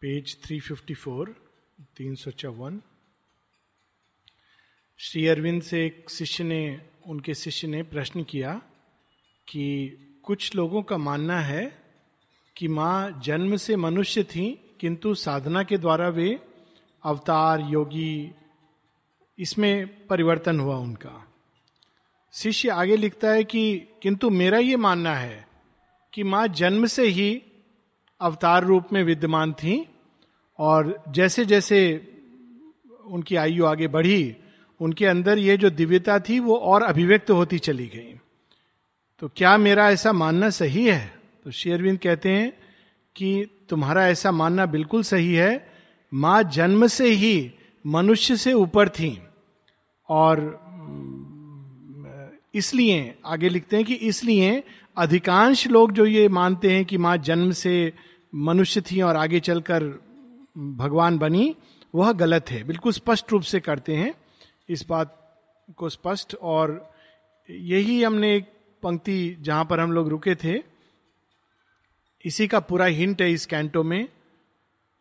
Page 0.00 0.36
354 0.42 1.26
तीन 1.96 2.14
सौ 2.14 2.30
चौवन 2.30 2.82
श्री 4.98 5.26
अरविंद 5.26 5.62
से 5.62 5.86
एक 5.86 6.10
शिष्य 6.10 6.44
ने, 6.44 6.80
उनके 7.06 7.34
शिष्य 7.34 7.68
ने 7.68 7.82
प्रश्न 7.82 8.22
किया 8.22 8.62
कि 9.48 9.96
कुछ 10.22 10.54
लोगों 10.54 10.82
का 10.82 10.96
मानना 10.96 11.40
है 11.40 11.78
कि 12.56 12.68
माँ 12.68 13.20
जन्म 13.24 13.56
से 13.56 13.76
मनुष्य 13.76 14.24
थी, 14.24 14.76
किंतु 14.80 15.14
साधना 15.14 15.62
के 15.62 15.78
द्वारा 15.78 16.08
वे 16.08 16.40
अवतार, 17.04 17.60
योगी, 17.60 18.30
इसमें 19.38 20.06
परिवर्तन 20.06 20.60
हुआ 20.60 20.76
उनका। 20.76 21.32
शिष्य 22.32 22.68
आगे 22.68 22.96
लिखता 22.96 23.30
है 23.30 23.44
कि, 23.44 23.88
किंतु 24.02 24.30
मेरा 24.30 24.58
ये 24.58 24.76
मानना 24.76 25.14
है 25.14 25.48
कि 26.12 26.22
माँ 26.22 26.48
जन्म 26.48 26.86
से 26.86 27.06
ही 27.06 27.42
अवतार 28.20 28.64
रूप 28.64 28.92
में 28.92 29.02
विद्यमान 29.04 29.52
थी 29.52 29.88
और 30.58 31.02
जैसे 31.08 31.44
जैसे 31.44 31.78
उनकी 33.04 33.36
आयु 33.36 33.64
आगे 33.64 33.88
बढ़ी, 33.88 34.36
उनके 34.80 35.06
अंदर 35.06 35.38
ये 35.38 35.56
जो 35.56 35.70
दिव्यता 35.70 36.18
थी 36.18 36.38
वो 36.38 36.56
और 36.56 36.82
अभिव्यक्त 36.82 37.30
होती 37.30 37.58
चली 37.58 37.86
गई। 37.86 38.20
तो 39.18 39.30
क्या 39.36 39.56
मेरा 39.56 39.90
ऐसा 39.90 40.12
मानना 40.12 40.50
सही 40.50 40.86
है? 40.86 41.12
तो 41.44 41.50
शेरविंद 41.50 41.98
कहते 41.98 42.28
हैं 42.28 42.52
कि 43.16 43.46
तुम्हारा 43.68 44.08
ऐसा 44.08 44.30
मानना 44.30 44.66
बिल्कुल 44.66 45.02
सही 45.02 45.34
है। 45.34 45.70
माँ 46.14 46.42
जन्म 46.42 46.86
से 46.86 47.08
ही 47.08 47.52
मनुष्य 47.86 48.36
से 48.36 48.52
ऊपर 48.52 48.88
थी 48.88 49.22
और 50.08 50.66
इसलिए, 52.54 53.14
आगे 53.26 53.48
लिखते 53.48 53.76
हैं 53.76 53.84
कि 53.84 53.94
इसलिए 53.94 54.62
अधिकांश 54.96 55.66
लोग 55.66 55.92
जो 55.92 56.06
ये 56.06 56.28
मानते 56.28 56.72
हैं 56.72 56.84
कि 56.84 56.98
माँ 56.98 57.16
जन्म 57.16 57.50
से 57.50 57.92
मनुष्य 58.34 58.80
थी 58.80 59.00
और 59.00 59.16
आगे 59.16 59.40
चलकर 59.40 59.84
भगवान 60.58 61.18
बनी, 61.18 61.56
वह 61.94 62.12
गलत 62.12 62.50
है। 62.50 62.64
बिल्कुल 62.64 62.92
स्पष्ट 62.92 63.32
रूप 63.32 63.42
से 63.42 63.60
करते 63.60 63.96
हैं 63.96 64.14
इस 64.68 64.86
बात 64.88 65.38
को 65.76 65.88
स्पष्ट। 65.88 66.34
और 66.34 66.94
यही 67.50 68.02
हमने 68.02 68.36
एक 68.36 68.44
पंक्ति 68.82 69.36
जहाँ 69.40 69.64
पर 69.64 69.80
हम 69.80 69.92
लोग 69.92 70.08
रुके 70.08 70.34
थे। 70.34 70.62
इसी 72.24 72.46
का 72.46 72.60
पूरा 72.60 72.84
हिंट 72.84 73.22
है 73.22 73.32
इस 73.32 73.46
कैंटो 73.46 73.82
में। 73.82 74.08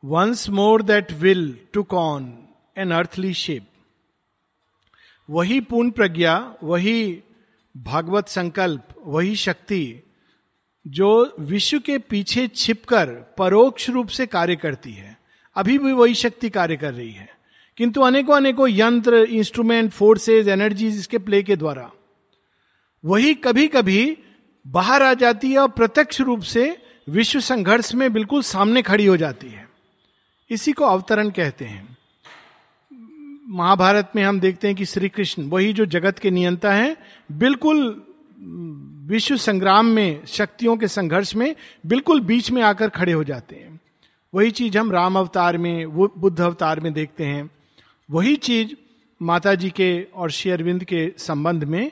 Once 0.06 0.50
more 0.50 0.82
that 0.82 1.12
will 1.12 1.60
to 1.74 1.84
con 1.84 2.38
an 2.78 2.92
earthly 2.92 3.34
shape. 3.34 3.68
वही 5.30 5.60
पूर्ण 5.60 5.92
प्रज्ञा, 5.92 6.56
वही 6.64 7.24
भागवत 7.78 8.28
संकल्प, 8.28 8.88
वही 9.06 9.36
शक्ति, 9.36 10.02
जो 10.88 11.36
विश्व 11.40 11.80
के 11.80 11.98
पीछे 11.98 12.48
छिपकर 12.48 13.06
परोक्ष 13.38 13.90
रूप 13.90 14.08
से 14.08 14.26
कार्य 14.26 14.56
करती 14.56 14.92
है। 14.92 15.20
अभी 15.56 15.78
भी 15.78 15.92
वही 15.92 16.16
शक्ति 16.16 16.50
कार्य 16.50 16.78
कर 16.78 16.94
रही 16.94 17.12
है। 17.12 17.30
किंतु 17.78 18.02
अनेकों 18.02 18.36
अनेकों 18.36 18.68
यंत्र 18.70 19.16
इंस्ट्रूमेंट 19.16 19.92
फोर्सेज 19.92 20.48
एनर्जीज 20.48 21.00
इसके 21.00 21.18
प्ले 21.18 21.44
के 21.44 21.56
द्वारा। 21.56 21.92
वही 23.06 23.34
कभी 23.34 23.68
कभी 23.68 24.18
बाहर 24.68 25.04
आ 25.04 25.14
जाती 25.14 25.52
है 25.52 25.60
और 25.60 25.70
प्रत्यक्ष 25.70 26.22
रूप 26.22 26.42
से 26.42 26.82
विश्व 27.10 27.40
संघर्ष 27.40 27.96
में 27.96 28.14
बिल्कुल 28.14 28.42
सामने 28.42 28.82
खड़ी 28.82 29.06
हो 29.06 29.18
जाती 29.18 29.48
है। 29.48 29.70
इसी 30.50 30.72
को 30.72 30.86
अवतरण 30.86 31.30
कहते 31.30 31.66
हैं। 31.66 31.95
महाभारत 33.48 34.12
में 34.16 34.24
हम 34.24 34.40
देखते 34.40 34.68
हैं 34.68 34.76
कि 34.76 34.86
श्री 34.86 35.10
कृष्ण 35.10 35.50
वही 35.50 35.74
जो 35.74 35.86
जगत 35.86 36.20
के 36.20 36.32
नियंता 36.32 36.74
हैं, 36.74 36.98
बिल्कुल 37.32 38.04
विश्व 39.08 39.38
संग्राम 39.38 39.86
में, 39.86 40.26
शक्तियों 40.26 40.78
के 40.78 40.88
संघर्ष 40.88 41.36
में, 41.36 41.56
बिल्कुल 41.86 42.22
बीच 42.22 42.52
में 42.52 42.62
आकर 42.62 42.90
खड़े 42.90 43.12
हो 43.12 43.24
जाते 43.24 43.56
हैं। 43.56 43.80
वही 44.34 44.52
चीज़ 44.52 44.78
हम 44.78 44.92
राम 44.92 45.20
अवतार 45.20 45.58
में, 45.58 45.86
वो 45.86 46.14
बुद्ध 46.18 46.42
अवतार 46.42 46.80
में 46.80 46.94
देखते 46.94 47.26
हैं। 47.26 47.52
वही 48.12 48.36
चीज़ 48.36 48.70
माता 49.22 49.56
जी 49.56 49.70
के 49.70 50.08
और 50.16 50.32
श्री 50.32 50.52
अरविंद 50.52 50.84
के 50.84 51.14
संबंध 51.18 51.64
में, 51.64 51.92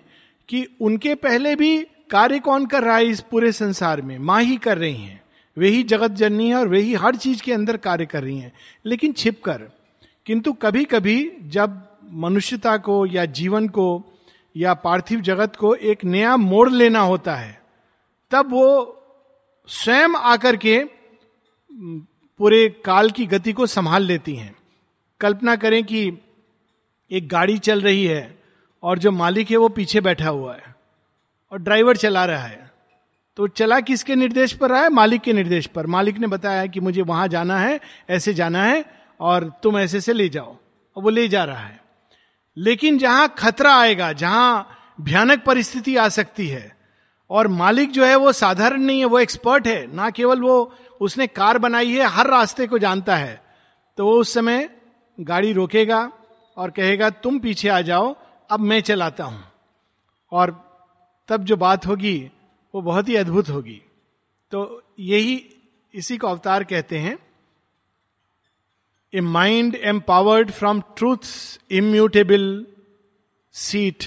कि 0.50 0.68
उनके 0.82 1.16
पहले 1.16 1.56
भी 1.56 1.84
कार्य 2.10 2.40
कौन 2.40 2.66
कर 2.66 2.84
रहा 2.84 2.96
है 2.96 3.06
इस 3.06 3.22
पूरे 3.22 3.52
संसार 3.52 4.02
में? 4.02 4.20
माँ 4.20 4.44
ही 4.44 4.58
कर 4.58 4.78
रही 4.78 4.96
हैं। 4.96 5.24
वही 5.58 5.84
जगत 5.84 6.12
जननी 6.12 6.50
है 6.50 6.56
और 6.56 6.68
वही 6.68 6.94
हर 6.94 7.16
चीज़ 7.16 7.44
के 7.44 7.54
अंदर 7.54 7.78
कार्य 7.78 8.06
कर 8.06 8.24
रही 8.24 8.38
हैं। 8.38 8.54
लेकिन 8.86 9.14
छिप 9.14 9.44
कर 9.44 9.83
किंतु 10.26 10.54
कभी 10.54 10.84
कभी 10.86 11.32
जब 11.42 11.82
मनुष्यता 12.14 12.78
को 12.78 13.06
या 13.06 13.26
जीवन 13.26 13.68
को 13.68 14.04
या 14.58 14.74
पार्थिव 14.74 15.22
जगत 15.22 15.56
को 15.56 15.74
एक 15.76 16.04
नया 16.06 16.36
मोड़ 16.38 16.70
लेना 16.70 17.00
होता 17.00 17.36
है, 17.36 17.62
तब 18.32 18.52
वो 18.52 19.00
स्वयं 19.70 20.16
आकर 20.16 20.56
के 20.56 20.84
पूरे 22.40 22.68
काल 22.86 23.10
की 23.10 23.26
गति 23.26 23.54
को 23.54 23.66
संभाल 23.66 24.04
लेती 24.04 24.36
हैं। 24.36 24.56
कल्पना 25.22 25.56
करें 25.56 25.84
कि 25.84 26.18
एक 27.12 27.28
गाड़ी 27.28 27.58
चल 27.58 27.82
रही 27.82 28.06
है 28.06 28.38
और 28.84 29.00
जो 29.00 29.12
मालिक 29.12 29.52
है 29.52 29.58
वो 29.58 29.70
पीछे 29.70 30.02
बैठा 30.02 30.30
हुआ 30.30 30.54
है 30.56 30.76
और 31.52 31.62
ड्राइवर 31.62 31.98
चला 31.98 32.26
रहा 32.26 32.44
है। 32.44 32.72
तो 33.38 33.48
चला 33.48 33.80
किसके 33.80 34.16
निर्देश 34.16 34.54
पर 34.54 34.70
रहा 34.70 34.82
है? 34.82 34.90
मालिक 34.90 35.22
के 35.22 35.34
निर्देश 35.34 35.68
पर। 35.68 35.88
मालिक 35.88 36.18
ने 36.18 36.28
बताया 36.28 36.66
कि 36.66 36.80
मुझे 36.80 37.02
वहाँ 37.02 37.28
जाना 37.28 37.60
है, 37.60 37.80
ऐसे 38.10 38.34
जाना 38.34 38.64
है 38.64 39.03
और 39.24 39.54
तुम 39.64 39.78
ऐसे 39.78 40.02
से 40.02 40.14
ले 40.14 40.30
जाओ। 40.30 40.58
और 40.96 41.04
वो 41.04 41.10
ले 41.10 41.28
जा 41.28 41.44
रहा 41.44 41.66
है। 41.66 41.84
लेकिन 42.58 42.98
जहाँ 42.98 43.36
खतरा 43.38 43.76
आएगा, 43.76 44.14
जहाँ 44.14 44.70
भयानक 45.02 45.44
परिस्थिति 45.44 45.98
आ 45.98 46.10
सकती 46.10 46.48
है, 46.48 46.78
और 47.30 47.48
मालिक 47.48 47.92
जो 47.92 48.06
है 48.06 48.16
वो 48.16 48.32
साधारण 48.32 48.82
नहीं 48.82 49.00
है, 49.00 49.06
वो 49.06 49.20
एक्सपर्ट 49.20 49.68
है, 49.68 49.96
ना 49.96 50.10
केवल 50.10 50.42
वो, 50.42 50.76
उसने 51.02 51.28
कार 51.28 51.58
बनाई 51.58 51.92
है, 51.92 52.04
हर 52.04 52.28
रास्ते 52.28 52.68
को 52.68 52.78
जानता 52.78 53.16
है। 53.16 53.44
तो 53.98 54.06
वो 54.06 54.14
उस 54.14 54.34
समय 54.34 54.70
गाड़ी 55.20 55.54
रोकेगा 55.54 56.12
और 56.58 56.72
कहेगा, 56.72 57.10
तुम 57.10 57.40
पीछे 57.40 57.70
आ 57.70 57.82
जाओ, 57.82 58.16
अब 58.50 58.60
मैं 58.60 58.82
चलाता 58.82 59.24
हूँ। 59.24 59.44
और 60.32 60.74
तब 61.30 61.44
जो 61.44 61.58
बात 61.58 61.88
होगी, 61.88 62.32
वो 62.76 62.82
बहुत 62.82 63.10
ही 63.10 63.16
अद्भुत 63.16 63.50
होगी। 63.50 63.82
तो 64.52 64.84
यही, 65.00 65.46
इसी 65.94 66.18
को 66.18 66.28
अवतार 66.28 66.64
कहते 66.64 66.98
हैं। 66.98 67.18
A 69.14 69.22
mind 69.22 69.76
empowered 69.76 70.52
from 70.52 70.82
truth 70.82 71.18
immutable 71.72 72.66
seat 73.52 74.04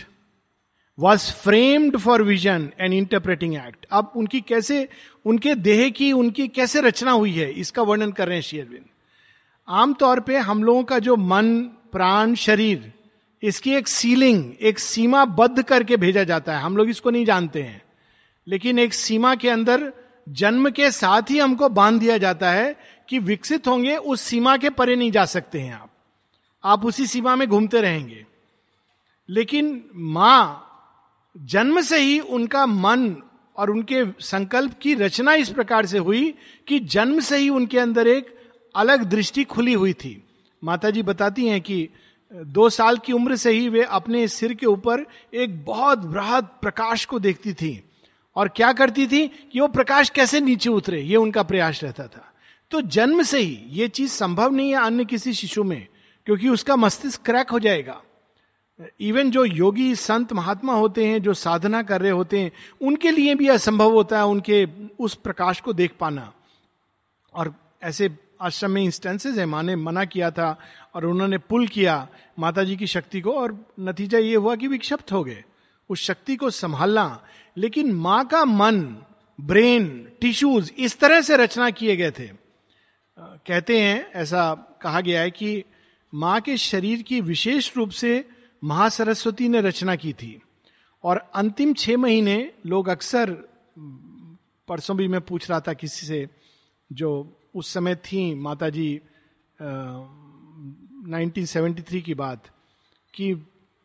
was 0.98 1.32
framed 1.32 1.96
for 1.96 2.22
vision 2.22 2.70
and 2.80 2.94
interpreting 2.94 3.54
act 3.54 3.86
अब 3.90 4.12
उनकी 4.16 4.40
कैसे, 4.40 4.88
उनके 5.24 5.54
देह 5.54 5.90
की, 5.90 6.12
उनकी 6.12 6.48
कैसे 6.48 6.80
रचना 6.80 7.10
हुई 7.10 7.32
है, 7.32 7.52
इसका 7.52 7.82
वर्णन 7.82 8.12
कर 8.12 8.26
रहे 8.26 8.36
हैं 8.36 8.42
शेयरविंद 8.42 8.84
आमतौर 9.68 10.20
पे 10.20 10.36
हम 10.38 10.64
लोगों 10.64 10.84
का 10.84 10.98
जो 10.98 11.16
मन, 11.16 11.58
प्राण, 11.92 12.34
शरीर, 12.34 12.92
इसकी 13.42 13.74
एक 13.74 13.88
सीलिंग 13.88 14.52
एक 14.60 14.78
सीमा 14.78 15.24
बद्ध 15.24 15.62
करके 15.62 15.96
भेजा 15.96 16.24
जाता 16.24 16.56
है। 16.56 16.62
हम 16.62 16.76
लोग 16.76 16.88
इसको 16.88 17.10
नहीं 17.10 17.24
जानते 17.24 17.62
हैं। 17.62 17.82
लेकिन 18.48 18.78
एक 18.78 18.94
सीमा 18.94 19.34
के 19.34 19.48
अंदर 19.48 19.92
जन्म 20.28 20.70
के 20.70 20.90
साथ 20.90 21.22
ही 21.30 21.38
हमको 21.38 21.68
बाँध 21.68 22.00
दिया 22.00 22.18
जाता 22.18 22.50
है 22.50 22.76
कि 23.08 23.18
विकसित 23.18 23.68
होंगे, 23.68 23.96
उस 23.96 24.20
सीमा 24.20 24.56
के 24.56 24.70
परे 24.70 24.96
नहीं 24.96 25.10
जा 25.10 25.24
सकते 25.24 25.60
हैं 25.60 25.74
आप। 25.74 25.90
आप 26.64 26.86
उसी 26.86 27.06
सीमा 27.06 27.36
में 27.36 27.48
घूमते 27.48 27.80
रहेंगे। 27.80 28.26
लेकिन 29.28 29.84
माँ, 29.96 30.62
जन्म 31.36 31.80
से 31.80 31.98
ही 31.98 32.20
उनका 32.20 32.66
मन 32.66 33.16
और 33.56 33.70
उनके 33.70 34.04
संकल्प 34.20 34.72
की 34.82 34.94
रचना 34.94 35.34
इस 35.34 35.48
प्रकार 35.50 35.86
से 35.86 35.98
हुई 35.98 36.34
कि 36.68 36.78
जन्म 36.78 37.20
से 37.20 37.36
ही 37.36 37.48
उनके 37.48 37.78
अंदर 37.78 38.08
एक 38.08 38.36
अलग 38.76 39.04
दृष्टि 39.04 39.44
खुली 39.44 39.72
हुई 39.72 39.92
थी। 39.92 40.24
माता 40.64 40.90
जी 40.90 41.02
बताती 41.02 41.48
हैं 41.48 41.60
कि 41.60 41.88
दो 42.34 42.70
साल 42.70 42.98
की 42.98 43.12
उम्र 43.12 43.36
से 43.36 43.50
ही 43.50 43.68
वे 43.68 43.82
अपने 43.82 44.28
सिर 44.28 44.54
के 44.54 44.66
ऊपर 44.66 45.06
एक 45.34 45.64
बहुत 45.64 45.98
बृहद 45.98 46.44
प्रकाश 46.44 47.04
को 47.04 47.18
देखती 47.18 47.52
थी। 47.52 47.84
और 48.36 48.48
क्या 48.48 48.72
करती 48.72 49.06
थी 49.06 49.28
कि 49.52 49.60
वो 49.60 49.68
प्रकाश 49.68 50.10
कैसे 50.10 50.40
नीचे 50.40 50.70
उतरे, 50.70 51.02
ये 51.02 51.16
उनका 51.16 51.42
प्रयास 51.42 51.80
रहता 51.82 52.06
था। 52.06 52.32
तो 52.70 52.80
जन्म 52.80 53.22
से 53.22 53.38
ही 53.38 53.58
ये 53.70 53.88
चीज़ 53.88 54.10
संभव 54.10 54.52
नहीं 54.52 54.70
है 54.70 54.76
अन्य 54.76 55.04
किसी 55.04 55.32
शिशु 55.32 55.64
में, 55.64 55.86
क्योंकि 56.26 56.48
उसका 56.48 56.76
मस्तिष्क 56.76 57.22
क्रैक 57.24 57.50
हो 57.50 57.58
जाएगा। 57.58 58.02
इवन 59.00 59.30
जो 59.30 59.44
योगी, 59.44 59.94
संत, 59.94 60.32
महात्मा 60.32 60.74
होते 60.74 61.06
हैं, 61.06 61.22
जो 61.22 61.34
साधना 61.34 61.82
कर 61.82 62.00
रहे 62.02 62.10
होते 62.10 62.40
हैं, 62.40 62.50
उनके 62.80 63.10
लिए 63.10 63.34
भी 63.34 63.48
असंभव 63.48 63.92
होता 63.92 64.18
है 64.18 64.26
उनके 64.26 64.64
उस 64.98 65.14
प्रकाश 65.14 65.60
को 65.60 65.72
देख 65.72 65.92
पाना। 66.00 66.32
और 67.34 67.54
ऐसे 67.82 68.10
आश्रम 68.40 68.70
में 68.70 68.82
इंस्टेंसेज 68.82 69.38
है 69.38 69.46
माँ 69.46 69.62
ने 69.62 69.76
मना 69.76 70.04
किया 70.04 70.30
था 70.30 70.56
और 70.94 71.04
उन्होंने 71.04 71.38
पुल 71.38 71.66
किया 71.68 72.08
माता 72.38 72.64
जी 72.64 72.76
की 72.76 72.86
शक्ति 72.86 73.20
को, 73.20 73.32
और 73.32 73.58
नतीजा 73.80 74.18
ये 74.18 74.34
हुआ 74.34 74.56
कि 74.56 74.68
विक्षिप्त 74.68 75.12
हो 75.12 75.24
गए। 75.24 75.44
उस 75.90 76.02
शक्ति 76.02 76.36
को 76.36 76.50
संभालना, 76.50 77.22
लेकिन 77.56 77.92
माँ 77.92 78.24
का 78.26 78.44
मन, 78.44 78.80
ब्रेन 79.38 79.86
टिश्यूज 80.20 80.72
इस 80.78 80.98
तरह 80.98 81.20
से 81.20 81.36
रचना 81.36 81.70
किए 81.70 81.96
गए 81.96 82.10
थे। 82.10 82.45
कहते 83.18 83.78
हैं, 83.80 84.12
ऐसा 84.12 84.54
कहा 84.82 85.00
गया 85.00 85.20
है 85.20 85.30
कि 85.30 85.64
माँ 86.12 86.40
के 86.40 86.56
शरीर 86.56 87.02
की 87.02 87.20
विशेष 87.20 87.76
रूप 87.76 87.90
से 87.90 88.24
महासरस्वती 88.64 89.48
ने 89.48 89.60
रचना 89.60 89.94
की 89.96 90.12
थी। 90.12 90.40
और 91.04 91.16
अंतिम 91.34 91.72
छह 91.74 91.96
महीने 91.96 92.52
लोग 92.66 92.88
अक्सर 92.88 93.30
परसों 94.68 94.96
भी 94.96 95.08
मैं 95.08 95.20
पूछ 95.20 95.48
रहा 95.50 95.60
था 95.60 95.72
किसी 95.72 96.06
से, 96.06 96.28
जो 96.92 97.38
उस 97.54 97.72
समय 97.74 97.94
थी 97.96 98.34
माता 98.34 98.68
जी 98.68 99.00
नाइनटीन 101.08 101.44
सेवेंटी 101.46 101.82
थ्री 101.82 102.00
की 102.00 102.14
बात, 102.14 102.50
कि 103.14 103.34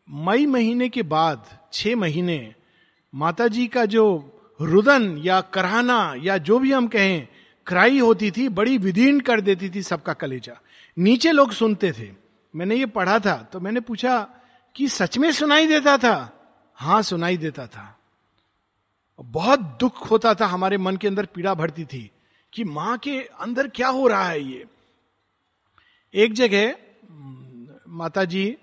मई 0.08 0.46
महीने 0.46 0.88
के 0.88 1.02
बाद, 1.02 1.46
छह 1.72 1.96
महीने 1.96 2.54
माता 3.14 3.48
जी 3.48 3.66
का 3.66 3.84
जो 3.84 4.04
रुदन 4.60 5.16
या 5.24 5.40
कराना 5.40 6.14
या 6.18 6.38
जो 6.38 6.58
भी 6.58 6.72
हम 6.72 6.86
कहें 6.86 7.26
क्राई 7.66 7.98
होती 7.98 8.30
थी, 8.30 8.48
बड़ी 8.48 8.78
विदीर्ण 8.78 9.20
कर 9.20 9.40
देती 9.40 9.70
थी 9.70 9.82
सबका 9.82 10.12
कलेजा। 10.12 10.60
नीचे 10.96 11.32
लोग 11.32 11.52
सुनते 11.52 11.92
थे। 11.92 12.10
मैंने 12.54 12.76
ये 12.76 12.86
पढ़ा 12.86 13.18
था 13.18 13.36
तो 13.52 13.60
मैंने 13.60 13.80
पूछा 13.80 14.18
कि 14.74 14.88
सच 14.88 15.18
में 15.18 15.30
सुनाई 15.32 15.66
देता 15.66 15.96
था? 15.98 16.38
हाँ, 16.74 17.02
सुनाई 17.02 17.36
देता 17.36 17.66
था। 17.66 17.98
बहुत 19.18 19.60
दुख 19.80 20.10
होता 20.10 20.34
था, 20.34 20.46
हमारे 20.46 20.78
मन 20.78 20.96
के 20.96 21.08
अंदर 21.08 21.26
पीड़ा 21.26 21.54
भरती 21.54 21.84
थी 21.84 22.10
कि 22.52 22.64
माँ 22.64 22.98
के 22.98 23.18
अंदर 23.20 23.68
क्या 23.68 23.88
हो 23.88 24.06
रहा 24.06 24.24
है 24.24 24.42
ये। 24.42 24.64
एक 26.14 26.32
जगह 26.32 26.74
माता 27.88 28.24
जी 28.24 28.56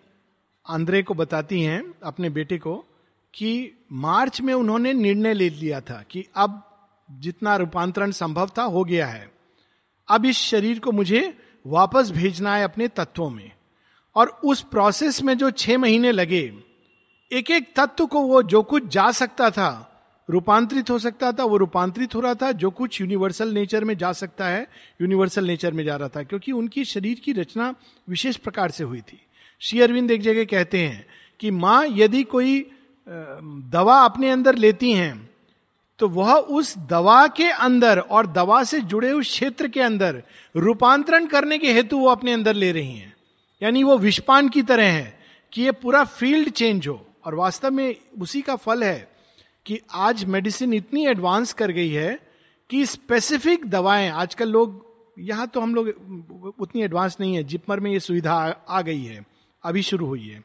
आंद्रे 0.69 1.03
को 1.03 1.13
बताती 1.13 1.61
हैं, 1.61 1.83
अपने 2.03 2.29
बेटे 2.29 2.57
को, 2.57 2.75
कि 3.33 3.71
मार्च 3.91 4.41
में 4.41 4.53
उन्होंने 4.53 4.93
निर्णय 4.93 5.33
ले 5.33 5.49
लिया 5.49 5.81
था 5.81 6.03
कि 6.11 6.25
अब 6.35 6.69
जितना 7.09 7.56
रूपांतरण 7.56 8.11
संभव 8.11 8.50
था, 8.57 8.63
हो 8.63 8.83
गया 8.83 9.07
है। 9.07 9.31
अब 10.09 10.25
इस 10.25 10.38
शरीर 10.38 10.79
को 10.79 10.91
मुझे 10.91 11.38
वापस 11.67 12.11
भेजना 12.11 12.56
है 12.56 12.63
अपने 12.63 12.88
तत्वों 12.88 13.29
में। 13.29 13.51
और 14.15 14.27
उस 14.27 14.61
प्रोसेस 14.61 15.21
में 15.23 15.38
जो 15.38 15.51
छह 15.51 15.77
महीने 15.77 16.11
लगे 16.11 16.41
एक 17.31 17.51
एक 17.51 17.73
तत्व 17.75 18.06
को 18.06 18.21
वो 18.21 18.44
जो 18.44 18.61
कुछ 18.63 18.88
जा 18.88 19.11
सकता 19.11 19.50
था, 19.50 19.85
रूपांतरित 20.29 20.89
हो 20.89 21.00
सकता 21.00 21.31
था, 21.31 21.44
वो 21.44 21.57
रूपांतरित 21.57 22.15
हो 22.15 22.19
रहा 22.19 22.33
था, 22.33 22.51
जो 22.51 22.69
कुछ 22.69 23.01
यूनिवर्सल 23.01 23.53
नेचर 23.53 23.83
में 23.83 23.97
जा 23.97 24.11
सकता 24.11 24.47
है 24.47 24.67
यूनिवर्सल 25.01 25.45
नेचर 25.45 25.73
में 25.73 25.83
जा 25.83 25.95
रहा 25.95 26.09
था, 26.09 26.23
क्योंकि 26.23 26.51
उनकी 26.51 26.85
शरीर 26.85 27.19
की 27.19 27.33
रचना 27.33 27.73
विशेष 28.09 28.35
प्रकार 28.35 28.71
से 28.71 28.83
हुई 28.83 29.01
थी। 29.01 29.21
श्री 29.59 29.81
अरविंद 29.81 30.11
एक 30.11 30.21
जगह 30.21 30.45
कहते 30.45 30.85
हैं 30.88 31.06
कि 31.39 31.51
माँ, 31.51 31.85
यदि 31.89 32.23
कोई 32.23 32.71
दवा 33.69 34.00
अपने 34.00 34.29
अंदर 34.29 34.56
लेती 34.56 34.91
हैं 34.94 35.28
तो 35.99 36.07
वह 36.07 36.33
उस 36.33 36.77
दवा 36.77 37.27
के 37.27 37.49
अंदर 37.49 37.99
और 37.99 38.27
दवा 38.27 38.63
से 38.63 38.79
जुड़े 38.81 39.11
उस 39.11 39.27
क्षेत्र 39.27 39.67
के 39.67 39.81
अंदर 39.81 40.21
रूपांतरण 40.55 41.25
करने 41.25 41.57
के 41.57 41.73
हेतु 41.73 41.97
वो 41.97 42.09
अपने 42.09 42.33
अंदर 42.33 42.53
ले 42.53 42.71
रही 42.71 42.95
हैं। 42.95 43.13
यानी 43.61 43.83
वो 43.83 43.97
विषपान 43.97 44.49
की 44.49 44.61
तरह 44.61 44.91
है 44.91 45.19
कि 45.53 45.61
ये 45.61 45.71
पूरा 45.71 46.03
फ़ील्ड 46.03 46.49
चेंज 46.49 46.87
हो। 46.87 47.05
और 47.25 47.35
वास्तव 47.35 47.71
में 47.71 47.95
उसी 48.21 48.41
का 48.41 48.55
फल 48.55 48.83
है 48.83 49.11
कि 49.65 49.79
आज 49.93 50.23
मेडिसिन 50.25 50.73
इतनी 50.73 51.05
एडवांस 51.07 51.53
कर 51.53 51.71
गई 51.71 51.89
है 51.89 52.19
कि 52.69 52.85
स्पेसिफिक 52.85 53.65
दवाएँ, 53.65 54.09
आजकल 54.09 54.49
लोग, 54.49 54.85
यहाँ 55.19 55.47
तो 55.47 55.61
हम 55.61 55.75
लोग 55.75 56.53
उतनी 56.59 56.81
एडवांस 56.81 57.17
नहीं 57.19 57.35
है। 57.35 57.43
जिपमर 57.43 57.79
में 57.79 57.91
ये 57.91 57.99
सुविधा 57.99 58.33
आ 58.69 58.81
गई 58.81 59.03
है। 59.03 59.25
अभी 59.63 59.81
शुरू 59.81 60.05
हुई 60.05 60.27
है 60.27 60.43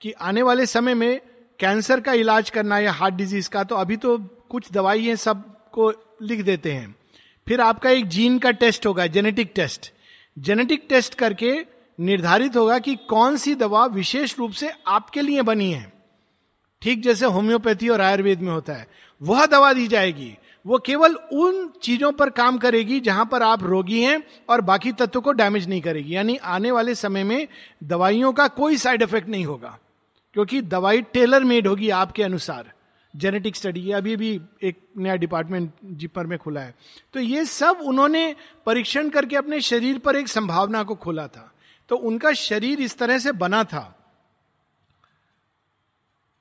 कि 0.00 0.12
आने 0.12 0.42
वाले 0.42 0.66
समय 0.66 0.94
में 0.94 1.20
कैंसर 1.60 2.00
का 2.00 2.12
इलाज 2.12 2.50
करना 2.50 2.78
या 2.78 2.92
हार्ट 2.92 3.14
डिज़ीज़ 3.14 3.48
का 3.50 3.64
तो 3.64 3.76
अभी 3.76 3.96
तो 3.96 4.16
कुछ 4.48 4.72
दवाई 4.72 5.04
है, 5.04 5.16
सबको 5.16 5.92
लिख 6.22 6.40
देते 6.40 6.72
हैं। 6.72 6.96
फिर 7.48 7.60
आपका 7.60 7.90
एक 7.90 8.06
जीन 8.06 8.38
का 8.38 8.50
टेस्ट 8.50 8.86
होगा 8.86 9.06
जेनेटिक 9.06 9.52
टेस्ट 9.54 9.92
जेनेटिक 10.38 10.86
टेस्ट 10.88 11.14
करके 11.14 11.66
निर्धारित 12.00 12.56
होगा 12.56 12.78
कि 12.78 12.96
कौन 12.96 13.36
सी 13.36 13.54
दवा 13.54 13.86
विशेष 13.86 14.38
रूप 14.38 14.52
से 14.52 14.72
आपके 14.86 15.22
लिए 15.22 15.42
बनी 15.42 15.72
है। 15.72 15.92
ठीक 16.82 17.02
जैसे 17.02 17.26
होम्योपैथी 17.26 17.88
और 17.88 18.00
आयुर्वेद 18.00 18.40
में 18.40 18.52
होता 18.52 18.72
है। 18.72 18.86
वह 19.22 19.46
दवा 19.46 19.72
दी 19.72 19.86
जाएगी। 19.88 20.38
वो 20.66 20.78
केवल 20.78 21.14
उन 21.14 21.70
चीज़ों 21.82 22.12
पर 22.12 22.30
काम 22.30 22.58
करेगी 22.58 23.00
जहाँ 23.00 23.26
पर 23.26 23.42
आप 23.42 23.64
रोगी 23.64 24.02
हैं 24.02 24.22
और 24.48 24.60
बाकी 24.60 24.92
तत्वों 24.92 25.22
को 25.22 25.32
डैमेज 25.32 25.68
नहीं 25.68 25.80
करेगी। 25.80 26.14
यानी 26.14 26.36
आने 26.36 26.70
वाले 26.70 26.94
समय 26.94 27.24
में 27.24 27.48
दवाइयों 27.84 28.32
का 28.32 28.48
कोई 28.48 28.76
साइड 28.76 29.02
इफ़ेक्ट 29.02 29.28
नहीं 29.28 29.44
होगा। 29.44 29.78
क्योंकि 30.34 30.62
दवाई 30.62 31.02
टेलर 31.02 31.44
मेड 31.44 31.66
होगी 31.66 31.90
आपके 31.90 32.22
अनुसार। 32.22 32.72
जेनेटिक 33.18 33.56
स्टडी 33.56 33.90
अभी 33.92 34.16
भी 34.16 34.30
एक 34.62 34.80
नया 34.98 35.14
डिपार्टमेंट 35.16 35.70
जिपर 35.84 36.26
में 36.26 36.38
खुला 36.38 36.60
है। 36.60 36.74
तो 37.14 37.20
ये 37.20 37.44
सब 37.44 37.80
उन्होंने 37.82 38.34
परीक्षण 38.66 39.08
करके 39.08 39.36
अपने 39.36 39.60
शरीर 39.60 39.98
पर 39.98 40.16
एक 40.16 40.28
संभावना 40.28 40.82
को 40.82 40.94
खोला 40.94 41.26
था। 41.26 41.52
तो 41.90 41.96
उनका 41.96 42.32
शरीर 42.32 42.80
इस 42.80 42.98
तरह 42.98 43.18
से 43.18 43.32
बना 43.34 43.62
था। 43.64 43.94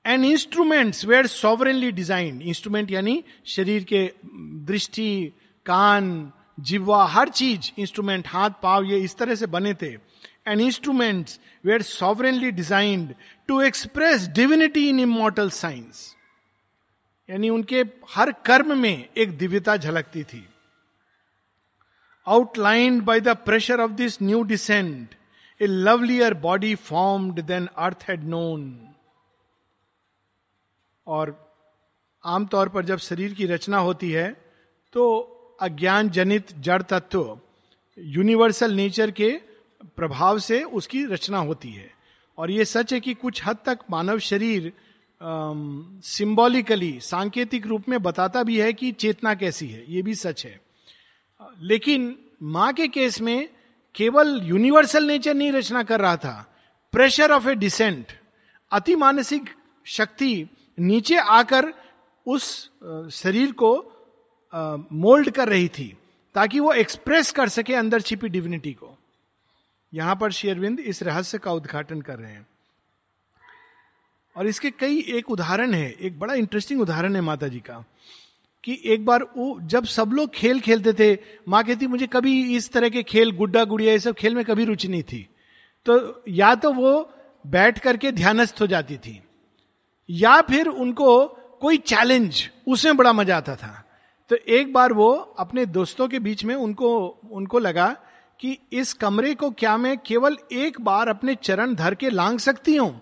And 0.05 0.25
instruments 0.25 1.05
were 1.05 1.27
sovereignly 1.27 1.91
design 1.91 2.41
instrument 2.41 2.91
यानी 2.91 3.23
शरीर 3.45 3.83
के 3.83 4.09
दृष्टि, 4.25 5.33
कान 5.65 6.31
जिवा 6.59 7.05
हर 7.05 7.29
चीज़ 7.29 7.71
इंस्ट्रूमेंट 7.79 8.27
हाथ, 8.27 8.49
पाव, 8.63 8.83
ये 8.83 8.99
इस 8.99 9.17
तरह 9.17 9.35
से 9.35 9.45
बने 9.47 9.73
थे। 9.73 9.91
And 10.47 10.61
instruments 10.61 11.39
were 11.65 11.81
sovereignly 11.81 12.51
designed 12.51 13.13
to 13.47 13.61
express 13.61 14.27
divinity 14.27 14.87
in 14.89 14.99
immortal 14.99 15.49
signs 15.49 16.15
यानी 17.29 17.49
उनके 17.49 17.83
हर 18.09 18.31
कर्म 18.45 18.77
में 18.77 19.09
एक 19.17 19.37
दिव्यता 19.37 19.75
झलकती 19.77 20.23
थी। 20.23 20.47
Outlined 22.27 23.01
by 23.01 23.19
the 23.19 23.35
pressure 23.45 23.81
of 23.81 23.91
this 23.91 24.21
new 24.21 24.41
descent 24.43 25.15
a 25.61 25.67
lovelier 25.67 26.33
body 26.33 26.73
formed 26.75 27.41
than 27.41 27.67
earth 27.77 28.05
had 28.09 28.23
known 28.23 28.63
और 31.07 31.35
आमतौर 32.23 32.69
पर 32.69 32.85
जब 32.85 32.97
शरीर 32.97 33.33
की 33.33 33.45
रचना 33.45 33.77
होती 33.77 34.11
है 34.11 34.29
तो 34.93 35.03
अज्ञान 35.61 36.09
जनित 36.09 36.51
जड़ 36.59 36.81
तत्व 36.81 37.39
यूनिवर्सल 37.97 38.73
नेचर 38.73 39.11
के 39.11 39.29
प्रभाव 39.97 40.39
से 40.39 40.61
उसकी 40.63 41.05
रचना 41.05 41.37
होती 41.37 41.71
है। 41.71 41.89
और 42.37 42.51
ये 42.51 42.65
सच 42.65 42.93
है 42.93 42.99
कि 42.99 43.13
कुछ 43.13 43.45
हद 43.45 43.57
तक 43.65 43.79
मानव 43.91 44.19
शरीर 44.19 44.71
सिंबॉलिकली 45.21 46.99
सांकेतिक 46.99 47.65
रूप 47.67 47.89
में 47.89 48.01
बताता 48.03 48.43
भी 48.43 48.59
है 48.59 48.71
कि 48.73 48.91
चेतना 48.91 49.33
कैसी 49.33 49.67
है, 49.67 49.83
ये 49.87 50.01
भी 50.01 50.15
सच 50.15 50.45
है। 50.45 50.59
लेकिन 51.61 52.15
माँ 52.43 52.71
के 52.73 52.87
केस 52.87 53.19
में 53.21 53.49
केवल 53.95 54.39
यूनिवर्सल 54.43 55.03
नेचर 55.03 55.33
नहीं 55.33 55.51
रचना 55.51 55.83
कर 55.83 56.01
रहा 56.01 56.17
था। 56.17 56.53
प्रेशर 56.93 57.31
ऑफ़ 57.31 57.47
ए 57.49 57.55
डिसेंट 57.55 58.11
अति 58.71 58.95
मानसिक 58.95 59.49
शक्ति 59.85 60.47
नीचे 60.77 61.17
आकर 61.17 61.73
उस 62.25 62.49
शरीर 63.13 63.51
को 63.53 63.73
मोल्ड 64.93 65.29
कर 65.29 65.49
रही 65.49 65.67
थी, 65.67 65.93
ताकि 66.35 66.59
वो 66.59 66.73
एक्सप्रेस 66.73 67.31
कर 67.31 67.49
सके 67.49 67.73
अंदर 67.73 68.01
छिपी 68.01 68.29
डिविनिटी 68.29 68.73
को। 68.73 68.97
यहाँ 69.93 70.15
पर 70.15 70.31
शेरविंद 70.31 70.79
इस 70.79 71.01
रहस्य 71.03 71.37
का 71.37 71.51
उद्घाटन 71.51 72.01
कर 72.01 72.19
रहे 72.19 72.31
हैं। 72.31 72.45
और 74.37 74.47
इसके 74.47 74.69
कई 74.71 74.99
एक 75.09 75.29
उदाहरण 75.31 75.73
है, 75.73 75.91
एक 75.91 76.19
बड़ा 76.19 76.33
इंटरेस्टिंग 76.33 76.81
उदाहरण 76.81 77.15
है 77.15 77.21
माता 77.21 77.47
जी 77.47 77.59
का, 77.59 77.83
कि 78.63 78.79
एक 78.85 79.05
बार 79.05 79.23
वो, 79.37 79.59
जब 79.63 79.85
सब 79.85 80.11
लोग 80.13 80.29
खेल 80.33 80.59
खेलते 80.59 80.93
थे, 80.93 81.17
माँ 81.47 81.63
कहती, 81.63 81.87
मुझे 81.87 82.07
कभी 82.07 82.55
इस 82.55 82.71
तरह 82.71 82.89
के 82.89 83.03
खेल, 83.03 83.31
गुड्डा 83.31 83.63
गुड़िया, 83.63 83.91
ये 83.91 83.99
सब 83.99 84.15
खेल 84.15 84.35
में 84.35 84.43
कभी 84.45 84.65
रुचि 84.65 84.87
नहीं 84.87 85.03
थी। 85.03 85.27
तो 85.85 86.23
या 86.29 86.53
तो 86.55 86.71
वो 86.73 87.09
बैठ 87.45 87.79
करके 87.79 88.11
ध्यानस्थ 88.11 88.61
हो 88.61 88.67
जाती 88.67 88.97
थी, 88.97 89.21
या 90.09 90.41
फिर 90.41 90.67
उनको 90.67 91.25
कोई 91.61 91.77
चैलेंज 91.77 92.43
उसमें 92.67 92.97
बड़ा 92.97 93.13
मज़ा 93.13 93.37
आता 93.37 93.55
था। 93.55 93.83
तो 94.29 94.35
एक 94.35 94.73
बार 94.73 94.93
वो 94.93 95.09
अपने 95.39 95.65
दोस्तों 95.65 96.07
के 96.07 96.19
बीच 96.19 96.43
में 96.45 96.53
उनको 96.55 96.95
उनको 97.31 97.59
लगा 97.59 97.87
कि 98.39 98.57
इस 98.73 98.93
कमरे 98.93 99.33
को 99.35 99.49
क्या 99.51 99.77
मैं 99.77 99.97
केवल 99.97 100.37
एक 100.53 100.79
बार 100.81 101.07
अपने 101.07 101.35
चरण 101.35 101.75
धर 101.75 101.95
के 101.95 102.09
लांग 102.09 102.39
सकती 102.39 102.75
हूँ? 102.75 103.01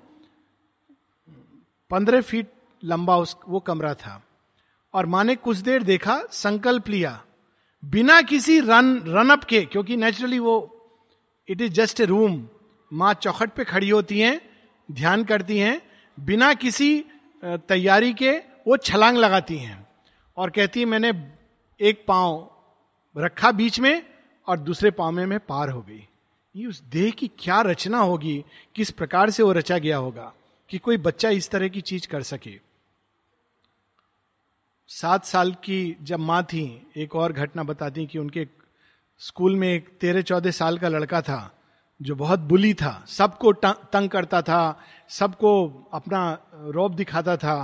पंद्रह 1.90 2.22
फीट 2.22 2.52
लंबा 2.84 3.18
उस, 3.18 3.36
वो 3.48 3.60
कमरा 3.60 3.94
था। 3.94 4.22
और 4.94 5.06
माँ 5.06 5.24
ने 5.24 5.36
कुछ 5.36 5.58
देर 5.58 5.84
देखा, 5.84 6.22
संकल्प 6.32 6.90
लिया। 6.90 7.22
बिना 7.84 8.22
किसी 8.22 8.60
रन 8.60 8.98
रन 9.08 9.30
अप 9.30 9.44
के, 9.44 9.62
क्योंकि 9.62 9.98
नेचुरली 9.98 10.40
वो 10.40 10.56
it 11.48 11.62
is 11.62 11.74
just 11.74 12.00
a 12.02 12.06
room 12.06 12.48
माँ 12.94 13.14
चौखट 13.14 13.52
पे 13.52 13.64
खड़ी 13.64 13.90
होती 13.90 14.20
हैं, 14.20 14.42
ध्यान 14.92 15.24
करती 15.24 15.58
हैं। 15.58 15.82
बिना 16.18 16.54
किसी 16.54 17.06
तैयारी 17.44 18.14
के 18.14 18.32
वो 18.68 18.78
छलांग 18.78 19.18
लगाती 19.18 19.58
हैं। 19.58 19.88
और 20.38 20.50
कहती 20.50 20.80
है, 20.80 20.86
मैंने 20.86 21.12
एक 21.80 22.04
पाँव 22.08 22.52
रखा 23.18 23.52
बीच 23.52 23.80
में 23.80 24.04
और 24.48 24.60
दूसरे 24.60 24.92
पाँव 24.92 25.12
में 25.12 25.26
मैं 25.26 25.40
पार 25.40 25.70
हो 25.70 25.82
गई। 25.82 26.08
ये 26.56 26.66
उस 26.66 26.82
देह 26.82 27.12
की 27.12 27.28
क्या 27.40 27.62
रचना 27.62 28.00
होगी? 28.00 28.44
किस 28.76 28.92
प्रकार 28.92 29.30
से 29.30 29.44
वो 29.44 29.52
रचा 29.52 29.78
गया 29.78 29.98
होगा? 29.98 30.34
कि 30.70 30.78
कोई 30.78 30.98
बच्चा 30.98 31.30
इस 31.30 31.50
तरह 31.50 31.68
की 31.68 31.82
चीज़ 31.82 32.08
कर 32.08 32.24
सके। 32.24 32.60
सात 34.90 35.26
साल 35.26 35.52
की 35.64 35.96
जब 36.02 36.20
माँ 36.20 36.44
थी, 36.44 36.92
एक 36.98 37.16
और 37.16 37.34
घटना 37.34 37.64
बताती 37.64 38.06
कि 38.06 38.18
उनके 38.20 38.48
स्कूल 39.22 39.56
में 39.56 39.68
एक 39.68 39.88
तेरह 40.02 40.22
चौदह 40.22 40.52
साल 40.52 40.78
का 40.78 40.88
लड़का 40.88 41.22
था, 41.22 41.52
जो 42.02 42.16
बहुत 42.16 42.40
बुली 42.40 42.74
था, 42.74 43.04
सबको 43.08 43.54
तंग 43.54 44.10
करता 44.10 44.42
था, 44.42 44.80
सबको 45.10 45.90
अपना 45.94 46.22
रौब 46.54 46.96
दिखाता 46.96 47.38
था 47.38 47.56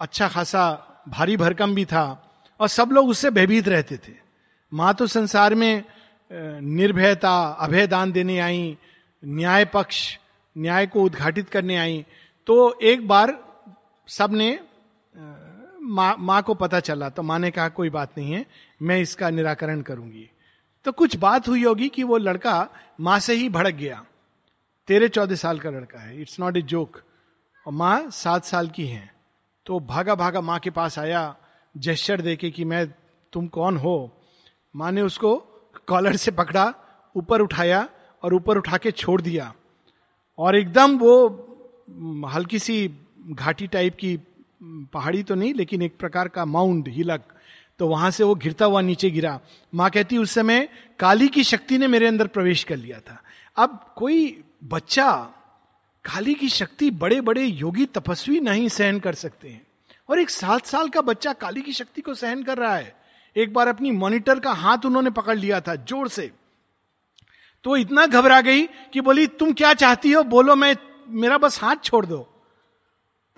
अच्छा 0.00 0.28
खासा 0.28 0.64
भारी 1.08 1.36
भरकम 1.36 1.74
भी 1.74 1.84
था, 1.84 2.04
और 2.60 2.68
सब 2.68 2.90
लोग 2.92 3.08
उससे 3.08 3.30
भयभीत 3.30 3.68
रहते 3.68 3.96
थे। 3.98 4.12
माँ 4.72 4.94
तो 4.94 5.06
संसार 5.06 5.54
में 5.54 5.82
निर्भयता 6.30 7.34
अभय 7.60 7.86
दान 7.86 8.12
देने 8.12 8.38
आई 8.38 8.76
न्याय 9.22 9.64
पक्ष 9.64 10.18
न्याय 10.56 10.86
को 10.86 11.02
उद्घाटित 11.02 11.48
करने 11.48 11.76
आई 11.76 12.04
तो 12.46 12.78
एक 12.82 13.06
बार 13.08 13.38
सबने 14.08 14.58
माँ 15.82 16.14
माँ 16.18 16.42
को 16.42 16.54
पता 16.54 16.80
चला 16.80 17.08
तो 17.08 17.22
माँ 17.22 17.38
ने 17.38 17.50
कहा, 17.50 17.68
कोई 17.68 17.90
बात 17.90 18.18
नहीं 18.18 18.32
है, 18.32 18.44
मैं 18.82 19.00
इसका 19.00 19.30
निराकरण 19.30 19.82
करूँगी। 19.82 20.28
तो 20.86 20.92
कुछ 20.92 21.16
बात 21.16 21.48
हुई 21.48 21.62
होगी 21.64 21.88
कि 21.88 22.02
वो 22.02 22.16
लड़का 22.18 22.68
माँ 23.00 23.18
से 23.18 23.34
ही 23.34 23.48
भड़क 23.48 23.74
गया। 23.74 24.04
तेरह 24.88 25.08
चौदह 25.08 25.34
साल 25.34 25.58
का 25.58 25.70
लड़का 25.70 26.00
है 26.00 26.20
इट्स 26.20 26.38
नॉट 26.40 26.56
ए 26.56 26.62
जोक 26.62 27.00
और 27.66 27.72
माँ 27.72 28.10
सात 28.10 28.44
साल 28.44 28.68
की 28.68 28.86
है। 28.86 29.10
तो 29.66 29.80
भागा 29.80 30.14
भागा 30.14 30.40
माँ 30.40 30.58
के 30.58 30.70
पास 30.70 30.98
आया 30.98 31.36
जेस्चर 31.74 32.20
देके 32.20 32.50
कि 32.50 32.64
मैं, 32.64 32.86
तुम 33.32 33.46
कौन 33.48 33.76
हो? 33.76 34.10
माँ 34.74 34.92
ने 34.92 35.02
उसको 35.02 35.36
कॉलर 35.88 36.16
से 36.16 36.30
पकड़ा, 36.30 36.72
ऊपर 37.14 37.40
उठाया 37.40 37.88
और 38.22 38.34
ऊपर 38.34 38.58
उठा 38.58 38.76
के 38.76 38.90
छोड़ 38.92 39.20
दिया। 39.22 39.52
और 40.38 40.56
एकदम 40.56 40.98
वो 40.98 41.46
हल्की 42.26 42.58
सी 42.58 42.90
घाटी 43.30 43.66
टाइप 43.66 43.94
की 43.94 44.18
पहाड़ी 44.62 45.22
तो 45.22 45.34
नहीं, 45.34 45.54
लेकिन 45.54 45.82
एक 45.82 45.96
प्रकार 45.98 46.28
का 46.28 46.44
माउंड, 46.44 46.88
हिलक। 46.88 47.22
तो 47.78 47.88
वहाँ 47.88 48.10
से 48.10 48.24
वो 48.24 48.34
घिरता 48.34 48.64
हुआ 48.64 48.80
नीचे 48.80 49.10
गिरा। 49.10 49.40
माँ 49.74 49.90
कहती, 49.90 50.16
उस 50.18 50.30
समय 50.30 50.68
काली 50.98 51.28
की 51.28 51.44
शक्ति 51.44 51.78
ने 51.78 51.88
मेरे 51.88 52.06
अंदर 52.06 52.26
प्रवेश 52.26 52.64
कर 52.64 52.76
लिया 52.76 53.00
था। 53.00 53.22
अब 53.56 53.94
कोई 53.96 54.44
बच्चा 54.64 55.12
काली 56.04 56.34
की 56.34 56.48
शक्ति 56.48 56.90
बड़े 56.90 57.20
बड़े 57.20 57.44
योगी 57.44 57.86
तपस्वी 57.86 58.40
नहीं 58.40 58.68
सहन 58.68 58.98
कर 59.00 59.14
सकते 59.14 59.48
हैं। 59.48 59.66
और 60.08 60.20
एक 60.20 60.30
सात 60.30 60.66
साल 60.66 60.88
का 60.88 61.00
बच्चा 61.00 61.32
काली 61.32 61.62
की 61.62 61.72
शक्ति 61.72 62.00
को 62.00 62.14
सहन 62.14 62.42
कर 62.42 62.58
रहा 62.58 62.76
है। 62.76 62.94
एक 63.36 63.52
बार 63.52 63.68
अपनी 63.68 63.90
मॉनिटर 63.90 64.38
का 64.38 64.52
हाथ 64.52 64.78
उन्होंने 64.86 65.10
पकड़ 65.10 65.38
लिया 65.38 65.60
था, 65.60 65.74
ज़ोर 65.74 66.08
से। 66.08 66.30
तो 67.64 67.76
इतना 67.76 68.06
घबरा 68.06 68.40
गई 68.40 68.62
कि 68.62 69.00
बोली, 69.00 69.26
तुम 69.26 69.52
क्या 69.52 69.74
चाहती 69.74 70.12
हो? 70.12 70.22
बोलो, 70.22 70.54
मैं 70.54 70.76
मेरा 71.12 71.38
बस 71.38 71.60
हाथ 71.62 71.76
छोड़ 71.84 72.04
दो। 72.06 72.18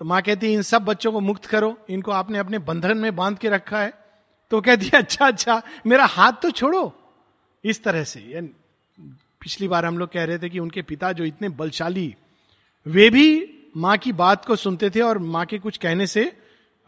तो 0.01 0.05
माँ 0.05 0.21
कहती, 0.23 0.53
इन 0.53 0.63
सब 0.63 0.85
बच्चों 0.85 1.13
को 1.13 1.21
मुक्त 1.21 1.45
करो। 1.47 1.77
इनको 1.91 2.13
आपने 2.13 2.39
अपने 2.39 2.59
बंधन 2.61 2.99
में 2.99 3.15
बाँध 3.17 3.39
के 3.39 3.49
रखा 3.49 3.81
है। 3.81 3.93
तो 4.51 4.61
कहती 4.61 4.87
है 4.87 4.99
अच्छा 4.99 5.27
अच्छा 5.27 5.63
मेरा 5.87 6.05
हाथ 6.07 6.33
तो 6.33 6.51
छोड़ो। 6.51 6.93
इस 7.65 7.83
तरह 7.85 8.05
से 8.05 8.41
पिछली 9.41 9.69
बार 9.69 9.87
हम 9.87 9.99
लोग 9.99 10.09
कह 10.13 10.25
रहे 10.25 10.39
थे 10.39 10.49
कि 10.49 10.59
उनके 10.59 10.83
पिता 10.83 11.13
जो 11.13 11.25
इतने 11.25 11.49
बलशाली, 11.51 12.15
वे 12.87 13.09
भी 13.11 13.29
माँ 13.77 13.97
की 13.99 14.13
बात 14.13 14.45
को 14.45 14.57
सुनते 14.57 14.91
थे 14.91 15.01
और 15.01 15.19
माँ 15.19 15.45
के 15.47 15.59
कुछ 15.59 15.77
कहने 15.79 16.07
से 16.07 16.25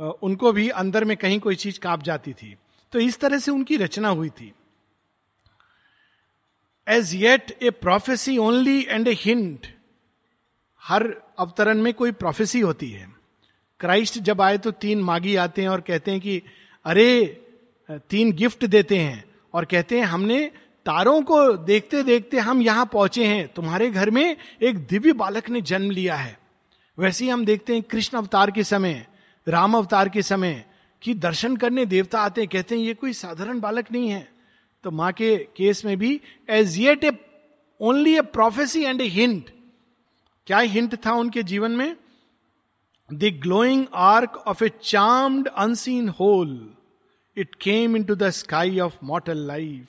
उनको 0.01 0.53
भी 0.53 0.69
अंदर 0.71 1.05
में 1.05 1.17
कहीं 1.17 1.39
कोई 1.41 1.57
चीज़ 1.57 1.79
काँप 1.81 2.03
जाती 2.03 2.33
थी। 2.33 2.55
तो 2.93 2.99
इस 2.99 3.19
तरह 3.21 3.39
से 3.39 3.51
उनकी 3.51 3.77
रचना 3.77 4.09
हुई 4.09 4.29
थी। 4.31 4.53
As 6.87 7.15
yet 7.15 7.59
a 7.63 7.71
prophecy 7.73 8.37
only 8.39 8.81
and 8.83 9.09
a 9.09 9.15
hint 9.15 9.67
हर 10.89 11.15
अवतरण 11.39 11.79
में 11.79 11.95
कोई 11.95 12.13
प्रोफेसी 12.13 12.61
होती 12.61 12.91
है। 12.91 13.13
क्राइस्ट 13.81 14.19
जब 14.19 14.41
आए 14.41 14.59
तो 14.59 14.71
तीन 14.71 15.03
मागी 15.03 15.37
आते 15.37 15.63
हैं 15.63 15.69
और 15.69 15.81
कहते 15.81 16.11
हैं 16.11 16.21
कि, 16.21 16.43
अरे, 16.85 17.41
तीन 17.91 18.33
गिफ्ट 18.33 18.67
देते 18.67 18.99
हैं। 18.99 19.25
और 19.55 19.65
कहते 19.65 19.99
हैं, 19.99 20.07
हमने 20.07 20.51
तारों 20.87 21.23
को 21.23 21.53
देखते 21.53 22.03
देखते 22.03 22.39
हम 22.39 22.63
यहाँ 22.63 22.87
पहुँचे 22.87 23.27
हैं। 23.27 23.49
तुम्हारे 23.49 23.91
घर 23.91 24.11
में 24.11 24.37
एक 24.63 24.79
दिव्य 24.79 25.13
बालक 25.13 25.51
ने 25.51 25.61
जन्म 25.61 25.91
लिया 25.91 26.15
है। 26.15 26.39
वैसे 26.99 27.25
ही 27.25 27.31
हम 27.31 27.45
देखते 27.45 27.75
हैं 27.75 27.83
कृष्ण 27.83 28.19
अवतार 28.19 28.51
के 28.51 28.65
समय, 28.65 29.07
राम 29.49 29.75
अवतार 29.75 30.09
के 30.09 30.23
समय 30.23 30.65
कि 31.03 31.15
दर्शन 31.15 31.57
करने 31.57 31.87
देवता 31.87 32.21
आते 32.21 32.41
हैं। 32.41 32.51
कहते 32.53 32.77
हैं, 32.77 32.83
ये 32.83 32.95
कोई 32.95 33.13
साधारण 33.13 33.61
बालक 33.61 33.93
नहीं 33.93 34.09
है। 34.09 34.29
तो 34.85 34.91
माँ 34.91 35.13
के 35.13 35.37
केस 35.37 35.85
में 35.85 35.97
भी 35.97 36.21
as 36.51 36.79
yet 36.79 37.05
a 37.05 37.11
only 37.81 38.17
a 38.17 38.21
prophecy 38.21 38.83
and 38.83 39.01
a 39.01 39.05
hint 39.05 39.51
क्या 40.47 40.59
हिंट 40.59 40.95
था 41.07 41.13
उनके 41.15 41.43
जीवन 41.43 41.73
में? 41.73 41.97
The 43.11 43.31
glowing 43.43 43.87
arc 43.95 44.37
of 44.47 44.65
a 44.65 44.69
charmed 44.83 45.49
unseen 45.49 46.09
whole 46.21 46.51
it 47.37 47.55
came 47.55 47.97
into 48.05 48.15
the 48.15 48.31
sky 48.33 48.79
of 48.81 48.99
mortal 49.05 49.39
life 49.47 49.89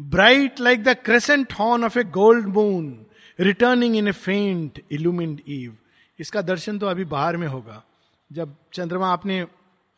bright 0.00 0.60
like 0.60 0.82
the 0.84 0.94
crescent 1.04 1.52
horn 1.52 1.84
of 1.84 1.98
a 1.98 2.04
gold 2.04 2.46
moon 2.48 3.06
returning 3.38 3.96
in 3.96 4.08
a 4.08 4.12
faint 4.12 4.82
illumined 4.92 5.40
eve 5.48 5.76
इसका 6.18 6.42
दर्शन 6.42 6.78
तो 6.78 6.86
अभी 6.86 7.04
बाहर 7.06 7.36
में 7.36 7.46
होगा। 7.48 7.82
जब 8.30 8.54
चंद्रमा 8.74 9.12
आपने 9.12 9.42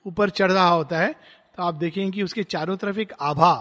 ऊपर 0.06 0.30
चढ़ 0.30 0.52
रहा 0.52 0.68
होता 0.68 0.98
है 0.98 1.12
तो 1.56 1.62
आप 1.62 1.74
देखेंगे 1.74 2.10
कि 2.10 2.22
उसके 2.22 2.42
चारों 2.44 2.76
तरफ़ 2.76 2.98
एक 3.00 3.12
आभा। 3.22 3.54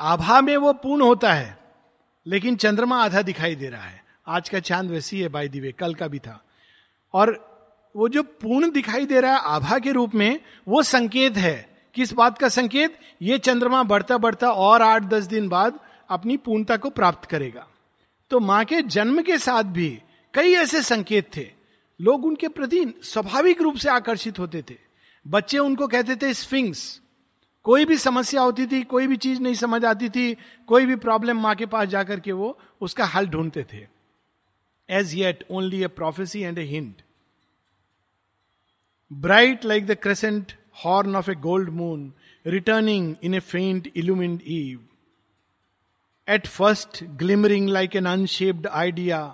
आभा 0.00 0.40
में 0.40 0.56
वो 0.56 0.72
पूर्ण 0.74 1.02
होता 1.02 1.32
है, 1.32 1.58
लेकिन 2.26 2.56
चंद्रमा 2.56 3.02
आधा 3.04 3.22
दिखाई 3.22 3.54
दे 3.54 3.68
रहा 3.68 3.82
है। 3.82 4.01
आज 4.26 4.48
का 4.48 4.60
चाँद 4.60 4.90
वैसी 4.90 5.20
है 5.20 5.28
बाई 5.28 5.48
दिवे 5.48 5.72
कल 5.72 5.94
का 5.94 6.06
भी 6.06 6.18
था। 6.18 6.44
और 7.12 7.52
वो 7.96 8.08
जो 8.08 8.22
पूर्ण 8.22 8.70
दिखाई 8.70 9.06
दे 9.06 9.20
रहा 9.20 9.32
है 9.32 9.38
आभा 9.38 9.78
के 9.78 9.92
रूप 9.92 10.14
में, 10.14 10.40
वो 10.68 10.82
संकेत 10.82 11.36
है। 11.36 11.90
किस 11.94 12.12
बात 12.12 12.38
का 12.38 12.48
संकेत? 12.48 12.98
ये 13.22 13.38
चंद्रमा 13.38 13.82
बढ़ता 13.82 14.18
बढ़ता 14.18 14.50
और 14.50 14.82
आठ 14.82 15.02
दस 15.02 15.24
दिन 15.24 15.48
बाद 15.48 15.80
अपनी 16.08 16.36
पूर्णता 16.36 16.76
को 16.76 16.90
प्राप्त 16.90 17.28
करेगा। 17.28 17.66
तो 18.30 18.40
माँ 18.40 18.64
के 18.64 18.82
जन्म 18.82 19.22
के 19.22 19.38
साथ 19.38 19.62
भी 19.62 20.02
कई 20.34 20.52
ऐसे 20.52 20.82
संकेत 20.82 21.36
थे। 21.36 21.50
लोग 22.00 22.24
उनके 22.24 22.48
प्रति 22.48 23.00
स्वाभाविक 23.02 23.62
रूप 23.62 23.76
से 23.76 23.90
आकर्षित 23.90 24.38
होते 24.38 24.62
थे। 24.62 24.76
बच्चे 25.26 25.58
उनको 25.58 25.86
कहते 25.86 26.16
थे 26.16 26.34
स्फिंग्स 26.34 27.00
कोई 27.64 27.84
भी 27.84 27.96
समस्या 27.96 28.42
होती 28.42 28.66
थी, 28.66 28.82
कोई 28.82 29.06
भी 29.06 29.16
चीज़ 29.16 29.40
नहीं 29.40 29.54
समझ 29.54 29.84
आती 29.84 30.08
थी, 30.08 30.36
कोई 30.66 30.86
भी 30.86 30.96
प्रॉब्लम 30.96 31.40
माँ 31.40 31.54
के 31.54 31.66
पास 31.66 31.88
जाकर 31.88 32.20
के 32.20 32.32
वो 32.32 32.58
उसका 32.80 33.04
हल 33.04 33.26
ढूंढते 33.26 33.62
थे। 33.62 34.01
As 34.92 35.14
yet 35.14 35.44
only 35.50 35.82
a 35.82 35.86
prophecy 35.86 36.40
and 36.40 36.58
a 36.58 36.62
hint 36.62 36.94
bright 39.12 39.64
like 39.64 39.86
the 39.86 39.94
crescent 39.94 40.52
horn 40.84 41.16
of 41.16 41.30
a 41.30 41.34
gold 41.34 41.68
moon 41.68 42.12
returning 42.46 43.14
in 43.22 43.34
a 43.34 43.40
faint 43.40 43.92
illumined 43.96 44.40
eve 44.46 44.88
at 46.28 46.46
first 46.46 47.04
glimmering 47.04 47.68
like 47.68 47.96
an 47.96 48.06
unshaped 48.06 48.66
idea 48.66 49.24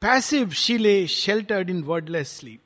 passive 0.00 0.50
she lay 0.50 1.06
sheltered 1.06 1.70
in 1.70 1.82
wordless 1.82 2.38
sleep 2.38 2.60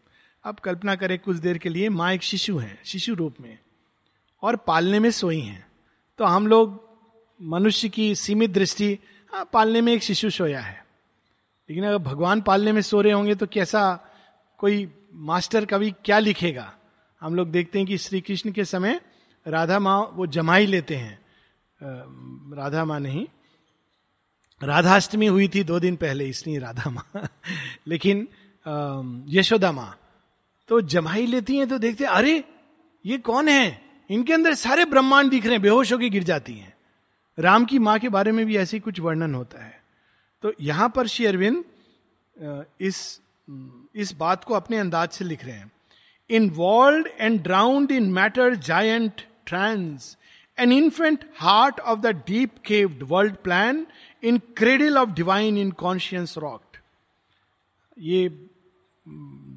अब 0.45 0.59
कल्पना 0.59 0.95
करें 0.95 1.19
कुछ 1.19 1.37
देर 1.37 1.59
के 1.59 1.69
लिए 1.69 1.89
माँ 1.89 2.13
एक 2.13 2.23
शिशु 2.23 2.59
है, 2.59 2.81
शिशु 2.85 3.15
रूप 3.15 3.35
में, 3.41 3.59
और 4.43 4.57
पालने 4.57 4.99
में 4.99 5.11
सोई 5.11 5.41
हैं। 5.41 5.67
तो 6.19 6.25
हम 6.25 6.47
लोग 6.47 6.91
मनुष्य 7.43 7.89
की 7.89 8.15
सीमित 8.15 8.51
दृष्टि 8.51 8.99
हाँ 9.33 9.51
पालने 9.53 9.81
में 9.81 9.93
एक 9.93 10.03
शिशु 10.03 10.31
सोया 10.31 10.61
है। 10.61 10.82
लेकिन 11.73 11.85
अगर 11.85 11.99
भगवान 11.99 12.41
पालने 12.41 12.73
में 12.73 12.81
सो 12.83 13.01
रहे 13.01 13.13
होंगे 13.13 13.35
तो 13.35 13.47
कैसा 13.47 13.83
कोई 14.59 14.93
मास्टर 15.15 15.65
कवि 15.65 15.91
क्या 16.05 16.19
लिखेगा? 16.19 16.73
हम 17.21 17.35
लोग 17.35 17.51
देखते 17.51 17.79
हैं 17.79 17.89
कि 17.89 17.99
श्री 17.99 18.21
कृष्ण 18.21 18.53
के 18.53 18.65
समय 18.65 19.01
राधा 19.47 19.79
माँ 19.79 20.11
वो 20.13 20.27
जमाई 20.27 20.67
लेते 20.67 20.97
हैं। 20.97 21.19
राधा 22.57 22.85
माँ 22.85 23.01
नहीं, 23.01 23.27
राधाष्टमी 24.63 25.27
हुई 25.27 25.49
थी 25.49 25.65
दो 25.65 25.81
दिन 25.81 25.97
पहले, 25.97 26.27
इसलिए 26.27 26.59
राधा 26.59 26.91
माँ। 26.91 27.29
लेकिन 27.87 28.29
यशोदा 29.29 29.73
माँ 29.73 29.99
तो 30.69 30.81
जमाई 30.81 31.27
लेती 31.27 31.57
हैं 31.57 31.69
तो 31.69 31.79
देखते 31.79 32.05
हैं, 32.05 32.11
अरे, 32.11 32.45
ये 33.07 33.19
कौन 33.19 33.49
है? 33.49 33.83
इनके 34.11 34.33
अंदर 34.33 34.55
सारे 34.55 34.85
ब्रह्मांड 34.85 35.31
दिख 35.31 35.45
रहे 35.45 35.53
हैं, 35.53 35.63
बेहोश 35.63 35.93
होकर 35.93 36.05
गिर 36.05 36.23
जाती 36.23 36.55
हैं। 36.55 36.75
राम 37.39 37.65
की 37.65 37.79
माँ 37.79 37.99
के 37.99 38.09
बारे 38.09 38.33
में 38.33 38.47
भी 38.47 38.57
ऐसी 38.57 38.81
कुछ 38.81 39.01
वर्णन 39.01 39.35
होता 39.35 39.65
है। 39.65 39.82
तो 40.43 40.53
यहाँ 40.61 40.89
पर 40.97 41.07
श्री 41.07 41.27
अरविंद 41.27 41.65
इस 42.81 43.21
इस 43.97 44.13
बात 44.19 44.45
को 44.45 44.55
अपने 44.55 44.77
अंदाज 44.79 45.09
से 45.09 45.25
लिख 45.25 45.45
रहे 45.45 45.55
हैं। 45.55 45.71
Involve 46.31 47.07
and 47.21 47.41
drowned 47.43 47.91
in 47.91 48.11
matter 48.13 48.55
giant 48.55 49.23
trance 49.47 50.17
an 50.59 50.73
infant 50.73 51.25
heart 51.37 51.81
of 51.81 52.01
the 52.01 52.07
deep 52.27 52.59
caved 52.67 53.03
world 53.03 53.37
plan 53.37 53.87
in 54.23 54.39
cradle 54.57 54.99
of 54.99 55.11
divine 55.11 55.59
inconscience 55.71 56.39
rocked 56.39 56.77
ये 57.99 58.29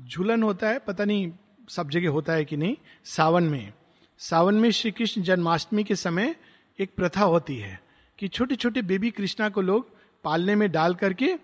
झूलन 0.09 0.43
होता 0.43 0.69
है, 0.69 0.79
पता 0.79 1.05
नहीं 1.05 1.31
सब 1.69 1.89
जगह 1.89 2.09
होता 2.09 2.33
है 2.33 2.45
कि 2.45 2.57
नहीं, 2.57 2.75
सावन 3.05 3.43
में। 3.43 3.73
सावन 4.19 4.55
में 4.55 4.69
श्री 4.71 4.91
कृष्ण 4.91 5.21
जन्माष्टमी 5.21 5.83
के 5.83 5.95
समय 5.95 6.35
एक 6.79 6.95
प्रथा 6.95 7.23
होती 7.23 7.55
है 7.57 7.79
कि 8.19 8.27
छोटे 8.27 8.55
छोटे 8.55 8.81
बेबी 8.81 9.11
कृष्णा 9.11 9.49
को 9.49 9.61
लोग 9.61 9.94
पालने 10.25 10.55
में 10.55 10.71
डाल 10.71 10.95
करके 10.95 11.35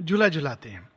झूला 0.00 0.28
झुलाते 0.28 0.68
हैं। 0.68 0.88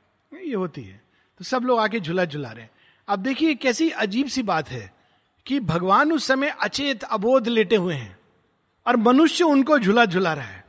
ये 0.43 0.55
होती 0.55 0.83
है। 0.83 1.01
तो 1.37 1.43
सब 1.43 1.63
लोग 1.63 1.79
आके 1.79 1.99
झूला 1.99 2.25
झुला 2.25 2.51
रहे 2.51 2.63
हैं। 2.63 2.71
अब 3.07 3.19
देखिए 3.19 3.55
कैसी 3.55 3.89
अजीब 3.89 4.27
सी 4.27 4.43
बात 4.43 4.69
है 4.69 4.93
कि 5.45 5.59
भगवान 5.59 6.11
उस 6.11 6.25
समय 6.25 6.49
अचेत 6.49 7.03
अबोध 7.03 7.47
लेटे 7.47 7.75
हुए 7.75 7.95
हैं 7.95 8.19
और 8.87 8.97
मनुष्य 8.97 9.43
उनको 9.43 9.79
झूला 9.79 10.05
झुला 10.05 10.33
रहा 10.33 10.45
है। 10.45 10.65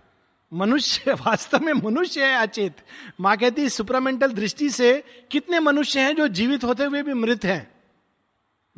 मनुष्य 0.53 1.13
वास्तव 1.27 1.59
में 1.59 1.73
मनुष्य 1.73 2.27
है 2.27 2.39
अचेत। 2.39 2.77
माँ 3.21 3.37
कहती 3.37 3.69
सुपरामेंटल 3.69 4.33
दृष्टि 4.33 4.71
से 4.71 5.05
कितने 5.31 5.61
मनुष्य 5.61 6.01
हैं 6.01 6.17
जो 6.17 6.29
जीवित 6.29 6.65
होते 6.65 6.85
हुए 6.85 7.03
भी 7.03 7.13
मृत 7.13 7.45
हैं? 7.45 7.75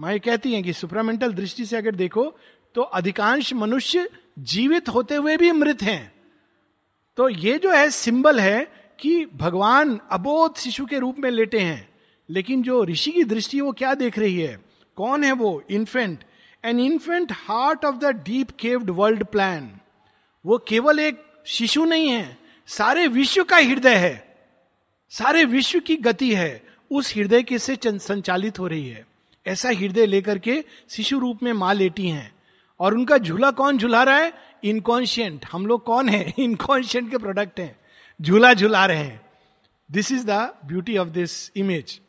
माँ 0.00 0.12
ये 0.12 0.18
कहती 0.18 0.54
हैं 0.54 0.62
कि 0.62 0.72
सुपरामेंटल 0.72 1.32
दृष्टि 1.32 1.66
से 1.66 1.76
अगर 1.76 1.94
देखो 1.94 2.34
तो 2.74 2.82
अधिकांश 2.82 3.52
मनुष्य 3.52 4.10
जीवित 4.38 4.88
होते 4.88 5.14
हुए 5.14 5.36
भी 5.36 5.52
मृत 5.52 5.82
हैं। 5.82 6.15
तो 7.18 7.28
ये 7.28 7.58
जो 7.58 7.72
है 7.72 7.90
सिंबल 7.90 8.40
है 8.40 8.66
कि 8.98 9.24
भगवान 9.34 9.98
अबोध 10.12 10.56
शिशु 10.56 10.86
के 10.86 10.98
रूप 10.98 11.18
में 11.18 11.30
लेटे 11.30 11.58
हैं, 11.58 11.88
लेकिन 12.28 12.62
जो 12.62 12.84
ऋषि 12.84 13.10
की 13.10 13.24
दृष्टि 13.24 13.60
वो 13.60 13.72
क्या 13.72 13.94
देख 13.94 14.18
रही 14.18 14.40
है? 14.40 14.58
कौन 14.96 15.24
है 15.24 15.32
वो? 15.32 15.62
Infant 15.70 16.24
an 16.64 16.80
infant 16.80 17.32
heart 17.32 17.84
of 17.84 17.96
the 17.96 18.04
deep 18.24 18.50
caved 18.50 18.90
world 18.90 19.24
plan 19.24 19.70
वो 20.44 20.58
केवल 20.58 21.00
एक 21.00 21.22
शिशु 21.46 21.84
नहीं 21.84 22.08
है, 22.08 22.36
सारे 22.68 23.06
विश्व 23.08 23.44
का 23.44 23.56
हृदय 23.56 23.94
है, 23.94 24.36
सारे 25.12 25.44
विश्व 25.44 25.78
की 25.78 25.96
गति 25.96 26.34
है, 26.34 26.62
उस 26.90 27.14
हृदय 27.16 27.42
के 27.42 27.58
से 27.58 27.78
संचालित 27.84 28.58
हो 28.58 28.66
रही 28.66 28.88
है। 28.88 29.06
ऐसा 29.46 29.70
हृदय 29.70 30.06
लेकर 30.06 30.38
के 30.38 30.64
शिशु 30.90 31.18
रूप 31.18 31.42
में 31.42 31.52
माँ 31.52 31.74
लेटी 31.74 32.08
हैं। 32.08 32.35
और 32.80 32.94
उनका 32.94 33.18
झूला 33.18 33.50
कौन 33.50 33.78
झुला 33.78 34.02
रहा 34.02 34.16
है? 34.16 34.32
इनकॉन्शियंट 34.64 35.46
हम 35.52 35.66
लोग 35.66 35.84
कौन 35.84 36.08
है? 36.08 36.34
इनकॉन्शियंट 36.38 37.10
के 37.10 37.18
प्रोडक्ट 37.18 37.60
हैं। 37.60 37.80
झूला 38.22 38.54
झुला 38.54 38.86
रहे 38.86 38.98
हैं। 38.98 39.30
This 39.90 40.12
is 40.12 40.26
the 40.26 40.30
beauty 40.64 40.96
of 40.96 41.08
this 41.08 41.52
image 41.56 42.00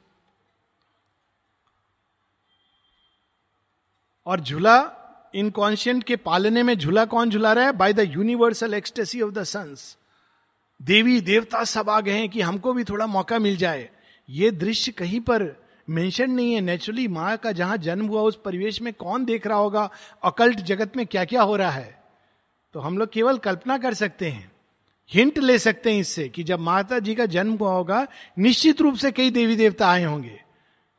और 4.26 4.40
झूला 4.40 4.92
इनकॉन्शियंट 5.36 6.04
के 6.04 6.16
पालने 6.16 6.64
में 6.64 6.78
झूला 6.78 7.06
कौन 7.06 7.30
झुला 7.30 7.54
रहा 7.54 7.66
है? 7.66 7.72
By 7.72 7.94
the 7.94 8.00
universal 8.00 8.74
ecstasy 8.74 9.22
of 9.22 9.32
the 9.32 9.44
suns 9.44 9.98
देवी 10.82 11.22
देवता 11.22 11.64
सब 11.64 11.90
आ 11.90 12.02
गए 12.02 12.12
हैं 12.12 12.30
कि 12.30 12.42
हमको 12.42 12.74
भी 12.74 12.84
थोड़ा 12.84 13.08
मौका 13.08 13.40
मिल 13.40 13.58
जाए। 13.58 13.90
ये 14.30 14.52
दृश्य 14.52 14.92
कहीं 14.92 15.20
पर 15.20 15.67
मेंशन 15.88 16.32
नहीं 16.32 16.54
है 16.54 16.62
नेचुरली 16.62 17.08
माँ 17.08 17.36
का 17.38 17.52
जहाँ 17.52 17.78
जन्म 17.78 18.08
हुआ, 18.08 18.22
उस 18.22 18.40
परिवेश 18.46 18.82
में 18.82 18.94
कौन 18.94 19.26
देख 19.26 19.48
रहा 19.48 19.58
होगा? 19.58 19.90
अकल्ट 20.24 20.60
जगत 20.60 20.98
में 20.98 21.06
क्या 21.06 21.26
क्या 21.26 21.42
हो 21.42 21.56
रहा 21.56 21.72
है? 21.72 21.98
तो 22.76 22.80
हम 22.80 22.98
लोग 22.98 23.12
केवल 23.12 23.38
कल्पना 23.38 23.78
कर 23.78 23.94
सकते 23.94 24.30
हैं, 24.30 24.52
हिंट 25.10 25.38
ले 25.38 25.58
सकते 25.60 25.92
हैं 25.94 26.00
इससे 26.00 26.28
कि 26.30 26.44
जब 26.44 26.60
माता 26.60 27.00
जी 27.00 27.16
का 27.16 27.26
जन्म 27.28 27.54
हुआ 27.54 27.72
होगा, 27.72 28.06
निश्चित 28.40 28.82
रूप 28.82 28.96
से 28.96 29.12
कई 29.12 29.30
देवी 29.32 29.56
देवता 29.56 29.88
आए 29.88 30.04
होंगे। 30.04 30.40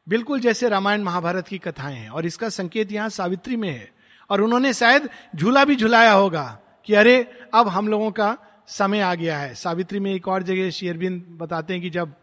बिल्कुल 0.07 0.41
जैसे 0.41 0.69
रामायण 0.69 1.03
महाभारत 1.03 1.49
की 1.49 1.59
कथाएँ 1.59 1.97
हैं, 1.97 2.09
और 2.11 2.27
इसका 2.27 2.49
संकेत 2.49 2.93
यहाँ 2.93 3.09
सावित्री 3.09 3.57
में 3.57 3.69
है। 3.71 3.91
और 4.31 4.41
उन्होंने 4.41 4.73
शायद 4.73 5.09
झूला 5.37 5.65
भी 5.65 5.77
झुलाया 5.77 6.13
होगा 6.13 6.45
कि 6.87 6.95
अरे, 6.95 7.17
अब 7.55 7.69
हम 7.69 7.89
लोगों 7.89 8.11
का 8.11 8.37
समय 8.69 9.01
आ 9.01 9.15
गया 9.15 9.39
है। 9.39 9.55
सावित्री 9.55 10.01
में 10.01 10.13
एक 10.15 10.29
और 10.29 10.43
जगह 10.43 10.71
शेरबिंद 10.71 11.23
बताते 11.39 11.73
हैं 11.73 11.83
कि 11.83 11.91
जब 11.91 12.15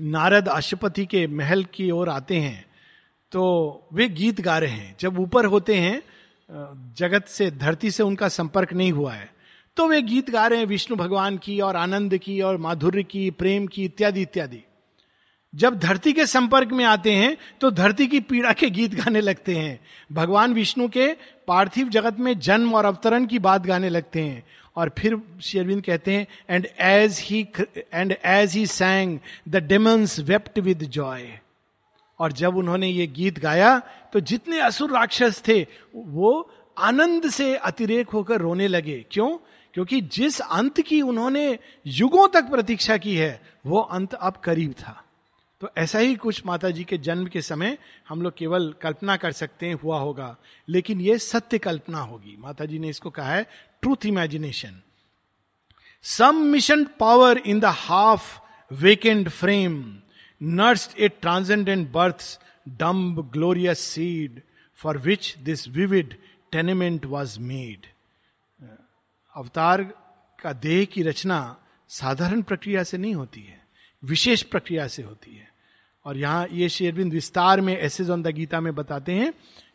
नारद 0.00 0.48
अशुपति 0.48 1.04
के 1.06 1.26
महल 1.26 1.64
की 1.64 1.90
ओर 1.90 2.08
आते 2.08 2.36
हैं 2.36 2.64
तो 3.32 3.42
वे 3.92 4.08
गीत 4.08 4.40
गा 4.40 4.58
रहे 4.58 4.70
हैं। 4.70 4.94
जब 5.00 5.18
ऊपर 5.20 5.44
होते 5.44 5.74
हैं 5.74 6.02
जगत 6.98 7.26
से, 7.28 7.50
धरती 7.50 7.90
से 7.90 8.02
उनका 8.02 8.28
संपर्क 8.28 8.72
नहीं 8.72 8.92
हुआ 8.92 9.12
है 9.12 9.28
तो 9.76 9.86
वे 9.88 10.00
गीत 10.02 10.30
गा 10.30 10.46
रहे 10.46 10.58
हैं 10.58 10.66
विष्णु 10.66 10.96
भगवान 10.96 11.36
की 11.38 11.60
और 11.60 11.76
आनंद 11.76 12.16
की 12.18 12.40
और 12.40 12.56
माधुर्य 12.56 13.02
की, 13.02 13.30
प्रेम 13.30 13.66
की 13.66 13.84
इत्यादि 13.84 14.22
इत्यादि। 14.22 14.62
जब 15.54 15.78
धरती 15.78 16.12
के 16.12 16.26
संपर्क 16.26 16.72
में 16.72 16.84
आते 16.84 17.12
हैं 17.12 17.36
तो 17.60 17.70
धरती 17.70 18.06
की 18.06 18.20
पीड़ा 18.20 18.52
के 18.52 18.70
गीत 18.70 18.94
गाने 18.94 19.20
लगते 19.20 19.56
हैं। 19.56 19.80
भगवान 20.12 20.52
विष्णु 20.54 20.88
के 20.88 21.06
पार्थिव 21.48 21.88
जगत 21.88 22.18
में 22.18 22.38
जन्म 22.38 22.74
और 22.74 22.84
अवतरण 22.84 23.26
की 23.26 23.38
बात 23.38 23.66
गाने 23.66 23.88
लगते 23.88 24.22
हैं। 24.22 24.42
और 24.80 24.90
फिर 24.98 25.16
शेरविंद 25.42 25.82
कहते 25.84 26.12
हैं 26.12 26.26
and 26.50 26.66
as 26.80 27.18
he 27.20 27.40
and 27.94 28.14
as 28.24 28.54
he 28.54 28.66
sang 28.66 29.18
the 29.48 29.56
demons 29.56 30.18
wept 30.20 30.58
with 30.58 30.84
joy 30.88 31.28
और 32.18 32.32
जब 32.32 32.56
उन्होंने 32.56 32.88
ये 32.88 33.06
गीत 33.06 33.38
गाया 33.38 33.78
तो 34.12 34.20
जितने 34.20 34.60
असुर 34.60 34.90
राक्षस 34.90 35.42
थे, 35.48 35.66
वो 35.96 36.50
आनंद 36.78 37.30
से 37.30 37.54
अतिरेक 37.56 38.08
होकर 38.08 38.40
रोने 38.40 38.68
लगे। 38.68 39.04
क्यों? 39.10 39.30
क्योंकि 39.74 40.00
जिस 40.00 40.40
अंत 40.40 40.80
की 40.80 41.00
उन्होंने 41.02 41.58
युगों 41.86 42.26
तक 42.28 42.50
प्रतीक्षा 42.50 42.96
की 42.96 43.14
है, 43.16 43.40
वो 43.66 43.80
अंत 43.80 44.14
अब 44.14 44.36
करीब 44.44 44.72
था। 44.72 45.04
तो 45.60 45.70
ऐसा 45.78 45.98
ही 45.98 46.14
कुछ 46.14 46.42
माता 46.46 46.70
जी 46.70 46.84
के 46.84 46.98
जन्म 46.98 47.26
के 47.26 47.42
समय 47.42 47.76
हम 48.08 48.22
लोग 48.22 48.36
केवल 48.36 48.74
कल्पना 48.82 49.16
कर 49.16 49.32
सकते 49.32 49.66
हैं, 49.66 49.74
हुआ 49.74 49.98
होगा। 49.98 50.36
लेकिन 50.68 51.00
ये 51.00 51.18
सत्य 51.18 51.58
कल्पना 51.58 52.00
होगी। 52.00 52.36
माता 52.38 52.64
जी 52.64 52.78
ने 52.78 52.88
इसको 52.88 53.10
कहा 53.10 53.32
है 53.32 53.46
truth 53.82 54.06
imagination 54.06 54.80
some 56.04 56.36
mission 56.52 56.84
power 57.00 57.38
in 57.46 57.60
the 57.60 57.64
half 57.78 58.38
wakened 58.70 59.28
frame 59.30 59.74
nursed 60.40 60.98
a 60.98 61.08
transcendent 61.20 61.90
birth 61.92 62.40
dumb 62.80 63.20
glorious 63.32 63.78
seed 63.78 64.40
for 64.78 64.98
which 64.98 65.34
this 65.44 65.68
vivid 65.68 66.16
tenement 66.52 67.06
was 67.06 67.38
made 67.40 67.86
अवतार 69.34 69.82
का 70.38 70.52
देह 70.52 70.84
की 70.84 71.02
रचना 71.02 71.40
साधारण 71.90 72.42
प्रक्रिया 72.42 72.82
से 72.84 72.98
नहीं 72.98 73.14
होती 73.14 73.40
है, 73.40 73.60
विशेष 74.02 74.42
प्रक्रिया 74.42 74.86
से 74.88 75.02
होती 75.02 75.36
है। 75.36 75.48
और 76.06 76.16
यहाँ 76.16 76.46
ये 76.52 76.68
शेरबिंद 76.68 77.12
विस्तार 77.12 77.60
में 77.60 77.76
ऐसे 77.76 78.04
ऑन 78.10 78.22
द 78.22 78.28
गीता 78.34 78.60
में 78.60 78.74
बताते 78.74 79.14
हैं 79.14 79.32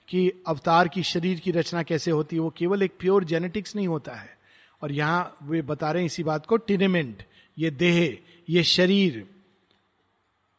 कि 0.07 0.29
अवतार 0.47 0.87
की 0.87 1.03
शरीर 1.03 1.39
की 1.39 1.51
रचना 1.51 1.83
कैसे 1.83 2.11
होती 2.11 2.35
है, 2.35 2.41
वो 2.41 2.49
केवल 2.57 2.83
एक 2.83 2.93
प्योर 2.99 3.23
जेनेटिक्स 3.23 3.75
नहीं 3.75 3.87
होता 3.87 4.15
है। 4.15 4.37
और 4.81 4.91
यहाँ 4.91 5.37
वे 5.43 5.61
बता 5.61 5.91
रहे 5.91 6.01
हैं 6.01 6.05
इसी 6.05 6.23
बात 6.23 6.45
को, 6.45 6.57
टिनेमेंट, 6.57 7.23
ये 7.57 7.71
देह, 7.71 8.17
ये 8.49 8.63
शरीर, 8.63 9.27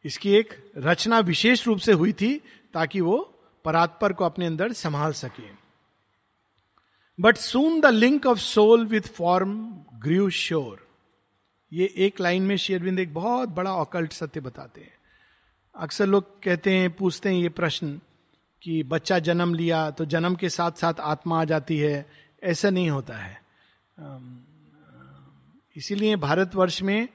इसकी 0.05 0.31
एक 0.31 0.53
रचना 0.77 1.19
विशेष 1.19 1.67
रूप 1.67 1.79
से 1.79 1.91
हुई 1.91 2.13
थी 2.13 2.35
ताकि 2.73 3.01
वो 3.01 3.17
परात्पर 3.65 4.13
को 4.13 4.25
अपने 4.25 4.45
अंदर 4.45 4.73
संभाल 4.73 5.13
सके। 5.13 5.49
But 7.19 7.37
soon 7.37 7.79
the 7.81 7.85
link 7.85 8.25
of 8.25 8.37
soul 8.37 8.85
with 8.85 9.01
form 9.01 9.57
grew 9.93 10.29
sure 10.29 10.85
ये 11.71 11.93
एक 11.97 12.19
लाइन 12.21 12.43
में 12.43 12.57
शेरविंद 12.57 12.99
एक 12.99 13.13
बहुत 13.13 13.49
बड़ा 13.49 13.71
ऑकल्ट 13.71 14.13
सत्य 14.13 14.39
बताते 14.39 14.81
हैं। 14.81 14.93
अक्सर 15.75 16.05
लोग 16.05 16.43
कहते 16.43 16.73
हैं, 16.73 16.91
पूछते 16.91 17.29
हैं 17.29 17.35
ये 17.35 17.49
प्रश्न 17.49 17.99
कि 18.61 18.83
बच्चा 18.83 19.19
जन्म 19.19 19.53
लिया 19.53 19.89
तो 19.91 20.05
जन्म 20.05 20.35
के 20.35 20.49
साथ 20.49 20.71
साथ 20.71 20.99
आत्मा 20.99 21.41
आ 21.41 21.43
जाती 21.43 21.77
है, 21.77 22.05
ऐसा 22.43 22.69
नहीं 22.69 22.89
होता 22.89 23.17
है। 23.17 23.39
इसीलिए 25.75 26.15
भारतवर्ष 26.15 26.81
में 26.81 27.07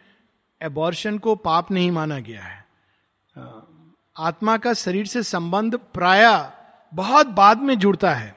एबॉर्शन 0.60 1.18
को 1.18 1.34
पाप 1.36 1.70
नहीं 1.70 1.90
माना 1.90 2.18
गया 2.18 2.42
है। 2.42 2.64
आत्मा 4.16 4.56
का 4.56 4.72
शरीर 4.74 5.06
से 5.06 5.22
संबंध 5.22 5.76
प्राय 5.94 6.24
बहुत 6.92 7.26
बाद 7.26 7.58
में 7.58 7.78
जुड़ता 7.78 8.14
है। 8.14 8.34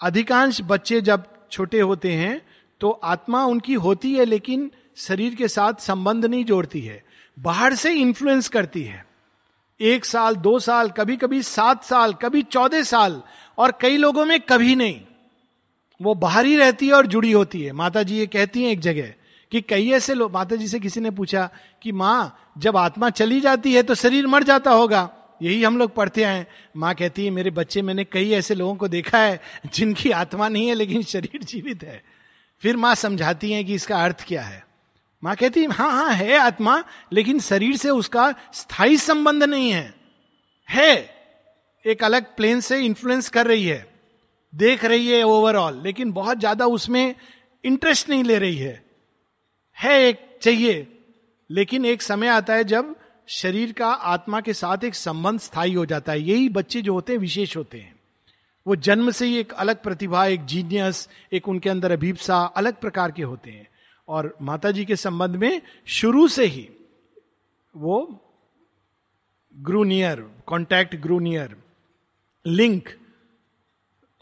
अधिकांश 0.00 0.60
बच्चे 0.62 1.00
जब 1.00 1.24
छोटे 1.50 1.80
होते 1.80 2.12
हैं 2.12 2.40
तो 2.80 2.90
आत्मा 2.90 3.44
उनकी 3.44 3.74
होती 3.74 4.14
है, 4.14 4.24
लेकिन 4.24 4.70
शरीर 4.96 5.34
के 5.34 5.48
साथ 5.48 5.74
संबंध 5.74 6.24
नहीं 6.24 6.44
जोड़ती 6.44 6.80
है। 6.80 7.02
बाहर 7.36 7.74
से 7.74 7.92
इन्फ्लुएंस 7.92 8.48
करती 8.48 8.82
है। 8.82 9.04
एक 9.80 10.04
साल, 10.04 10.36
दो 10.36 10.58
साल 10.58 10.88
कभी 10.88 11.16
कभी 11.16 11.42
सात 11.42 11.84
साल, 11.84 12.12
कभी 12.12 12.42
चौदह 12.42 12.82
साल, 12.82 13.22
और 13.58 13.78
कई 13.80 13.96
लोगों 13.96 14.24
में 14.24 14.40
कभी 14.40 14.76
नहीं। 14.76 15.00
वो 16.02 16.14
बाहर 16.14 16.46
ही 16.46 16.56
रहती 16.56 16.86
है 16.86 16.92
और 16.92 17.06
जुड़ी 17.06 17.32
होती 17.32 17.62
है। 17.62 17.72
माता 17.72 18.02
जी 18.02 18.16
ये 18.16 18.26
कहती 18.26 18.62
हैं 18.62 18.70
एक 18.70 18.80
जगह 18.80 19.12
कि 19.50 19.60
कई 19.60 19.90
ऐसे 19.90 20.14
लोग 20.14 20.32
माता 20.32 20.56
जी 20.56 20.68
से 20.68 20.80
किसी 20.80 21.00
ने 21.00 21.10
पूछा 21.10 21.50
कि, 21.82 21.92
माँ, 21.92 22.52
जब 22.58 22.76
आत्मा 22.76 23.10
चली 23.10 23.40
जाती 23.40 23.74
है 23.74 23.82
तो 23.82 23.94
शरीर 23.94 24.26
मर 24.26 24.42
जाता 24.42 24.70
होगा। 24.70 25.10
यही 25.42 25.64
हम 25.64 25.78
लोग 25.78 25.94
पढ़ते 25.94 26.24
हैं। 26.24 26.46
माँ 26.76 26.94
कहती 26.94 27.24
है, 27.24 27.30
मेरे 27.30 27.50
बच्चे, 27.50 27.82
मैंने 27.82 28.04
कई 28.04 28.30
ऐसे 28.30 28.54
लोगों 28.54 28.74
को 28.74 28.88
देखा 28.88 29.18
है 29.18 29.40
जिनकी 29.74 30.10
आत्मा 30.10 30.48
नहीं 30.48 30.68
है, 30.68 30.74
लेकिन 30.74 31.02
शरीर 31.02 31.42
जीवित 31.42 31.84
है। 31.84 32.04
फिर 32.60 32.76
माँ 32.76 32.94
समझाती 32.94 33.52
हैं 33.52 33.64
कि 33.64 33.74
इसका 33.74 34.04
अर्थ 34.04 34.24
क्या 34.28 34.42
है। 34.42 34.66
माँ 35.24 35.34
कहती 35.36 35.64
हाँ 35.64 35.90
हाँ 35.92 36.12
है 36.12 36.36
आत्मा, 36.38 36.82
लेकिन 37.12 37.40
शरीर 37.40 37.76
से 37.76 37.90
उसका 37.90 38.34
स्थायी 38.52 38.96
संबंध 38.98 39.42
नहीं 39.42 39.70
है। 39.70 39.94
है, 40.68 41.10
एक 41.84 42.04
अलग 42.04 42.34
प्लेन 42.36 42.60
से 42.60 42.80
इंफ्लुएंस 42.80 43.28
कर 43.28 43.46
रही 43.46 43.64
है, 43.64 43.86
देख 44.52 44.84
रही 44.84 45.08
है 45.08 45.22
ओवरऑल 45.22 45.80
लेकिन 45.84 46.12
बहुत 46.12 46.38
ज़्यादा 46.38 46.66
उसमें 46.66 47.14
इंटरेस्ट 47.64 48.10
नहीं 48.10 48.24
ले 48.24 48.38
रही 48.38 48.56
है। 48.56 48.82
है 49.78 50.02
एक, 50.02 50.20
चाहिए, 50.42 50.86
लेकिन 51.50 51.84
एक 51.84 52.02
समय 52.02 52.28
आता 52.28 52.54
है 52.54 52.64
जब 52.64 52.94
शरीर 53.28 53.72
का 53.72 53.88
आत्मा 53.88 54.40
के 54.40 54.52
साथ 54.52 54.84
एक 54.84 54.94
संबंध 54.94 55.40
स्थायी 55.40 55.74
हो 55.74 55.86
जाता 55.86 56.12
है। 56.12 56.20
यही 56.20 56.48
बच्चे 56.48 56.82
जो 56.82 56.94
होते 56.94 57.12
हैं, 57.12 57.20
विशेष 57.20 57.56
होते 57.56 57.78
हैं। 57.78 57.94
वो 58.66 58.76
जन्म 58.76 59.10
से 59.10 59.26
ही 59.26 59.38
एक 59.38 59.52
अलग 59.52 59.82
प्रतिभा, 59.82 60.26
एक 60.26 60.44
जीनियस 60.44 61.08
एक 61.32 61.48
उनके 61.48 61.70
अंदर 61.70 61.92
अभीपसा, 61.92 62.44
अलग 62.46 62.80
प्रकार 62.80 63.12
के 63.12 63.22
होते 63.22 63.50
हैं। 63.50 63.68
और 64.08 64.36
माता 64.42 64.70
जी 64.70 64.84
के 64.84 64.96
संबंध 64.96 65.36
में 65.36 65.62
शुरू 65.86 66.28
से 66.28 66.44
ही 66.44 66.68
वो 67.76 68.20
grew nearer 69.56 70.20
contact 70.46 70.96
grew nearer 70.96 71.56
link 72.46 72.88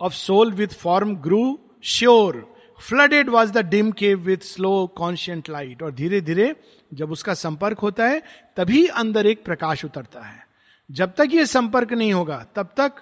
of 0.00 0.12
soul 0.12 0.52
with 0.52 0.68
form 0.68 1.16
grew 1.16 1.58
sure 1.82 2.54
flooded 2.88 3.28
was 3.28 3.52
the 3.52 3.58
dim 3.58 3.92
cave 3.92 4.18
with 4.18 4.38
slow 4.38 4.86
conscient 4.86 5.48
light 5.50 5.82
और 5.82 5.92
धीरे 5.92 6.20
धीरे 6.20 6.56
जब 6.94 7.10
उसका 7.12 7.34
संपर्क 7.34 7.78
होता 7.78 8.06
है, 8.06 8.22
तभी 8.56 8.86
अंदर 8.86 9.26
एक 9.26 9.44
प्रकाश 9.44 9.84
उतरता 9.84 10.20
है। 10.20 10.46
जब 10.90 11.14
तक 11.14 11.28
ये 11.32 11.46
संपर्क 11.46 11.92
नहीं 11.92 12.12
होगा, 12.12 12.46
तब 12.54 12.74
तक 12.76 12.92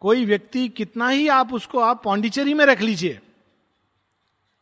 कोई 0.00 0.24
व्यक्ति 0.24 0.68
कितना 0.68 1.08
ही 1.08 1.28
आप 1.28 1.52
उसको, 1.52 1.78
आप 1.78 2.02
पौंडिचेरी 2.04 2.54
में 2.54 2.64
रख 2.64 2.80
लीजिए 2.80 3.20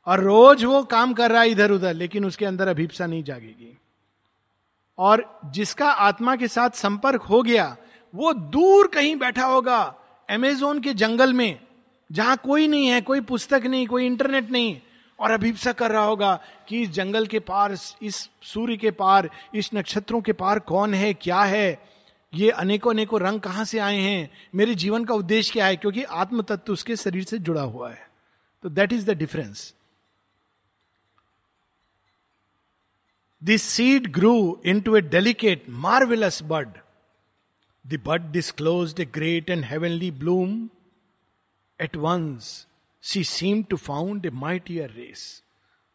और 0.07 0.21
रोज 0.21 0.65
वो 0.65 0.83
काम 0.83 1.12
कर 1.12 1.31
रहा 1.31 1.43
है 1.43 1.51
इधर 1.51 1.71
उधर, 1.71 1.95
लेकिन 1.95 2.25
उसके 2.25 2.47
अंदर 2.47 2.69
अभिप्सा 2.69 3.07
नहीं 3.07 3.23
जागेगी। 3.25 3.79
और 4.99 5.41
जिसका 5.53 5.91
आत्मा 5.91 6.37
के 6.37 6.49
साथ 6.49 6.71
संपर्क 6.71 7.23
हो 7.23 7.43
गया, 7.43 7.77
वो 8.15 8.33
दूर 8.33 8.87
कहीं 8.87 9.17
बैठा 9.17 9.45
होगा 9.45 9.95
एमेजोन 10.29 10.81
के 10.81 10.95
जंगल 10.95 11.33
में, 11.33 11.61
जहाँ 12.11 12.37
कोई 12.37 12.67
नहीं 12.67 12.87
है, 12.87 13.01
कोई 13.01 13.21
पुस्तक 13.21 13.62
नहीं, 13.67 13.87
कोई 13.87 14.07
इंटरनेट 14.07 14.51
नहीं, 14.51 14.81
और 15.19 15.31
अभिप्सा 15.31 15.73
कर 15.73 15.91
रहा 15.91 16.05
होगा 16.05 16.35
कि 16.69 16.83
इस 16.83 16.91
जंगल 16.91 17.27
के 17.27 17.38
पार, 17.38 17.77
इस 18.03 18.29
सूर्य 18.43 18.77
के 18.77 18.91
पार, 18.91 19.31
इस 19.55 19.71
नक्षत्रों 19.75 20.21
के 20.21 20.33
पार 20.33 20.59
कौन 20.59 20.95
है, 20.95 21.15
क्या 21.15 21.41
है, 21.41 21.79
ये 22.35 22.51
अनेकों 22.51 22.91
अनेकों 22.91 23.21
रंग 23.21 23.41
कहाँ 23.41 23.65
से 23.65 23.79
आए 23.79 23.97
हैं, 23.97 24.31
मेरे 24.55 24.75
जीवन 24.75 25.05
का 25.05 25.15
उद्देश्य 25.15 25.53
क्या 25.53 25.67
है, 25.67 25.77
क्योंकि 25.77 26.03
आत्म 26.03 26.43
तत्व 26.43 26.73
उसके 26.73 26.97
शरीर 26.97 27.25
से 27.25 27.38
जुड़ा 27.38 27.62
हुआ 27.62 27.91
है। 27.91 28.07
तो 28.62 28.69
that 28.69 28.93
is 28.93 29.11
the 29.11 29.17
difference 29.17 29.75
seed 33.42 34.07
grew 34.12 34.62
into 34.81 34.96
a 34.96 35.00
delicate 35.00 35.68
marvellous 35.68 36.42
bird 36.42 36.68
the 37.85 38.00
bird 38.05 38.22
disclose 38.22 38.94
a 39.00 39.05
great 39.05 39.50
and 39.50 39.64
heavenly 39.64 40.11
bloom 40.11 40.68
at 41.81 41.96
once 41.96 42.66
she 43.02 43.24
seem 43.24 43.62
to 43.62 43.76
found 43.76 44.26
a 44.26 44.31
mightier 44.31 44.90
race 44.90 45.42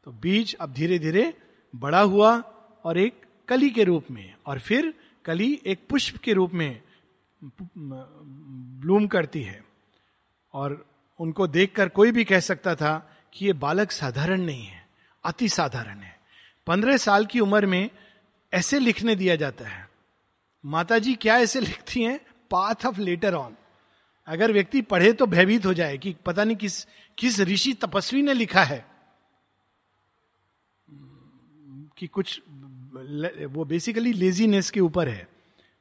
तो 0.05 0.11
बीज 0.11 0.55
अब 0.55 0.73
धीरे 0.73 0.99
धीरे 0.99 1.33
बड़ा 1.75 2.01
हुआ 2.01 2.37
और 2.85 2.97
एक 2.97 3.25
कली 3.47 3.69
के 3.69 3.83
रूप 3.83 4.11
में, 4.11 4.33
और 4.45 4.59
फिर 4.59 4.93
कली 5.25 5.59
एक 5.65 5.79
पुष्प 5.89 6.17
के 6.17 6.33
रूप 6.33 6.53
में, 6.53 6.81
ब्लूम 7.41 9.07
करती 9.07 9.41
है। 9.43 9.63
और 10.53 10.85
उनको 11.19 11.47
देखकर 11.47 11.89
कोई 11.89 12.11
भी 12.11 12.23
कह 12.23 12.39
सकता 12.39 12.75
था 12.75 12.97
कि 13.33 13.45
ये 13.45 13.53
बालक 13.53 13.91
साधारण 13.91 14.41
नहीं 14.41 14.65
है, 14.65 14.85
अति 15.23 15.49
साधारण 15.49 15.99
है। 15.99 16.16
पंद्रह 16.67 16.97
साल 16.97 17.25
की 17.25 17.39
उम्र 17.39 17.65
में 17.65 17.89
ऐसे 18.53 18.79
लिखने 18.79 19.15
दिया 19.15 19.35
जाता 19.35 19.67
है। 19.67 19.89
माता 20.65 20.99
जी 20.99 21.15
क्या 21.15 21.37
ऐसे 21.37 21.61
लिखती 21.61 22.03
हैं? 22.03 22.19
पाथ 22.51 22.85
ऑफ़ 22.85 22.99
लेटर 22.99 23.33
ऑन 23.33 23.55
अगर 24.27 24.51
व्यक्ति 24.51 24.81
पढ़े 24.81 25.13
तो 25.13 25.25
भयभीत 25.25 25.65
हो 25.65 25.73
जाए 25.73 25.97
कि 25.97 26.15
पता 26.25 26.43
नहीं 26.43 26.57
किस 26.57 26.87
किस 27.17 27.39
ऋषि 27.39 27.73
तपस्वी 27.73 28.21
ने 28.21 28.33
लिखा 28.33 28.63
है। 28.63 28.85
कि 31.97 32.07
कुछ 32.07 32.41
वो 33.47 33.65
बेसिकली 33.65 34.13
लेजीनेस 34.13 34.69
के 34.69 34.79
ऊपर 34.79 35.09
है। 35.09 35.27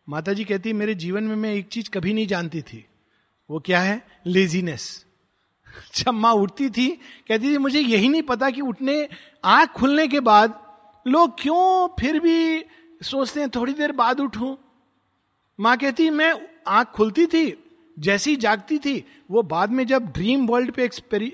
माता 0.08 0.32
जी 0.32 0.44
कहती 0.44 0.68
है, 0.68 0.74
मेरे 0.74 0.94
जीवन 0.94 1.24
में 1.24 1.36
मैं 1.36 1.54
एक 1.54 1.68
चीज़ 1.68 1.90
कभी 1.90 2.12
नहीं 2.12 2.26
जानती 2.26 2.62
थी। 2.62 2.86
वो 3.50 3.60
क्या 3.60 3.80
है? 3.80 4.06
लेजीनेस 4.26 5.06
जब 5.94 6.08
माँ 6.08 6.32
उठती 6.32 6.70
थी, 6.70 6.88
कहती 7.28 7.54
थी, 7.54 7.58
मुझे 7.58 7.80
यही 7.80 8.08
नहीं 8.08 8.22
पता 8.22 8.50
कि 8.50 8.60
उठने, 8.60 9.08
आँख 9.44 9.68
खुलने 9.68 10.08
के 10.08 10.20
बाद 10.20 10.65
लोग 11.06 11.40
क्यों 11.40 11.88
फिर 12.00 12.20
भी 12.20 12.64
सोचते 13.02 13.40
हैं, 13.40 13.50
थोड़ी 13.50 13.72
देर 13.72 13.92
बाद 13.92 14.20
उठूं? 14.20 14.56
माँ 15.60 15.76
कहती, 15.76 16.10
मैं, 16.10 16.34
आँख 16.66 16.88
खुलती 16.88 17.26
थी, 17.26 17.64
जैसी 17.98 18.36
जागती 18.36 18.78
थी, 18.78 19.04
वो 19.30 19.42
बाद 19.42 19.70
में 19.70 19.86
जब 19.86 20.12
ड्रीम 20.12 20.46
वर्ल्ड 20.46 20.70
पे 20.70 20.84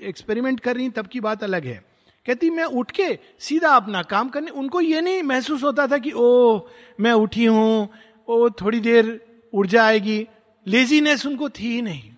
एक्सपेरिमेंट 0.03 0.59
कर 0.59 0.75
रही, 0.75 0.89
तब 0.89 1.07
की 1.07 1.19
बात 1.19 1.43
अलग 1.43 1.65
है। 1.65 1.85
कहती, 2.25 2.49
मैं 2.49 2.63
उठ 2.63 2.91
के 2.91 3.19
सीधा 3.39 3.69
अपना 3.69 4.01
काम 4.01 4.29
करने, 4.29 4.51
उनको 4.51 4.81
ये 4.81 5.01
नहीं 5.01 5.23
महसूस 5.23 5.63
होता 5.63 5.87
था 5.87 5.97
कि 5.97 6.11
ओ 6.15 6.59
मैं 6.99 7.11
उठी 7.11 7.45
हूँ 7.45 7.89
ओ 8.27 8.49
थोड़ी 8.49 8.79
देर 8.79 9.19
ऊर्जा 9.53 9.85
आएगी। 9.85 10.27
लेजीनेस 10.67 11.25
उनको 11.25 11.49
थी 11.49 11.67
ही 11.67 11.81
नहीं। 11.81 12.11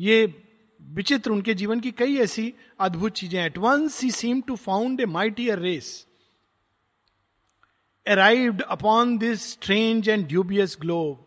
ये 0.00 0.34
विचित्र, 0.82 1.30
उनके 1.30 1.54
जीवन 1.54 1.80
की 1.80 1.90
कई 1.90 2.16
ऐसी 2.16 2.54
अद्भुत 2.80 3.12
चीज़ें 3.12 3.46
at 3.46 3.58
once 3.58 4.02
he 4.02 4.10
seem 4.10 4.40
to 4.40 4.56
found 4.56 5.00
a 5.00 5.04
mightier 5.04 5.58
race 5.58 6.06
arrived 8.06 8.62
upon 8.62 9.16
this 9.18 9.50
strange 9.52 10.08
and 10.08 10.26
dubious 10.28 10.76
globe 10.80 11.26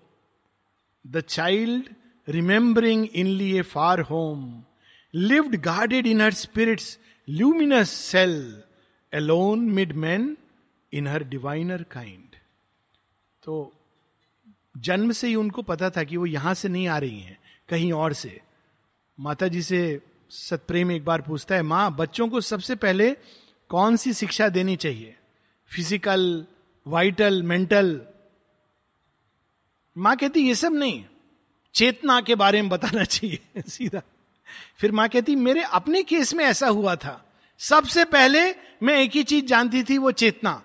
the 1.06 1.22
child 1.30 1.90
remembering 2.28 3.06
inly 3.08 3.58
a 3.58 3.64
far 3.64 4.04
home, 4.04 4.66
lived 5.14 5.62
guarded 5.62 6.06
in 6.06 6.20
her 6.20 6.32
spirit's 6.32 6.98
luminous 7.28 7.90
cell, 7.90 8.64
alone 9.14 9.74
mid 9.74 9.96
men 9.96 10.36
in 10.94 11.06
her 11.06 11.20
diviner 11.20 11.84
kind. 11.86 12.36
तो 13.44 13.72
जन्म 14.78 15.12
से 15.12 15.28
ही 15.28 15.36
उनको 15.36 15.62
पता 15.62 15.90
था 15.90 16.04
कि 16.04 16.18
वो 16.18 16.26
यहाँ 16.26 16.54
से 16.54 16.70
नहीं 16.70 16.88
आ 16.88 16.98
रही 16.98 17.20
हैं 17.20 17.38
कहीं 17.70 17.92
और 17.94 18.14
से 18.14 18.40
माता 19.18 19.48
जी 19.48 19.62
से 19.62 19.80
सतप्रेम 20.32 20.92
एक 20.92 21.06
बार 21.06 21.22
पूछता 21.22 21.56
है 21.56 21.62
माँ 21.64 21.96
बच्चों 21.96 22.28
को 22.30 22.42
सबसे 22.42 22.76
पहले 22.76 23.10
कौन 23.70 23.96
सी 23.98 24.14
शिक्षा 24.14 24.50
देनी 24.50 24.76
चाहिए 24.76 25.16
फ़िज़िकल 25.72 26.46
वाइटल 26.88 27.44
मेंटल 27.44 28.02
माँ 29.98 30.18
कहती, 30.18 30.48
ये 30.48 30.56
सब 30.56 30.74
नहीं, 30.74 31.06
चेतना 31.74 32.22
के 32.22 32.36
बारे 32.36 32.62
में 32.62 32.70
बताना 32.70 33.04
चाहिए। 33.04 33.62
सीधा। 33.62 34.02
फिर 34.78 34.92
माँ 34.92 35.10
कहती, 35.10 35.36
मेरे 35.36 35.62
अपने 35.62 36.04
केस 36.04 36.34
में 36.34 36.46
ऐसा 36.46 36.68
हुआ 36.68 36.96
था। 36.96 37.26
सबसे 37.58 38.06
पहले 38.06 38.52
मैं 38.84 38.96
एक 38.96 39.12
ही 39.12 39.24
चीज़ 39.24 39.46
जानती 39.46 39.84
थी, 39.84 39.98
वो 39.98 40.12
चेतना। 40.12 40.64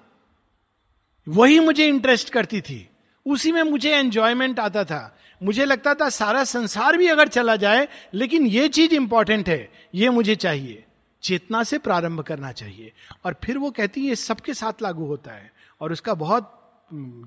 वही 1.29 1.61
मुझे 1.61 1.87
इंटरेस्ट 1.87 2.31
करती 2.31 2.61
थी। 2.61 2.89
उसी 3.27 3.53
में 3.53 3.63
मुझे 3.63 3.97
एंजॉयमेंट 3.97 4.61
आता 4.61 4.85
था। 4.85 5.19
मुझे 5.43 5.65
लगता 5.65 5.95
था, 5.95 6.09
सारा 6.09 6.45
संसार 6.45 6.97
भी 6.97 7.07
अगर 7.07 7.29
चला 7.29 7.57
जाए, 7.57 7.89
लेकिन 8.15 8.47
ये 8.47 8.69
चीज़ 8.69 8.95
इंपॉर्टेंट 8.95 9.49
है, 9.49 9.73
ये 9.95 10.11
मुझे 10.11 10.37
चाहिए। 10.37 10.85
चेतना 11.23 11.63
से 11.63 11.79
प्रारंभ 11.79 12.21
करना 12.21 12.53
चाहिए। 12.53 12.93
और 13.25 13.37
फिर 13.45 13.59
वो 13.59 13.71
कहती 13.71 14.07
है 14.07 14.15
सबके 14.15 14.55
साथ 14.55 14.83
लागू 14.83 15.05
होता 15.05 15.33
है। 15.33 15.52
और 15.83 15.92
उसका 15.92 16.14
बहुत 16.14 16.59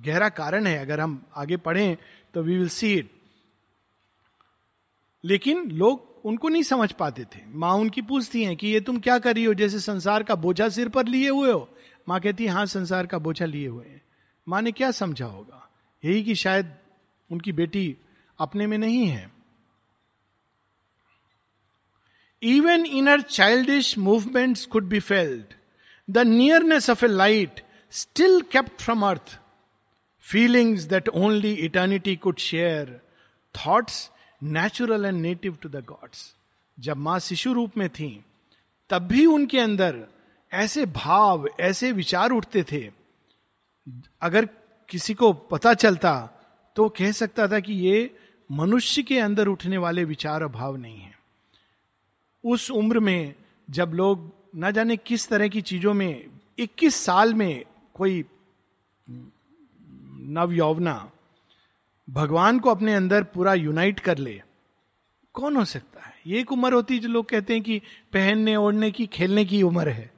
गहरा 0.05 0.29
कारण 0.29 0.67
है, 0.67 0.77
अगर 0.77 0.99
हम 0.99 1.25
आगे 1.35 1.57
पढ़ें 1.57 1.97
तो 2.33 2.41
वी 2.43 2.57
विल 2.57 2.69
सी 2.69 2.93
इट 2.93 3.09
लेकिन 5.23 5.69
लोग 5.71 6.13
उनको 6.25 6.49
नहीं 6.49 6.63
समझ 6.63 6.91
पाते 6.91 7.23
थे। 7.25 7.39
माँ 7.47 7.73
उनकी 7.73 8.01
पूछती 8.01 8.43
हैं 8.43 8.55
कि 8.57 8.67
ये 8.67 8.79
तुम 8.79 8.99
क्या 8.99 9.17
कर 9.19 9.35
रही 9.35 9.43
हो? 9.43 9.53
जैसे 9.53 9.79
संसार 9.79 10.23
का 10.23 10.35
बोझा 10.35 10.69
सिर 10.69 10.89
पर 10.89 11.07
लिए 11.07 11.29
हुए 11.29 11.51
हो। 11.51 11.69
माँ 12.09 12.19
कहती 12.19 12.45
है 12.45 12.51
हाँ 12.51 12.65
संसार 12.65 13.05
का 13.05 13.17
बोझा 13.17 13.45
लिए 13.45 13.67
हुए 13.67 13.85
हैं। 13.85 14.01
माँ 14.47 14.61
ने 14.61 14.71
क्या 14.71 14.91
समझा 14.91 15.25
होगा? 15.25 15.69
यही 16.03 16.23
कि 16.23 16.35
शायद 16.35 16.73
उनकी 17.29 17.51
बेटी 17.51 17.95
अपने 18.39 18.67
में 18.67 18.77
नहीं 18.77 19.05
है। 19.05 19.29
Even 22.41 22.85
in 22.85 23.07
her 23.07 23.21
childish 23.21 23.97
movements 23.97 24.65
could 24.65 24.85
be 24.85 24.99
felt 24.99 25.53
the 26.07 26.17
nearness 26.17 26.89
of 26.89 27.05
a 27.05 27.07
light 27.07 27.61
still 27.95 28.41
kept 28.41 28.81
from 28.81 29.05
earth 29.05 29.39
feelings 30.19 30.83
that 30.83 31.09
only 31.09 31.53
eternity 31.53 32.15
could 32.15 32.37
share 32.37 33.01
thoughts 33.55 34.11
natural 34.43 35.05
and 35.05 35.21
native 35.21 35.57
to 35.61 35.69
the 35.69 35.75
gods 35.75 36.35
जब 36.79 36.97
माँ 36.97 37.19
शिशु 37.19 37.53
रूप 37.53 37.77
में 37.77 37.89
थी, 37.89 38.23
तब 38.89 39.01
भी 39.01 39.25
उनके 39.25 39.59
अंदर 39.59 40.07
ऐसे 40.51 40.85
भाव, 40.85 41.47
ऐसे 41.59 41.91
विचार 41.91 42.31
उठते 42.31 42.63
थे। 42.63 42.91
अगर 44.21 44.45
किसी 44.89 45.13
को 45.13 45.33
पता 45.33 45.73
चलता 45.73 46.13
तो 46.75 46.89
कह 46.89 47.11
सकता 47.11 47.47
था 47.47 47.59
कि 47.59 47.73
ये 47.73 48.15
मनुष्य 48.51 49.03
के 49.03 49.19
अंदर 49.19 49.47
उठने 49.47 49.77
वाले 49.77 50.03
विचार 50.03 50.43
और 50.43 50.49
भाव 50.49 50.75
नहीं 50.75 50.99
है। 50.99 51.13
उस 52.43 52.71
उम्र 52.71 52.99
में 52.99 53.33
जब 53.69 53.91
लोग 53.93 54.31
न 54.55 54.71
जाने 54.71 54.97
किस 54.97 55.27
तरह 55.29 55.47
की 55.47 55.61
चीज़ों 55.61 55.93
में 55.93 56.25
21 56.59 56.95
साल 56.95 57.33
में 57.33 57.63
कोई 57.95 58.23
नव 60.29 60.51
यौवना 60.53 61.11
भगवान 62.07 62.59
को 62.59 62.69
अपने 62.69 62.93
अंदर 62.93 63.23
पूरा 63.23 63.53
यूनाइट 63.53 63.99
कर 63.99 64.17
ले, 64.17 64.41
कौन 65.35 65.55
हो 65.55 65.65
सकता 65.65 66.01
है? 66.01 66.13
ये 66.27 66.39
एक 66.39 66.51
उम्र 66.51 66.73
होती 66.73 66.93
है 66.93 66.99
जो 66.99 67.09
लोग 67.09 67.29
कहते 67.29 67.53
हैं 67.53 67.63
कि 67.63 67.79
पहनने, 68.13 68.55
ओढ़ने 68.55 68.91
की, 68.91 69.05
खेलने 69.07 69.45
की 69.45 69.61
उम्र 69.63 69.89
है। 69.89 70.11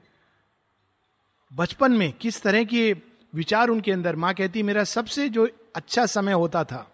बचपन 1.52 1.92
में 1.92 2.12
किस 2.12 2.42
तरह 2.42 2.64
के 2.64 2.92
विचार 3.34 3.68
उनके 3.68 3.92
अंदर? 3.92 4.16
माँ 4.16 4.34
कहती, 4.34 4.62
मेरा 4.62 4.84
सबसे 4.84 5.28
जो 5.28 5.48
अच्छा 5.76 6.06
समय 6.06 6.32
होता 6.32 6.64
था, 6.64 6.90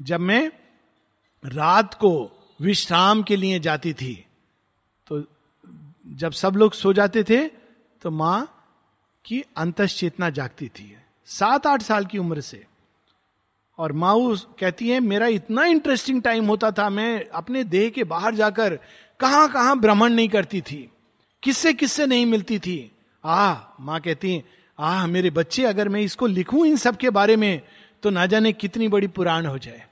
जब 0.00 0.20
मैं 0.20 0.50
रात 1.44 1.94
को 1.94 2.12
विश्राम 2.60 3.22
के 3.22 3.36
लिए 3.36 3.58
जाती 3.60 3.92
थी 3.92 4.14
तो 5.06 5.22
जब 6.06 6.32
सब 6.32 6.56
लोग 6.56 6.72
सो 6.72 6.92
जाते 6.92 7.22
थे 7.24 7.46
तो 8.02 8.10
माँ 8.10 8.51
की 9.24 9.44
अंत 9.56 9.82
चेतना 9.82 10.30
जागती 10.30 10.68
थी। 10.68 10.96
सात 11.26 11.66
आठ 11.66 11.82
साल 11.82 12.06
की 12.06 12.18
उम्र 12.18 12.40
से। 12.40 12.64
और 13.78 13.92
माऊ 13.92 14.36
कहती 14.36 14.88
है, 14.88 15.00
मेरा 15.00 15.26
इतना 15.26 15.64
इंटरेस्टिंग 15.64 16.22
टाइम 16.22 16.46
होता 16.46 16.70
था, 16.70 16.90
मैं 16.90 17.26
अपने 17.28 17.64
देह 17.64 17.90
के 17.90 18.04
बाहर 18.04 18.34
जाकर 18.34 18.78
कहाँ 19.20 19.52
कहाँ 19.52 19.78
भ्रमण 19.78 20.12
नहीं 20.12 20.28
करती 20.28 20.60
थी। 20.60 20.90
किससे 21.42 21.72
किससे 21.72 22.06
नहीं 22.06 22.26
मिलती 22.26 22.58
थी? 22.58 22.92
आ 23.24 23.56
माँ 23.80 24.00
कहती 24.00 24.34
है, 24.34 24.44
आह, 24.78 25.06
मेरे 25.06 25.30
बच्चे, 25.30 25.64
अगर 25.64 25.88
मैं 25.88 26.00
इसको 26.00 26.26
लिखूं 26.26 26.66
इन 26.66 26.76
सब 26.76 26.96
के 26.96 27.10
बारे 27.10 27.36
में 27.36 27.62
तो 28.02 28.10
ना 28.10 28.26
जाने 28.26 28.52
कितनी 28.52 28.88
बड़ी 28.88 29.06
पुराण 29.06 29.46
हो 29.46 29.58
जाए। 29.58 29.86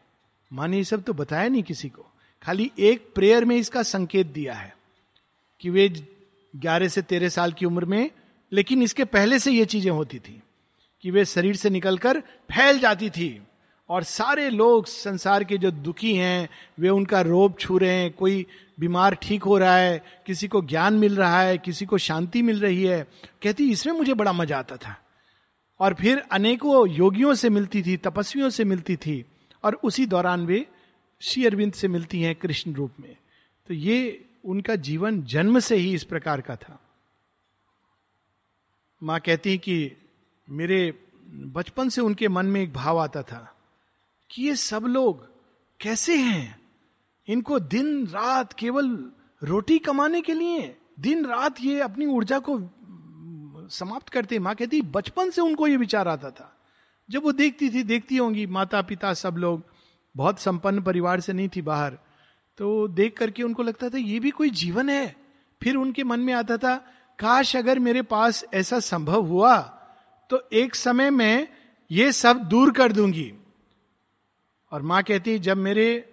माँ 0.52 0.68
ने 0.68 0.76
ये 0.76 0.84
सब 0.84 1.02
तो 1.02 1.12
बताया 1.12 1.48
नहीं 1.48 1.62
किसी 1.62 1.88
को। 1.88 2.06
खाली 2.42 2.72
एक 2.78 3.12
प्रेयर 3.14 3.44
में 3.44 3.56
इसका 3.56 3.82
संकेत 3.82 4.26
दिया 4.26 4.54
है 4.54 4.76
कि 5.60 5.70
वे 5.70 5.88
ग्यारह 6.56 6.88
से 6.88 7.02
तेरह 7.02 7.28
साल 7.28 7.52
की 7.52 7.66
उम्र 7.66 7.84
में 7.84 8.10
लेकिन 8.52 8.82
इसके 8.82 9.04
पहले 9.04 9.38
से 9.38 9.52
ये 9.52 9.64
चीज़ें 9.64 9.90
होती 9.90 10.18
थी 10.18 10.42
कि 11.02 11.10
वे 11.10 11.24
शरीर 11.24 11.56
से 11.56 11.70
निकलकर 11.70 12.20
फैल 12.20 12.78
जाती 12.78 13.10
थी 13.10 13.42
और 13.88 14.02
सारे 14.02 14.50
लोग 14.50 14.86
संसार 14.86 15.44
के 15.44 15.58
जो 15.58 15.70
दुखी 15.70 16.14
हैं, 16.14 16.48
वे 16.78 16.88
उनका 16.88 17.20
रोब 17.20 17.54
छू 17.60 17.78
रहे 17.78 17.90
हैं। 17.90 18.12
कोई 18.12 18.46
बीमार 18.80 19.14
ठीक 19.14 19.42
हो 19.42 19.58
रहा 19.58 19.76
है, 19.76 20.04
किसी 20.26 20.48
को 20.48 20.62
ज्ञान 20.62 20.94
मिल 20.94 21.16
रहा 21.16 21.42
है, 21.42 21.58
किसी 21.58 21.86
को 21.86 21.98
शांति 21.98 22.42
मिल 22.42 22.60
रही 22.60 22.84
है, 22.84 23.06
कहती, 23.42 23.70
इसमें 23.70 23.94
मुझे 23.94 24.14
बड़ा 24.14 24.32
मज़ा 24.32 24.58
आता 24.58 24.76
था। 24.76 25.00
और 25.80 25.94
फिर 25.94 26.18
अनेकों 26.18 26.88
योगियों 26.88 27.34
से 27.34 27.50
मिलती 27.50 27.82
थी, 27.82 27.96
तपस्वियों 27.96 28.50
से 28.50 28.64
मिलती 28.64 28.96
थी 28.96 29.24
और 29.64 29.74
उसी 29.74 30.06
दौरान 30.06 30.46
वे 30.46 30.66
श्री 31.20 31.46
अरविंद 31.46 31.72
से 31.72 31.88
मिलती 31.88 32.22
हैं 32.22 32.34
कृष्ण 32.34 32.72
रूप 32.72 32.92
में। 33.00 33.16
तो 33.68 33.74
ये 33.74 34.24
उनका 34.44 34.76
जीवन 34.76 35.22
जन्म 35.22 35.58
से 35.58 35.76
ही 35.76 35.94
इस 35.94 36.04
प्रकार 36.04 36.40
का 36.40 36.56
था। 36.56 36.89
माँ 39.02 39.18
कहती 39.20 39.58
कि 39.58 39.92
मेरे 40.48 41.06
बचपन 41.30 41.88
से 41.88 42.00
उनके 42.00 42.28
मन 42.28 42.46
में 42.46 42.60
एक 42.60 42.72
भाव 42.72 42.98
आता 42.98 43.22
था 43.22 43.56
कि 44.30 44.42
ये 44.42 44.56
सब 44.56 44.84
लोग 44.84 45.28
कैसे 45.80 46.16
हैं? 46.16 46.60
इनको 47.28 47.58
दिन 47.58 48.06
रात 48.06 48.52
केवल 48.52 49.10
रोटी 49.42 49.78
कमाने 49.78 50.20
के 50.20 50.34
लिए 50.34 50.76
दिन 51.00 51.26
रात 51.26 51.60
ये 51.60 51.80
अपनी 51.80 52.06
ऊर्जा 52.06 52.38
को 52.38 52.58
समाप्त 53.70 54.08
करते 54.08 54.38
माँ 54.38 54.54
कहती 54.54 54.82
बचपन 54.82 55.30
से 55.30 55.40
उनको 55.40 55.66
ये 55.66 55.76
विचार 55.76 56.08
आता 56.08 56.30
था। 56.30 56.56
जब 57.10 57.22
वो 57.22 57.32
देखती 57.32 57.70
थी, 57.70 57.82
देखती 57.82 58.16
होंगी 58.16 58.46
माता 58.46 58.82
पिता 58.82 59.14
सब 59.14 59.36
लोग, 59.36 59.62
बहुत 60.16 60.38
संपन्न 60.38 60.82
परिवार 60.82 61.20
से 61.20 61.32
नहीं 61.32 61.48
थी 61.56 61.62
बाहर 61.62 61.98
तो 62.58 62.88
देख 62.88 63.16
करके 63.16 63.42
उनको 63.42 63.62
लगता 63.62 63.88
था, 63.88 63.98
ये 63.98 64.20
भी 64.20 64.30
कोई 64.30 64.50
जीवन 64.50 64.88
है? 64.88 65.16
फिर 65.62 65.76
उनके 65.76 66.04
मन 66.04 66.20
में 66.20 66.32
आता 66.34 66.56
था 66.56 66.84
काश 67.20 67.54
अगर 67.56 67.78
मेरे 67.78 68.02
पास 68.02 68.44
ऐसा 68.54 68.78
संभव 68.80 69.26
हुआ 69.26 69.56
तो 70.30 70.42
एक 70.52 70.74
समय 70.74 71.10
में 71.10 71.48
ये 71.90 72.10
सब 72.12 72.38
दूर 72.44 72.70
कर 72.72 72.92
दूँगी। 72.92 73.32
और 74.72 74.82
माँ 74.82 75.02
कहती, 75.02 75.38
जब 75.38 75.56
मेरे 75.56 76.04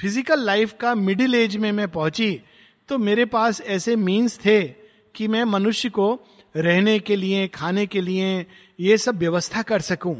फ़िज़िकल 0.00 0.40
लाइफ 0.40 0.74
का 0.80 0.94
मिडिल 0.94 1.34
एज 1.34 1.56
में 1.56 1.70
मैं 1.72 1.88
पहुँची 1.88 2.40
तो 2.88 2.98
मेरे 2.98 3.24
पास 3.24 3.60
ऐसे 3.60 3.96
मीन्स 3.96 4.38
थे 4.38 4.62
कि 5.14 5.28
मैं 5.28 5.44
मनुष्य 5.44 5.88
को 5.88 6.12
रहने 6.54 6.98
के 6.98 7.16
लिए, 7.16 7.46
खाने 7.48 7.86
के 7.86 8.00
लिए 8.00 8.46
ये 8.78 8.96
सब 8.98 9.18
व्यवस्था 9.18 9.62
कर 9.62 9.80
सकूँ, 9.80 10.14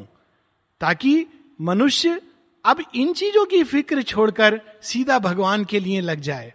ताकि 0.81 1.27
मनुष्य 1.61 2.21
अब 2.65 2.83
इन 2.95 3.13
चीज़ों 3.13 3.45
की 3.47 3.63
फ़िक्र 3.65 4.03
छोड़कर 4.03 4.61
सीधा 4.83 5.19
भगवान 5.19 5.65
के 5.65 5.81
लिए 5.81 6.01
लग 6.01 6.21
जाए। 6.21 6.53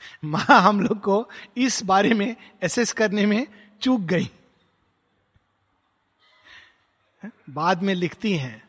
माँ 0.24 0.46
हम 0.50 0.80
लोग 0.80 1.00
को 1.00 1.30
इस 1.56 1.82
बारे 1.84 2.14
में 2.14 2.36
एसेस 2.62 2.92
करने 2.92 3.26
में 3.26 3.46
चूक 3.82 4.00
गई। 4.00 4.30
बाद 7.50 7.82
में 7.82 7.94
लिखती 7.94 8.32
हैं, 8.32 8.68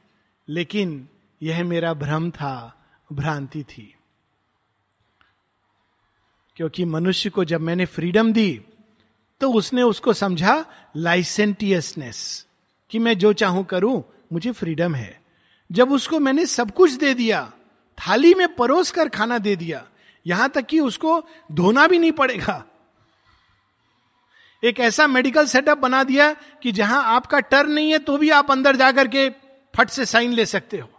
लेकिन 0.50 1.10
यह 1.41 1.63
मेरा 1.63 1.94
भ्रम 1.94 2.32
था, 2.32 2.86
भ्रांति 3.13 3.63
थी। 3.63 3.96
क्योंकि 6.56 6.86
मनुष्य 6.86 7.30
को 7.30 7.46
जब 7.46 7.62
मैंने 7.62 7.86
फ्रीडम 7.86 8.34
दी 8.34 8.62
तो 9.41 9.54
उसने 9.54 9.82
उसको 9.82 10.13
समझा 10.13 10.65
लाइसेंटियसनेस 10.96 12.48
कि 12.89 13.00
मैं 13.00 13.17
जो 13.17 13.34
चाहूँ 13.34 13.63
करूँ, 13.65 14.04
मुझे 14.34 14.52
फ्रीडम 14.52 14.96
है। 14.96 15.22
जब 15.72 15.91
उसको 15.91 16.20
मैंने 16.20 16.46
सब 16.46 16.72
कुछ 16.72 16.91
दे 16.91 17.13
दिया, 17.13 17.52
थाली 17.98 18.34
में 18.34 18.56
परोस 18.56 18.91
कर 18.91 19.10
खाना 19.10 19.38
दे 19.38 19.56
दिया 19.56 19.88
यहाँ 20.28 20.50
तक 20.50 20.66
कि 20.66 20.80
उसको 20.80 21.24
धोना 21.52 21.88
भी 21.88 22.00
नहीं 22.00 22.12
पड़ेगा। 22.12 22.64
एक 24.64 24.80
ऐसा 24.80 25.08
मेडिकल 25.08 25.46
सेटअप 25.46 25.78
बना 25.78 26.04
दिया 26.04 26.34
कि 26.34 26.72
जहाँ 26.72 27.04
आपका 27.04 27.40
टर्न 27.40 27.72
नहीं 27.72 27.92
है 27.92 27.98
तो 27.98 28.18
भी 28.18 28.30
आप 28.30 28.52
अंदर 28.52 28.76
जाकर 28.76 29.08
के 29.08 29.30
फट 29.76 29.90
से 29.90 30.06
साइन 30.06 30.34
ले 30.34 30.46
सकते 30.46 30.78
हो। 30.78 30.90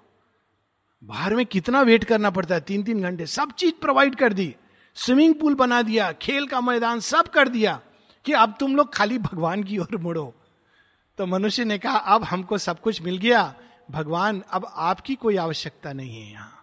बाहर 1.05 1.35
में 1.35 1.47
कितना 1.47 1.81
वेट 1.81 2.05
करना 2.05 2.31
पड़ता 2.31 2.55
है? 2.55 2.61
तीन 2.61 2.83
तीन 2.83 3.03
घंटे। 3.03 3.27
सब 3.27 3.53
चीज़ 3.53 3.75
प्रोवाइड 3.81 4.15
कर 4.15 4.33
दी। 4.33 4.55
स्विमिंग 4.95 5.35
पूल 5.35 5.55
बना 5.55 5.83
दिया, 5.83 6.13
खेल 6.13 6.47
का 6.47 6.61
मैदान 6.61 7.01
सब 7.01 7.29
कर 7.29 7.49
दिया 7.49 7.81
कि 8.25 8.33
अब 8.33 8.55
तुम 8.61 8.77
लोग 8.77 8.95
खाली 8.95 9.19
भगवान 9.19 9.65
की 9.65 9.79
ओर 9.79 9.97
मुड़ो। 9.97 10.35
तो 11.19 11.27
मनुष्य 11.27 11.65
ने 11.65 11.79
कहा, 11.79 11.97
अब 11.97 12.25
हमको 12.25 12.59
सब 12.59 12.81
कुछ 12.81 13.03
मिल 13.03 13.17
गया। 13.17 13.55
भगवान, 13.91 14.43
अब 14.51 14.73
आपकी 14.75 15.15
कोई 15.15 15.37
आवश्यकता 15.37 15.93
नहीं 15.93 16.23
है 16.23 16.33
यहाँ। 16.33 16.62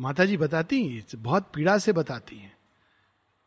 माता 0.00 0.24
जी 0.24 0.36
बताती 0.36 1.04
बहुत 1.16 1.50
पीड़ा 1.54 1.78
से 1.78 1.92
बताती 1.92 2.36
हैं। 2.36 2.56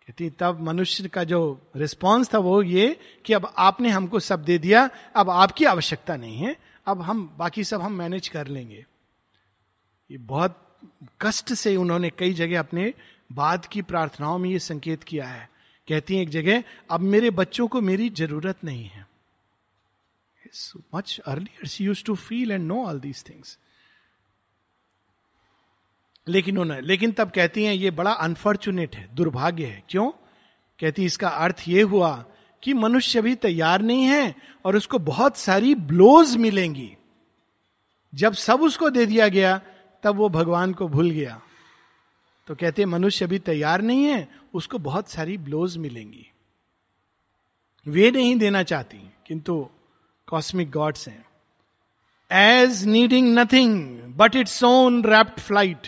कहती 0.08 0.30
तब 0.30 0.60
मनुष्य 0.62 1.08
का 1.08 1.24
जो 1.24 1.62
रिस्पॉन्स 1.76 2.34
था 2.34 2.38
वो 2.38 2.62
ये 2.62 3.00
कि 3.26 3.34
अब 3.34 3.54
आपने 3.58 3.90
हमको 3.90 4.20
सब 4.20 4.44
दे 4.44 4.58
दिया, 4.58 4.90
अब 5.16 5.30
आपकी 5.30 5.66
आवश्यकता 5.66 6.16
नहीं 6.16 6.38
है, 6.38 6.58
अब 6.88 7.02
हम, 7.02 7.36
बाकी 7.38 7.64
सब 7.64 7.82
हम 7.82 7.94
मैनेज 7.94 8.28
कर 8.28 8.48
लेंगे। 8.48 8.86
ये 10.12 10.18
बहुत 10.18 10.80
कष्ट 11.22 11.54
से 11.54 11.76
उन्होंने 11.76 12.10
कई 12.10 12.34
जगह 12.34 12.60
अपने 12.60 12.94
बाद 13.32 13.66
की 13.66 13.82
प्रार्थनाओं 13.82 14.38
में 14.38 14.50
ये 14.50 14.60
संकेत 14.60 15.04
किया 15.04 15.26
है। 15.26 15.50
कहती 15.88 16.16
हैं 16.16 16.22
एक 16.22 16.30
जगह, 16.30 16.64
अब 16.92 17.00
मेरे 17.00 17.30
बच्चों 17.30 17.68
को 17.68 17.82
मेरी 17.82 18.10
ज़रूरत 18.10 18.64
नहीं 18.64 18.86
है। 18.86 19.08
Much 20.96 21.22
earlier 21.26 21.68
she 21.68 21.86
used 21.86 22.04
to 22.04 22.16
feel 22.16 22.52
and 22.52 22.68
know 22.68 22.86
all 22.86 23.00
these 23.00 23.24
things 23.30 23.60
लेकिन 26.28 26.58
उन्होंने, 26.58 26.88
लेकिन 26.88 27.12
तब 27.12 27.32
कहती 27.32 27.64
हैं, 27.64 27.74
ये 27.74 27.92
बड़ा 27.92 28.12
अनफॉर्चुनेट 28.12 28.96
है, 28.96 29.10
दुर्भाग्य 29.14 29.66
है. 29.66 29.84
क्यों? 29.90 30.12
कहती 30.80 31.06
इसका 31.06 31.28
अर्थ 31.28 31.64
ये 31.68 31.82
हुआ 31.82 32.26
कि 32.64 32.74
मनुष्य 32.74 33.22
भी 33.22 33.36
तैयार 33.36 33.82
नहीं 33.82 34.04
है 34.04 34.36
और 34.66 34.76
उसको 34.76 35.00
बहुत 35.00 35.38
सारी 35.38 35.76
ब्लोज 35.76 36.38
मिलेंगी। 36.38 36.98
जब 38.16 38.34
सब 38.34 38.62
उसको 38.62 38.90
दे 38.90 39.06
दिया 39.06 39.28
गया, 39.28 39.62
तब 40.04 40.16
वो 40.16 40.30
भगवान 40.30 40.74
को 40.74 40.88
भूल 40.88 41.10
गया। 41.10 41.42
तो 42.48 42.56
कहते 42.56 42.86
मनुष्य 42.86 43.26
अभी 43.26 43.40
तैयार 43.40 43.82
नहीं 43.82 44.04
है, 44.04 44.28
उसको 44.54 44.78
बहुत 44.78 45.10
सारी 45.10 45.38
ब्लोज 45.38 45.78
मिलेंगी। 45.78 46.32
वे 47.88 48.12
नहीं 48.12 48.36
देना 48.36 48.64
चाहती, 48.64 49.12
किंतु 49.28 49.70
कॉस्मिक 50.28 50.72
गॉड्स 50.72 51.08
हैं। 51.08 51.26
As 52.32 52.86
needing 52.86 53.40
nothing 53.40 54.00
but 54.18 54.36
its 54.36 54.64
own 54.64 55.04
rapt 55.04 55.40
flight 55.40 55.88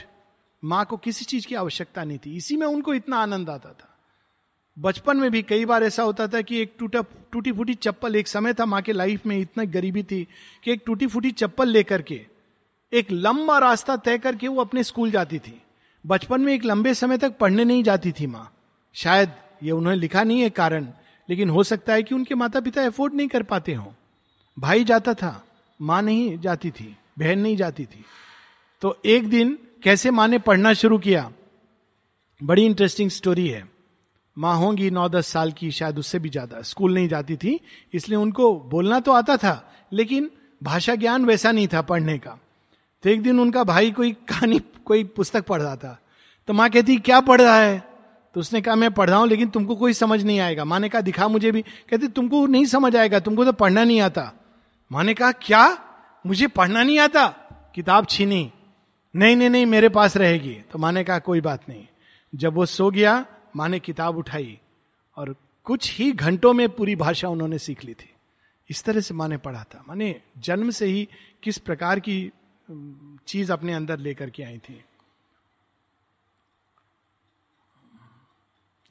माँ 0.63 0.85
को 0.85 0.97
किसी 0.97 1.25
चीज़ 1.25 1.47
की 1.47 1.55
आवश्यकता 1.55 2.03
नहीं 2.03 2.17
थी। 2.17 2.35
इसी 2.37 2.57
में 2.57 2.65
उनको 2.67 2.93
इतना 2.93 3.17
आनंद 3.17 3.49
आता 3.49 3.69
था। 3.71 3.91
बचपन 4.77 5.17
में 5.17 5.29
भी 5.31 5.41
कई 5.41 5.65
बार 5.65 5.83
ऐसा 5.83 6.03
होता 6.03 6.27
था 6.27 6.41
कि 6.41 6.61
एक 6.61 6.73
टूटा 6.79 7.01
टूटी 7.31 7.51
फूटी 7.51 7.73
चप्पल 7.73 8.15
एक 8.15 8.27
समय 8.27 8.53
था 8.53 8.65
माँ 8.65 8.81
के 8.81 8.93
लाइफ 8.93 9.25
में 9.25 9.37
इतना 9.37 9.63
गरीबी 9.63 10.03
थी 10.03 10.27
कि 10.63 10.71
एक 10.71 10.81
टूटी 10.85 11.07
फूटी 11.07 11.31
चप्पल 11.31 11.69
लेकर 11.69 12.01
के, 12.01 12.19
एक 12.93 13.11
लंबा 13.11 13.57
रास्ता 13.57 13.95
तय 13.97 14.17
करके 14.17 14.47
वो 14.47 14.61
अपने 14.61 14.83
स्कूल 14.83 15.11
जाती 15.11 15.39
थी। 15.39 15.61
बचपन 16.05 16.41
में 16.41 16.53
एक 16.53 16.65
लंबे 16.65 16.93
समय 16.93 17.17
तक 17.17 17.37
पढ़ने 17.37 17.65
नहीं 17.65 17.83
जाती 17.83 18.11
थी 18.11 18.27
माँ। 18.27 18.51
शायद 18.95 19.31
ये 19.63 19.71
उन्होंने 19.71 19.99
लिखा 19.99 20.23
नहीं 20.23 20.41
है 20.41 20.49
कारण, 20.49 20.87
लेकिन 21.29 21.49
हो 21.49 21.63
सकता 21.63 21.93
है 21.93 22.03
कि 22.03 22.15
उनके 22.15 22.35
माता 22.35 22.59
पिता 22.59 22.83
एफोर्ड 22.83 23.13
नहीं 23.13 23.27
कर 23.27 23.43
पाते 23.43 23.73
हो। 23.73 23.93
भाई 24.57 24.83
जाता 24.83 25.13
था, 25.13 25.43
माँ 25.79 26.01
नहीं 26.01 26.37
जाती 26.39 26.71
थी, 26.71 26.95
बहन 27.19 27.39
नहीं 27.39 27.55
जाती 27.57 27.85
थी। 27.85 28.03
तो 28.81 28.97
एक 29.05 29.29
दिन 29.29 29.57
कैसे 29.85 30.11
माँ 30.11 30.27
ने 30.27 30.39
पढ़ना 30.39 30.73
शुरू 30.73 30.97
किया? 30.97 31.31
बड़ी 32.43 32.65
इंटरेस्टिंग 32.65 33.09
स्टोरी 33.09 33.47
है। 33.47 33.69
माँ 34.37 34.57
होंगी 34.57 34.89
नौ 34.91 35.09
दस 35.09 35.27
साल 35.27 35.51
की, 35.51 35.71
शायद 35.71 35.99
उससे 35.99 36.19
भी 36.19 36.29
ज़्यादा। 36.29 36.61
स्कूल 36.61 36.93
नहीं 36.93 37.07
जाती 37.07 37.35
थी, 37.35 37.59
इसलिए 37.93 38.17
उनको 38.17 38.59
बोलना 38.59 38.99
तो 38.99 39.11
आता 39.11 39.37
था, 39.37 39.71
लेकिन 39.93 40.31
भाषा 40.63 40.95
ज्ञान 40.95 41.25
वैसा 41.25 41.51
नहीं 41.51 41.67
था 41.67 41.81
पढ़ने 41.81 42.17
का। 42.17 42.39
तो 43.03 43.09
एक 43.09 43.23
दिन 43.23 43.39
उनका 43.39 43.63
भाई 43.63 43.91
कोई 43.91 44.11
कहानी, 44.11 44.61
कोई 44.85 45.03
पुस्तक 45.03 45.45
पढ़ 45.45 45.61
रहा 45.61 45.75
था। 45.75 45.99
तो 46.47 46.53
माँ 46.53 46.69
कहती, 46.69 46.97
क्या 46.97 47.19
पढ़ 47.19 47.41
रहा 47.41 47.57
है? 47.57 47.83
तो 48.33 48.39
उसने 48.39 48.61
कहा, 48.61 48.75
मैं 48.75 48.91
पढ़ 48.91 49.09
रहा 49.09 49.19
हूँ, 49.19 49.27
लेकिन 49.27 49.49
तुमको 49.49 49.75
कोई 49.75 49.93
समझ 49.93 50.23
नहीं 50.23 50.39
आएगा। 50.39 50.65
माँ 50.65 50.79
ने 50.79 50.89
कहा, 50.89 51.01
दिखा 51.01 51.27
मुझे 51.27 51.51
भी। 51.51 51.61
कहती, 51.61 52.07
तुमको 52.07 52.45
नहीं 52.45 52.65
समझ 52.65 52.95
आएगा, 52.95 53.19
तुमको 53.19 53.45
तो 53.45 53.51
पढ़ना 53.51 53.83
नहीं 53.83 54.01
आता। 54.01 54.31
माँ 54.91 55.03
ने 55.03 55.13
कहा, 55.13 55.31
क्या? 55.31 55.77
मुझे 56.25 56.47
पढ़ना 56.47 56.83
नहीं 56.83 56.99
आता? 56.99 57.27
किताब 57.75 58.05
छीनी। 58.05 58.51
नहीं 59.15 59.35
नहीं 59.35 59.49
नहीं, 59.49 59.65
मेरे 59.65 59.89
पास 59.89 60.17
रहेगी। 60.17 60.53
तो 60.71 60.79
माँ 60.79 60.91
ने 60.91 61.03
कहा, 61.03 61.19
कोई 61.19 61.41
बात 61.41 61.69
नहीं। 61.69 61.87
जब 62.33 62.53
वो 62.53 62.65
सो 62.65 62.89
गया 62.91 63.25
माँ 63.55 63.69
ने 63.69 63.79
किताब 63.79 64.17
उठाई 64.17 64.59
और 65.17 65.35
कुछ 65.63 65.97
ही 65.97 66.11
घंटों 66.11 66.53
में 66.53 66.69
पूरी 66.69 66.95
भाषा 66.95 67.29
उन्होंने 67.29 67.57
सीख 67.59 67.83
ली 67.83 67.93
थी। 67.93 68.13
इस 68.69 68.83
तरह 68.83 69.01
से 69.01 69.13
माँ 69.13 69.27
ने 69.27 69.37
पढ़ा 69.37 69.63
था। 69.63 69.83
माने 69.87 70.21
जन्म 70.37 70.69
से 70.69 70.85
ही 70.85 71.07
किस 71.43 71.57
प्रकार 71.57 71.99
की 71.99 72.31
चीज़ 73.27 73.51
अपने 73.51 73.73
अंदर 73.73 73.99
लेकर 73.99 74.29
के 74.29 74.43
आई 74.43 74.57
थी। 74.57 74.83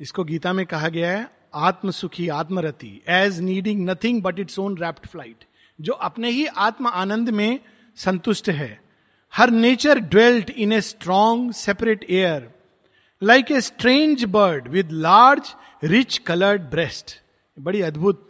इसको 0.01 0.25
गीता 0.25 0.53
में 0.53 0.65
कहा 0.67 0.89
गया 0.89 1.11
है 1.11 1.29
आत्म 1.55 1.91
सुखी 1.91 2.29
आत्मरति 2.29 3.03
as 3.09 3.41
needing 3.41 3.89
nothing 3.91 4.23
but 4.23 4.39
its 4.39 4.59
own 4.59 4.77
rapt 4.79 5.07
flight 5.07 5.45
जो 5.81 5.93
अपने 5.93 6.31
ही 6.31 6.47
आत्म 6.47 6.87
आनंद 6.87 7.31
में 7.31 7.61
संतुष्ट 7.97 8.49
है। 8.49 8.84
Her 9.35 9.51
nature 9.51 9.99
dwelt 9.99 10.51
in 10.51 10.73
a 10.73 10.81
strong 10.81 11.53
separate 11.53 12.05
air 12.11 12.49
like 13.23 13.51
a 13.51 13.61
strange 13.61 14.25
bird 14.25 14.69
with 14.69 14.91
large 14.93 15.55
rich 15.85 16.19
coloured 16.19 16.63
breast 16.63 17.15
बड़ी 17.57 17.81
अद्भुत 17.81 18.29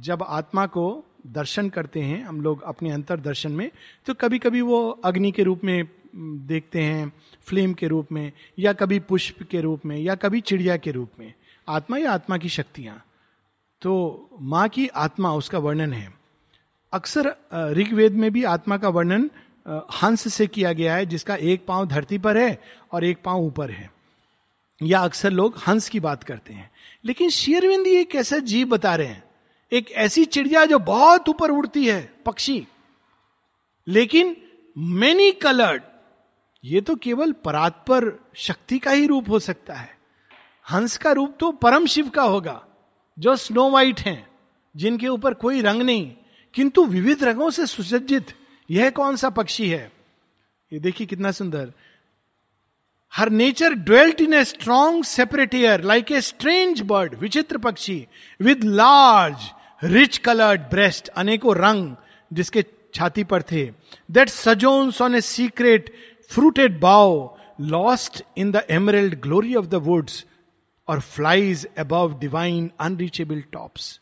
जब 0.00 0.22
आत्मा 0.22 0.66
को 0.66 1.04
दर्शन 1.26 1.68
करते 1.68 2.00
हैं, 2.00 2.24
हम 2.24 2.40
लोग 2.40 2.62
अपने 2.62 2.90
अंतर 2.90 3.20
दर्शन 3.20 3.52
में 3.52 3.70
तो 4.06 4.14
कभी 4.14 4.38
कभी 4.38 4.60
वो 4.60 4.88
अग्नि 5.04 5.32
के 5.32 5.42
रूप 5.42 5.64
में 5.64 5.88
देखते 6.16 6.80
हैं, 6.80 7.12
फ्लेम 7.46 7.72
के 7.74 7.88
रूप 7.88 8.12
में, 8.12 8.32
या 8.58 8.72
कभी 8.72 8.98
पुष्प 8.98 9.42
के 9.50 9.60
रूप 9.60 9.86
में, 9.86 9.96
या 9.98 10.14
कभी 10.14 10.40
चिड़िया 10.40 10.76
के 10.76 10.90
रूप 10.90 11.10
में। 11.18 11.32
आत्मा 11.68 11.98
या 11.98 12.12
आत्मा 12.12 12.38
की 12.38 12.48
शक्तियाँ। 12.48 13.02
तो 13.82 14.30
माँ 14.40 14.68
की 14.68 14.86
आत्मा, 14.88 15.32
उसका 15.32 15.58
वर्णन 15.58 15.92
है। 15.92 16.12
अक्सर 16.92 17.34
ऋग्वेद 17.72 18.12
में 18.12 18.30
भी 18.32 18.44
आत्मा 18.44 18.78
का 18.78 18.88
वर्णन 18.88 19.30
हंस 20.02 20.34
से 20.34 20.46
किया 20.46 20.72
गया 20.72 20.94
है, 20.94 21.06
जिसका 21.06 21.34
एक 21.34 21.66
पाँव 21.66 21.86
धरती 21.86 22.18
पर 22.18 22.36
है 22.36 22.62
और 22.92 23.04
एक 23.04 23.18
पाँव 23.24 23.38
ऊपर 23.38 23.70
है। 23.70 23.90
या 24.82 25.00
अक्सर 25.00 25.30
लोग 25.30 25.62
हंस 25.66 25.88
की 25.88 26.00
बात 26.00 26.24
करते 26.24 26.52
हैं। 26.52 26.70
लेकिन 27.04 27.30
शेरविंदी 27.30 27.90
एक 27.90 28.14
ऐसा 28.14 28.38
जीव 28.38 28.68
बता 28.68 28.94
रहे 28.94 29.06
हैं? 29.06 29.24
एक 29.72 29.90
ऐसी 29.90 30.24
चिड़िया 30.24 30.64
जो 30.64 30.78
बहुत 30.78 31.28
ऊपर 31.28 31.50
उड़ती 31.50 31.86
है, 31.86 32.14
पक्षी। 32.26 32.66
लेकिन 33.88 34.36
मेनी 34.78 35.32
कलर्ड 35.32 35.82
ये 36.64 36.80
तो 36.80 36.96
केवल 36.96 37.32
परात्पर 37.32 38.24
शक्ति 38.34 38.78
का 38.78 38.90
ही 38.90 39.06
रूप 39.06 39.30
हो 39.30 39.38
सकता 39.38 39.74
है। 39.74 39.98
हंस 40.72 40.96
का 40.96 41.12
रूप 41.12 41.36
तो 41.40 41.52
परम 41.52 41.86
शिव 41.86 42.08
का 42.08 42.22
होगा, 42.22 42.66
जो 43.18 43.36
स्नो 43.36 43.70
वाइट 43.70 44.00
हैं, 44.00 44.28
जिनके 44.76 45.08
ऊपर 45.08 45.34
कोई 45.34 45.60
रंग 45.60 45.82
नहीं, 45.82 46.12
किंतु 46.54 46.84
विविध 46.84 47.24
रंगों 47.24 47.50
से 47.50 47.66
सुसज्जित। 47.66 48.26
यह 48.68 48.90
कौन 48.90 49.16
सा 49.16 49.28
पक्षी 49.30 49.68
है? 49.68 49.90
ये 50.72 50.78
देखिए 50.78 51.06
कितना 51.06 51.30
सुंदर। 51.32 51.72
Her 53.12 53.30
nature 53.30 53.74
dwelt 53.74 54.20
in 54.20 54.34
a 54.34 54.44
strong 54.44 55.04
separate 55.04 55.54
air 55.54 55.82
like 55.84 56.12
a 56.12 56.20
strange 56.20 56.80
bird 56.82 57.14
विचित्र 57.14 57.58
पक्षी 57.58 58.06
with 58.40 58.64
large 58.64 59.50
rich 59.82 60.18
coloured 60.18 60.60
breast 60.70 61.08
अनेकों 61.08 61.54
रंग, 61.56 61.94
जिसके 62.30 62.64
छाती 62.94 63.24
पर 63.24 63.42
थे। 63.42 63.64
That 64.10 64.28
sojourns 64.28 65.00
on 65.02 65.14
a 65.14 65.20
secret 65.20 65.92
fruited 66.30 66.80
bough 66.80 67.28
lost 67.60 68.22
in 68.36 68.50
the 68.52 68.62
emerald 68.70 69.14
glory 69.20 69.54
of 69.54 69.66
the 69.66 69.74
woods 69.84 70.24
और 70.88 71.00
flies 71.00 71.66
above 71.78 72.18
divine 72.18 72.70
unreachable 72.80 73.42
tops 73.52 74.00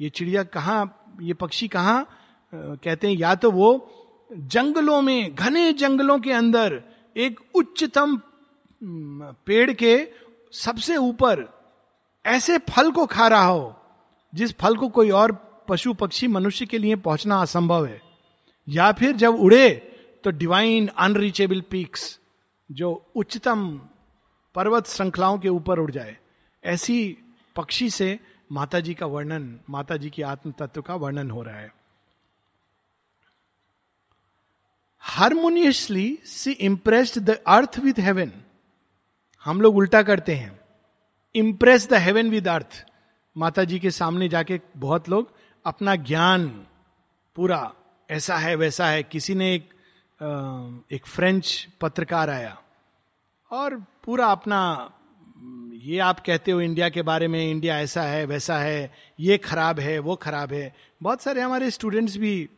ये 0.00 0.08
चिड़िया 0.10 0.42
कहाँ, 0.42 1.16
ये 1.22 1.34
पक्षी 1.34 1.68
कहाँ? 1.68 2.06
कहते 2.54 3.08
हैं, 3.08 3.14
या 3.14 3.34
तो 3.34 3.50
वो 3.50 3.90
जंगलों 4.32 5.02
में, 5.02 5.34
घने 5.34 5.72
जंगलों 5.72 6.18
के 6.18 6.32
अंदर, 6.32 6.82
एक 7.16 7.40
उच्चतम 7.54 8.20
पेड़ 9.46 9.72
के 9.72 10.08
सबसे 10.52 10.96
ऊपर, 10.96 11.44
ऐसे 12.26 12.58
फल 12.58 12.90
को 12.90 13.06
खा 13.06 13.28
रहा 13.28 13.46
हो, 13.46 13.74
जिस 14.34 14.56
फल 14.58 14.76
को 14.76 14.88
कोई 14.88 15.10
और 15.10 15.32
पशु 15.68 15.94
पक्षी 15.94 16.28
मनुष्य 16.28 16.66
के 16.66 16.78
लिए 16.78 16.96
पहुँचना 16.96 17.40
असंभव 17.42 17.86
है। 17.86 18.00
या 18.68 18.92
फिर 18.92 19.12
जब 19.12 19.34
उड़े 19.34 19.70
तो 20.24 20.30
डिवाइन 20.30 20.86
अनरीचेबल 20.98 21.60
पीक्स 21.60 22.20
जो 22.72 23.06
उच्चतम 23.16 23.80
पर्वत 24.54 24.86
श्रृंखलाओं 24.86 25.38
के 25.38 25.48
ऊपर 25.48 25.78
उड़ 25.78 25.90
जाए। 25.90 26.16
ऐसी 26.64 27.16
पक्षी 27.56 27.90
से 27.90 28.18
माता 28.52 28.80
जी 28.80 28.94
का 28.94 29.06
वर्णन 29.06 29.60
माता 29.70 29.96
जी 29.96 30.10
की 30.10 30.22
आत्म 30.22 30.52
तत्व 30.52 30.82
का 30.82 30.94
वर्णन 30.94 31.30
हो 31.30 31.42
रहा 31.42 31.56
है। 31.56 31.72
Harmoniously 35.04 36.18
she 36.24 36.50
impressed 36.50 37.18
the 37.18 37.30
earth 37.46 37.78
with 37.78 37.98
heaven 38.00 38.32
हम 39.44 39.60
लोग 39.60 39.76
उल्टा 39.76 40.02
करते 40.02 40.34
हैं। 40.34 40.60
Impress 41.34 41.88
the 41.90 41.94
heaven 41.94 42.30
with 42.30 42.48
earth 42.48 42.84
माता 43.36 43.64
जी 43.64 43.78
के 43.78 43.90
सामने 43.90 44.28
जाके 44.28 44.60
बहुत 44.76 45.08
लोग 45.08 45.32
अपना 45.64 45.96
ज्ञान 45.96 46.46
पूरा 47.36 47.72
ऐसा 48.10 48.36
है, 48.36 48.54
वैसा 48.54 48.86
है। 48.86 49.02
किसी 49.02 49.34
ने 49.34 49.54
एक 49.54 49.68
एक 50.92 51.06
फ्रेंच 51.06 51.68
पत्रकार 51.80 52.30
आया 52.30 52.56
और 53.50 53.76
पूरा 54.04 54.26
अपना, 54.26 54.90
ये 55.74 55.98
आप 55.98 56.20
कहते 56.20 56.52
हो 56.52 56.60
इंडिया 56.60 56.88
के 56.88 57.02
बारे 57.02 57.28
में, 57.28 57.50
इंडिया 57.50 57.78
ऐसा 57.80 58.02
है, 58.02 58.24
वैसा 58.24 58.58
है, 58.58 58.92
ये 59.20 59.38
खराब 59.38 59.80
है, 59.80 59.98
वो 59.98 60.16
खराब 60.16 60.52
है। 60.52 60.74
बहुत 61.02 61.22
सारे 61.22 61.40
हमारे 61.40 61.70
स्टूडेंट्स 61.70 62.16
भी 62.16 62.48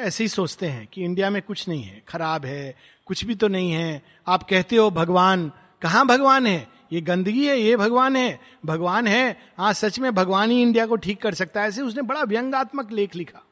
ऐसे 0.00 0.24
ही 0.24 0.28
सोचते 0.28 0.66
हैं 0.66 0.86
कि 0.86 1.04
इंडिया 1.04 1.30
में 1.30 1.42
कुछ 1.42 1.68
नहीं 1.68 1.82
है, 1.82 2.02
खराब 2.08 2.44
है, 2.44 2.76
कुछ 3.06 3.24
भी 3.24 3.34
तो 3.34 3.48
नहीं 3.48 3.72
है। 3.72 4.02
आप 4.26 4.42
कहते 4.42 4.76
हो, 4.76 4.90
भगवान, 4.90 5.52
कहाँ 5.82 6.06
भगवान 6.06 6.46
है? 6.46 6.68
ये 6.92 7.00
गंदगी 7.00 7.46
है, 7.46 7.60
ये 7.60 7.76
भगवान 7.76 8.16
है। 8.16 8.40
भगवान 8.66 9.06
है 9.06 9.40
हाँ 9.58 9.72
सच 9.72 9.98
में 9.98 10.14
भगवान 10.14 10.50
ही 10.50 10.62
इंडिया 10.62 10.86
को 10.86 10.96
ठीक 10.96 11.22
कर 11.22 11.34
सकता 11.34 11.62
है। 11.62 11.68
ऐसे 11.68 11.82
उसने 11.82 12.02
बड़ा 12.02 12.22
व्यंगात्मक 12.22 12.92
लेख 12.92 13.16
लिखा। 13.16 13.42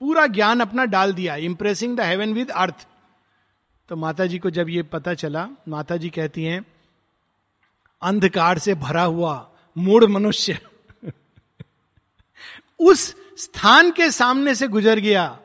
पूरा 0.00 0.26
ज्ञान 0.26 0.60
अपना 0.60 0.84
डाल 0.84 1.12
दिया 1.12 1.36
impressing 1.36 1.96
the 1.96 2.00
heaven 2.00 2.32
with 2.32 2.50
earth 2.50 2.86
तो 3.88 3.96
माता 3.96 4.26
जी 4.26 4.38
को 4.38 4.50
जब 4.50 4.68
ये 4.68 4.82
पता 4.82 5.14
चला 5.14 5.48
माता 5.68 5.96
जी 5.96 6.10
कहती 6.10 6.44
हैं, 6.44 6.66
अंधकार 8.02 8.58
से 8.58 8.74
भरा 8.74 9.02
हुआ 9.02 9.50
मूड 9.78 10.04
मनुष्य, 10.04 10.58
उस 12.78 13.14
स्थान 13.38 13.90
के 13.90 14.10
सामने 14.10 14.54
से 14.54 14.68
गुजर 14.68 14.98
गया 14.98 15.38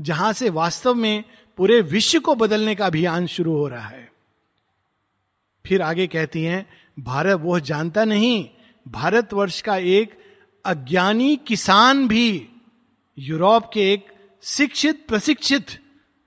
जहाँ 0.00 0.32
से 0.32 0.50
वास्तव 0.50 0.94
में 0.94 1.24
पूरे 1.56 1.80
विश्व 1.80 2.20
को 2.20 2.34
बदलने 2.34 2.74
का 2.74 2.86
अभियान 2.86 3.26
शुरू 3.26 3.52
हो 3.52 3.68
रहा 3.68 3.88
है। 3.88 4.12
फिर 5.66 5.82
आगे 5.82 6.06
कहती 6.06 6.42
हैं, 6.42 6.66
भारत 6.98 7.40
वो 7.40 7.60
जानता 7.60 8.04
नहीं 8.04 8.48
भारतवर्ष 8.88 9.60
का 9.60 9.76
एक 9.76 10.18
अज्ञानी 10.64 11.36
किसान 11.36 12.08
भी 12.08 12.48
यूरोप 13.18 13.70
के 13.74 13.92
एक 13.92 14.06
शिक्षित, 14.42 15.06
प्रशिक्षित 15.08 15.66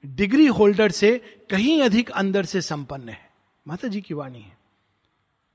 डिग्री 0.05 0.45
होल्डर 0.45 0.91
से 0.91 1.17
कहीं 1.49 1.81
अधिक 1.81 2.09
अंदर 2.09 2.45
से 2.45 2.61
संपन्न 2.61 3.09
है। 3.09 3.29
माता 3.67 3.87
जी 3.87 4.01
की 4.01 4.13
वाणी 4.13 4.39
है 4.39 4.57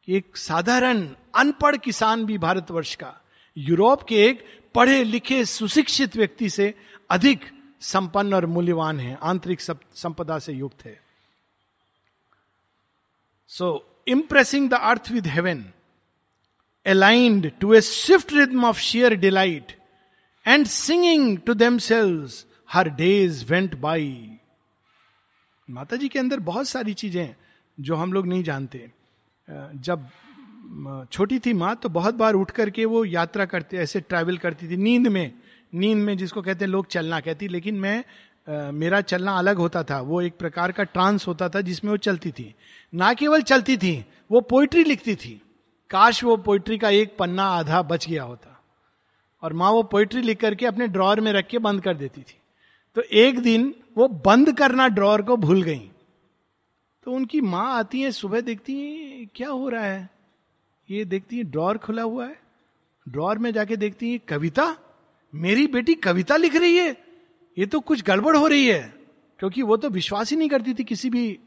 कि 0.05 0.17
एक 0.17 0.37
साधारण, 0.37 1.09
अनपढ़ 1.35 1.77
किसान 1.77 2.25
भी 2.25 2.39
भारतवर्ष 2.39 2.95
का, 2.95 3.15
यूरोप 3.57 4.03
के 4.03 4.27
एक 4.27 4.45
पढ़े 4.75 5.05
लिखे 5.05 5.45
सुशिक्षित 5.45 6.17
व्यक्ति 6.17 6.51
से 6.51 6.75
अधिक 7.11 7.45
संपन्न 7.83 8.35
और 8.35 8.47
मूल्यवान 8.47 9.01
है, 9.01 9.19
आंतरिक 9.23 9.61
संपदा 9.61 10.39
से 10.39 10.53
युक्त 10.53 10.85
है। 10.85 10.99
So 13.51 13.69
impressing 14.09 14.69
the 14.71 14.75
earth 14.75 15.11
with 15.13 15.27
heaven 15.27 15.65
aligned 16.87 17.51
to 17.61 17.75
a 17.75 17.81
swift 17.81 18.33
rhythm 18.33 18.65
of 18.65 18.79
sheer 18.81 19.15
delight 19.17 19.73
and 20.47 20.67
singing 20.67 21.39
to 21.39 21.55
themselves 21.81 22.45
her 22.73 22.89
days 22.97 23.45
went 23.45 23.75
by 23.81 24.39
माता 25.69 25.97
जी 25.97 26.09
के 26.09 26.19
अंदर 26.19 26.41
बहुत 26.43 26.69
सारी 26.69 26.95
चीज़ें 26.95 27.35
जो 27.79 27.95
हम 27.97 28.13
लोग 28.13 28.27
नहीं 28.27 28.43
जानते। 28.43 28.91
जब 29.49 30.09
छोटी 31.13 31.39
थी 31.39 31.53
माँ 31.53 31.75
तो 31.77 31.89
बहुत 31.89 32.15
बार 32.15 32.35
उठ 32.35 32.51
करके 32.51 32.85
वो 32.85 33.05
यात्रा 33.05 33.45
करते, 33.47 33.77
ऐसे 33.77 34.01
ट्रैवल 34.01 34.39
करती 34.39 34.69
थी, 34.71 34.77
नींद 34.77 35.07
में। 35.09 35.33
नींद 35.77 35.99
में 35.99 36.17
जिसको 36.17 36.43
कहते 36.43 36.65
हैं 36.65 36.73
लोग 36.73 36.87
चलना 36.87 37.21
कहती 37.21 37.49
लेकिन 37.49 37.75
मैं 37.75 38.05
आ, 38.49 38.71
मेरा 38.71 39.01
चलना 39.01 39.33
अलग 39.39 39.57
होता 39.57 39.83
था 39.83 40.01
वो 40.01 40.21
एक 40.23 40.37
प्रकार 40.39 40.73
का 40.73 40.85
ट्रांस 40.85 41.27
होता 41.27 41.49
था 41.49 41.61
जिसमें 41.61 41.91
वो 41.91 41.97
चलती 41.97 42.31
थी। 42.31 42.55
ना 42.93 43.13
केवल 43.15 43.43
चलती 43.43 43.77
थी 43.77 43.95
वो 44.31 44.41
पोइट्री 44.41 44.85
लिखती 44.85 45.15
थी। 45.15 45.41
काश 45.91 46.23
वो 46.25 46.37
पोइट्री 46.37 46.79
का 46.79 46.91
एक 46.91 47.17
पन्ना 47.17 47.45
आधा 47.45 47.83
बच 47.83 48.09
गया 48.09 48.23
होता 48.23 48.63
और 49.43 49.53
माँ 49.53 49.71
वो 49.71 49.83
पोइट्री 49.83 50.23
लिख 50.23 50.41
करके 50.41 50.67
अपने 50.67 50.89
ड्रॉर 50.89 51.21
में 51.21 51.33
रख 51.33 51.47
के 51.47 51.59
बंद 51.59 51.83
कर 51.83 51.95
देती 51.95 52.21
थी। 52.21 52.39
तो 52.97 53.03
एक 53.03 53.39
दिन 53.39 53.75
वो 53.99 54.09
बंद 54.09 54.57
करना 54.59 54.89
ड्रॉर 54.89 55.23
को 55.23 55.37
भूल 55.37 55.63
गई। 55.63 55.91
तो 57.05 57.13
उनकी 57.13 57.41
माँ 57.41 57.73
आती 57.75 58.01
है 58.03 58.13
सुबह 58.13 58.41
देखती 58.41 58.79
है 58.81 59.27
क्या 59.35 59.49
हो 59.49 59.69
रहा 59.69 59.85
है? 59.85 60.09
ये 60.91 61.05
देखती 61.05 61.39
है 61.39 61.45
ड्रॉर 61.45 61.79
खुला 61.79 62.03
हुआ 62.03 62.27
है। 62.27 62.37
ड्रॉर 63.09 63.39
में 63.39 63.53
जाके 63.53 63.77
देखती 63.77 64.13
है 64.13 64.19
कविता? 64.19 64.77
मेरी 65.37 65.67
बेटी 65.67 65.95
कविता 65.95 66.37
लिख 66.37 66.57
रही 66.57 66.77
है। 66.77 66.97
ये 67.59 67.67
तो 67.67 67.81
कुछ 67.81 68.03
गड़बड़ 68.03 68.37
हो 68.37 68.47
रही 68.47 68.67
है। 68.67 68.95
क्योंकि 69.39 69.63
वो 69.63 69.77
तो 69.77 69.89
विश्वास 69.89 70.31
ही 70.31 70.37
नहीं 70.37 70.49
करती 70.49 70.75
थी 70.75 70.85
किसी 70.85 71.11
भी 71.11 71.39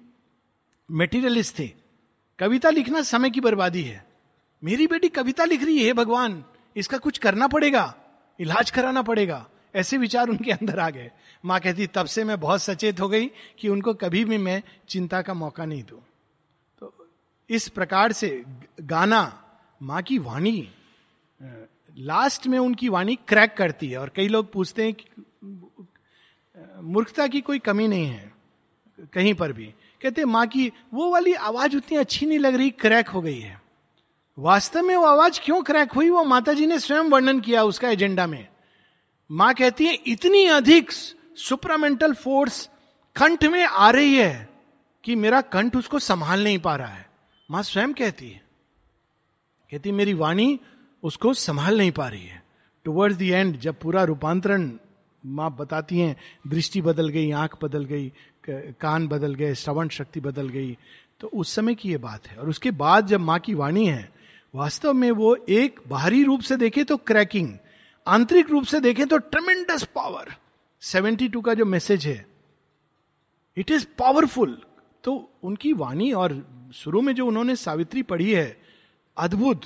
मेटीरियलिस्ट 0.92 1.60
थे 1.60 1.72
कविता 2.40 2.70
लिखना 2.70 3.02
समय 3.02 3.30
की 3.30 3.42
बर्बादी 3.42 3.82
है। 3.82 4.06
मेरी 4.64 4.88
बेटी 4.88 5.10
कविता 5.10 5.46
लिख 5.46 5.64
रही 5.64 5.84
है 5.84 5.94
भगवान। 5.94 6.46
इसका 6.76 6.98
कुछ 6.98 7.18
करना 7.18 7.48
पड़ेगा। 7.48 7.96
इलाज 8.40 8.72
कराना 8.72 9.02
पड़ेगा। 9.02 9.50
ऐसे 9.76 9.98
विचार 9.98 10.30
उनके 10.30 10.52
अंदर 10.52 10.80
आ 10.80 10.90
गए। 10.90 11.12
माँ 11.46 11.60
कहती, 11.60 11.88
तब 11.88 12.06
से 12.06 12.24
मैं 12.24 12.40
बहुत 12.40 12.62
सचेत 12.62 13.00
हो 13.00 13.10
गई 13.10 13.26
कि 13.60 13.68
उनको 13.68 13.94
कभी 13.94 14.26
भी 14.26 14.38
मैं 14.38 14.64
चिंता 14.90 15.22
का 15.22 15.34
मौका 15.34 15.66
नहीं 15.66 15.84
दू। 15.84 15.96
तो 16.80 17.08
इस 17.50 17.70
प्रकार 17.70 18.12
से 18.12 18.44
गाना, 18.82 19.44
माँ 19.82 20.02
की 20.02 20.18
वाणी 20.18 20.72
लास्ट 21.98 22.48
में 22.48 22.60
उनकी 22.60 22.90
वाणी 22.90 23.16
क्रैक 23.16 23.58
करती 23.58 23.88
है 23.88 23.98
और 23.98 24.12
कई 24.16 24.28
लोग 24.28 24.52
पूछते 24.54 24.84
हैं 24.84 24.94
कि, 24.94 25.06
मूर्खता 26.82 27.28
की 27.28 27.42
कोई 27.42 27.60
कमी 27.60 27.88
नहीं 27.88 28.06
है, 28.06 28.34
कहीं 29.14 29.34
पर 29.34 29.54
भी। 29.54 29.74
कहते 30.02 30.26
माँ 30.26 30.48
की 30.48 30.72
वो 30.94 31.12
वाली 31.12 31.34
आवाज़ 31.34 31.78
उतनी 31.78 31.98
अच्छी 31.98 32.26
नहीं 32.26 32.40
लग 32.40 32.56
रही, 32.56 32.70
क्रैक 32.70 33.10
हो 33.10 33.22
गई 33.22 33.40
है। 33.40 33.62
वास्तव 34.40 34.82
में 34.82 34.96
वो 34.96 35.06
आवाज़ 35.06 35.42
क्यों 35.44 35.64
क्रैक 35.64 35.92
हुई? 35.92 36.10
वो 36.10 36.24
माता 36.24 36.54
जी 36.54 36.68
ने 36.68 36.80
स्वयं 36.80 37.02
वर्णन 37.02 37.40
किया 37.40 37.64
उसका 37.64 37.90
एजेंडा 37.90 38.28
में। 38.28 38.48
माँ 39.32 39.54
कहती 39.54 39.86
है, 39.86 39.94
इतनी 39.94 40.46
अधिक 40.46 40.92
सुपरामेंटल 41.36 42.14
फोर्स 42.14 42.70
कंठ 43.16 43.46
में 43.46 43.66
आ 43.66 43.90
रही 43.90 44.16
है 44.16 44.50
कि 45.04 45.16
मेरा 45.16 45.42
कंठ 45.42 45.76
उसको 45.76 46.00
संभाल 46.00 46.44
नहीं 46.44 46.60
पा 46.60 46.76
रहा 46.76 46.88
है। 46.88 47.10
माँ 47.52 47.64
स्वयं 47.64 47.94
कहती 47.94 48.30
है। 48.30 48.44
कहती 49.72 49.92
मेरी 49.92 50.14
वाणी 50.14 50.60
उसको 51.04 51.34
संभाल 51.34 51.78
नहीं 51.78 51.92
पा 51.92 52.08
रही 52.08 52.26
है। 52.26 52.44
टुवर्ड्स 52.86 53.18
द 53.18 53.22
एंड 53.22 53.58
जब 53.60 53.80
पूरा 53.80 54.04
रूपांतरण 54.04 54.72
माँ 55.24 55.56
बताती 55.60 56.00
हैं, 56.00 56.16
दृष्टि 56.48 56.82
बदल 56.82 57.10
गई, 57.10 57.32
आँख 57.32 57.58
बदल 57.64 57.86
गई 57.86 58.12
कान 58.50 59.08
बदल 59.08 59.34
गए, 59.36 59.54
श्रवण 59.56 59.90
शक्ति 59.90 60.20
बदल 60.20 60.50
गई 60.50 60.78
तो 61.22 61.28
उस 61.28 61.54
समय 61.56 61.76
की 61.76 61.90
ये 61.90 61.98
बात 61.98 62.28
है। 62.28 62.38
और 62.38 62.50
उसके 62.50 62.72
बाद 62.72 63.08
जब 63.08 63.20
माँ 63.20 63.40
की 63.40 63.54
वाणी 63.54 63.86
है, 63.88 64.10
वास्तव 64.54 64.94
में 64.94 65.10
वो 65.12 65.36
एक 65.50 65.80
बाहरी 65.88 66.24
रूप 66.24 66.42
से 66.42 66.56
देखे 66.58 66.84
तो 66.84 66.98
क्रैकिंग, 66.98 67.50
आंतरिक 68.08 68.50
रूप 68.50 68.64
से 68.66 68.80
देखें 68.80 69.06
तो 69.08 69.18
ट्रमेंडस 69.18 69.84
पावर 69.96 70.34
72 70.84 71.42
का 71.46 71.54
जो 71.54 71.66
मैसेज 71.66 72.06
है 72.08 72.26
इट 73.58 73.72
इज़ 73.72 73.86
पावरफुल 73.98 74.58
तो 75.04 75.14
उनकी 75.44 75.74
वाणी 75.74 76.12
और 76.14 76.44
शुरू 76.74 77.02
में 77.02 77.14
जो 77.16 77.26
उन्होंने 77.28 77.56
सावित्री 77.56 78.04
पढ़ी 78.04 78.32
है, 78.34 78.58
अद्भुत। 79.18 79.66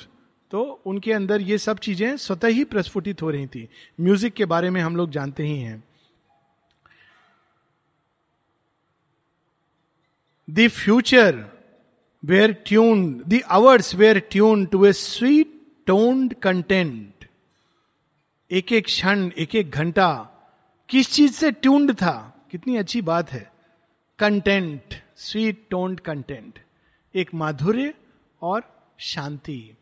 तो 0.53 0.61
उनके 0.85 1.11
अंदर 1.13 1.41
ये 1.41 1.57
सब 1.57 1.79
चीज़ें 1.79 2.17
स्वतः 2.17 2.47
ही 2.47 2.63
प्रस्फुटित 2.63 3.21
हो 3.21 3.29
रही 3.31 3.47
थी। 3.47 3.67
म्यूज़िक 4.01 4.33
के 4.33 4.45
बारे 4.45 4.69
में 4.69 4.79
हम 4.81 4.95
लोग 4.95 5.09
जानते 5.11 5.43
ही 5.43 5.57
हैं। 5.59 5.83
The 10.47 10.67
future 10.69 11.43
were 12.23 12.53
tuned 12.67 13.23
the 13.27 13.41
hours 13.51 13.93
were 13.95 14.19
tuned 14.31 14.65
to 14.65 14.85
a 14.85 14.93
sweet 14.93 15.59
toned 15.87 16.33
content 16.33 17.27
एक 18.51 18.71
एक 18.71 18.85
क्षण, 18.85 19.29
एक 19.37 19.55
एक 19.55 19.69
घंटा 19.71 20.09
किस 20.89 21.11
चीज़ 21.11 21.33
से 21.33 21.51
ट्यून्ड 21.51 21.93
था? 21.93 22.45
कितनी 22.51 22.77
अच्छी 22.77 23.01
बात 23.01 23.31
है। 23.31 23.51
कंटेंट 24.19 25.01
स्वीट 25.17 25.67
टोन्ड 25.69 25.99
कंटेंट 25.99 26.59
एक 27.15 27.33
माधुर्य 27.33 27.93
और 28.41 28.63
शांति। 28.99 29.77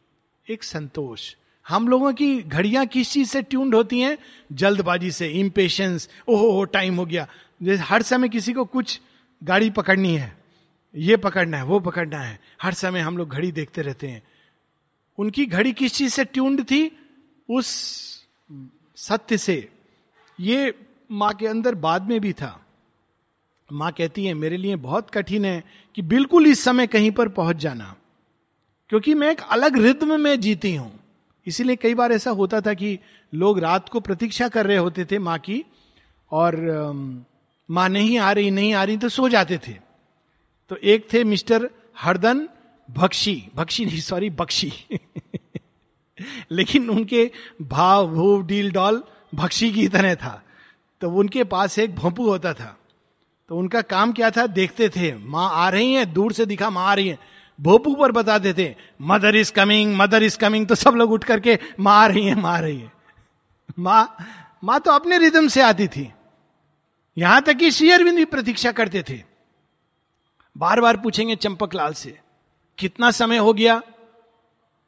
एक 0.49 0.63
संतोष। 0.63 1.35
हम 1.67 1.87
लोगों 1.87 2.13
की 2.13 2.41
घड़ियाँ 2.41 2.85
किस 2.85 3.11
चीज़ 3.11 3.29
से 3.29 3.41
ट्यून्ड 3.41 3.75
होती 3.75 3.99
हैं? 3.99 4.17
जल्दबाजी 4.51 5.11
से 5.11 5.27
इम्पेशंस 5.27 6.09
ओहो, 6.27 6.51
हो 6.51 6.63
टाइम 6.63 6.95
हो 6.95 7.05
गया। 7.05 7.27
जैसे 7.63 7.83
हर 7.83 8.01
समय 8.01 8.29
किसी 8.29 8.53
को 8.53 8.65
कुछ 8.65 9.01
गाड़ी 9.43 9.69
पकड़नी 9.69 10.15
है, 10.15 10.37
ये 10.95 11.17
पकड़ना 11.17 11.57
है, 11.57 11.63
वो 11.63 11.79
पकड़ना 11.79 12.19
है, 12.19 12.39
हर 12.61 12.73
समय 12.73 12.99
हम 12.99 13.17
लोग 13.17 13.29
घड़ी 13.29 13.51
देखते 13.51 13.81
रहते 13.81 14.07
हैं। 14.07 14.23
उनकी 15.17 15.45
घड़ी 15.45 15.71
किस 15.71 15.93
चीज़ 15.93 16.13
से 16.13 16.25
ट्यून्ड 16.25 16.63
थी? 16.63 16.91
उस 17.49 17.67
सत्य 18.95 19.37
से। 19.37 19.69
ये 20.39 20.73
माँ 21.11 21.33
के 21.33 21.47
अंदर 21.47 21.75
बाद 21.75 22.01
में 22.01 22.19
भी 22.21 22.33
था। 22.33 22.65
माँ 23.71 23.91
कहती 23.91 24.25
है, 24.25 24.33
मेरे 24.33 24.57
लिए 24.57 24.75
बहुत 24.75 25.09
कठिन 25.09 25.45
है 25.45 25.63
कि 25.95 26.01
बिल्कुल 26.01 26.47
इस 26.47 26.63
समय 26.63 26.87
कहीं 26.87 27.11
पर 27.11 27.29
पहुँच 27.29 27.55
जाना। 27.55 27.95
क्योंकि 28.91 29.13
मैं 29.13 29.31
एक 29.31 29.41
अलग 29.49 29.77
रिद्म 29.77 30.19
में 30.19 30.39
जीती 30.39 30.75
हूँ। 30.75 30.99
इसीलिए 31.47 31.75
कई 31.75 31.93
बार 31.93 32.11
ऐसा 32.11 32.31
होता 32.31 32.61
था 32.61 32.73
कि 32.73 32.99
लोग 33.33 33.59
रात 33.59 33.89
को 33.89 33.99
प्रतीक्षा 33.99 34.47
कर 34.47 34.67
रहे 34.67 34.77
होते 34.77 35.05
थे 35.05 35.19
माँ 35.19 35.39
की, 35.39 35.63
और 36.31 36.55
माँ 37.71 37.89
नहीं 37.89 38.17
आ 38.17 38.31
रही, 38.31 38.51
नहीं 38.51 38.73
आ 38.73 38.83
रही 38.83 38.97
तो 38.97 39.09
सो 39.09 39.29
जाते 39.29 39.57
थे। 39.57 39.71
तो 40.69 40.75
एक 40.75 41.13
थे 41.13 41.23
मिस्टर 41.23 41.69
हरदन 41.97 42.49
भक्शी 42.91 43.47
भक्शी 43.55 43.85
नहीं, 43.85 43.99
सॉरी, 43.99 44.29
बख्शी। 44.29 44.73
लेकिन 46.51 46.89
उनके 46.89 47.31
भाव, 47.61 48.07
भूव, 48.07 48.45
डील, 48.45 48.71
डॉल 48.71 49.03
भक्शी 49.35 49.71
की 49.71 49.87
तरह 49.87 50.15
था। 50.15 50.43
तो 51.01 51.09
उनके 51.09 51.43
पास 51.43 51.79
एक 51.79 51.95
भोंपू 51.95 52.29
होता 52.29 52.53
था। 52.53 52.79
तो 53.49 53.57
उनका 53.57 53.81
काम 53.81 54.13
क्या 54.13 54.31
था? 54.31 54.47
देखते 54.47 54.89
थे, 54.89 55.15
माँ 55.15 55.49
आ 55.53 55.69
रही 55.69 55.93
है, 55.93 56.05
दूर 56.05 56.33
से 56.33 56.45
दिखा, 56.45 56.69
माँ 56.69 56.87
आ 56.87 56.93
रही 56.93 57.07
है। 57.07 57.30
भोपू 57.61 57.93
पर 57.95 58.11
बताते 58.11 58.53
थे 58.53 58.73
mother 59.01 59.35
is 59.35 59.51
coming, 59.51 59.95
mother 59.95 60.23
is 60.23 60.37
coming 60.37 60.67
तो 60.67 60.75
सब 60.75 60.95
लोग 60.95 61.11
उठ 61.11 61.23
करके 61.23 61.57
मार 61.79 62.11
रही 62.11 62.25
है 62.25 62.35
मार 62.35 62.63
रही 62.63 62.79
है। 62.79 62.91
माँ 63.79 64.17
माँ 64.63 64.79
तो 64.79 64.91
अपने 64.91 65.17
रिदम 65.17 65.47
से 65.47 65.61
आती 65.61 65.87
थी। 65.87 66.11
यहाँ 67.17 67.41
तक 67.41 67.53
कि 67.53 67.91
अरविंद 67.91 68.17
भी 68.17 68.25
प्रतीक्षा 68.25 68.71
करते 68.71 69.03
थे। 69.09 69.21
बार 70.55 70.81
बार 70.81 70.97
पूछेंगे 70.97 71.35
चंपकलाल 71.35 71.93
से, 71.93 72.17
कितना 72.77 73.11
समय 73.11 73.37
हो 73.37 73.53
गया? 73.53 73.81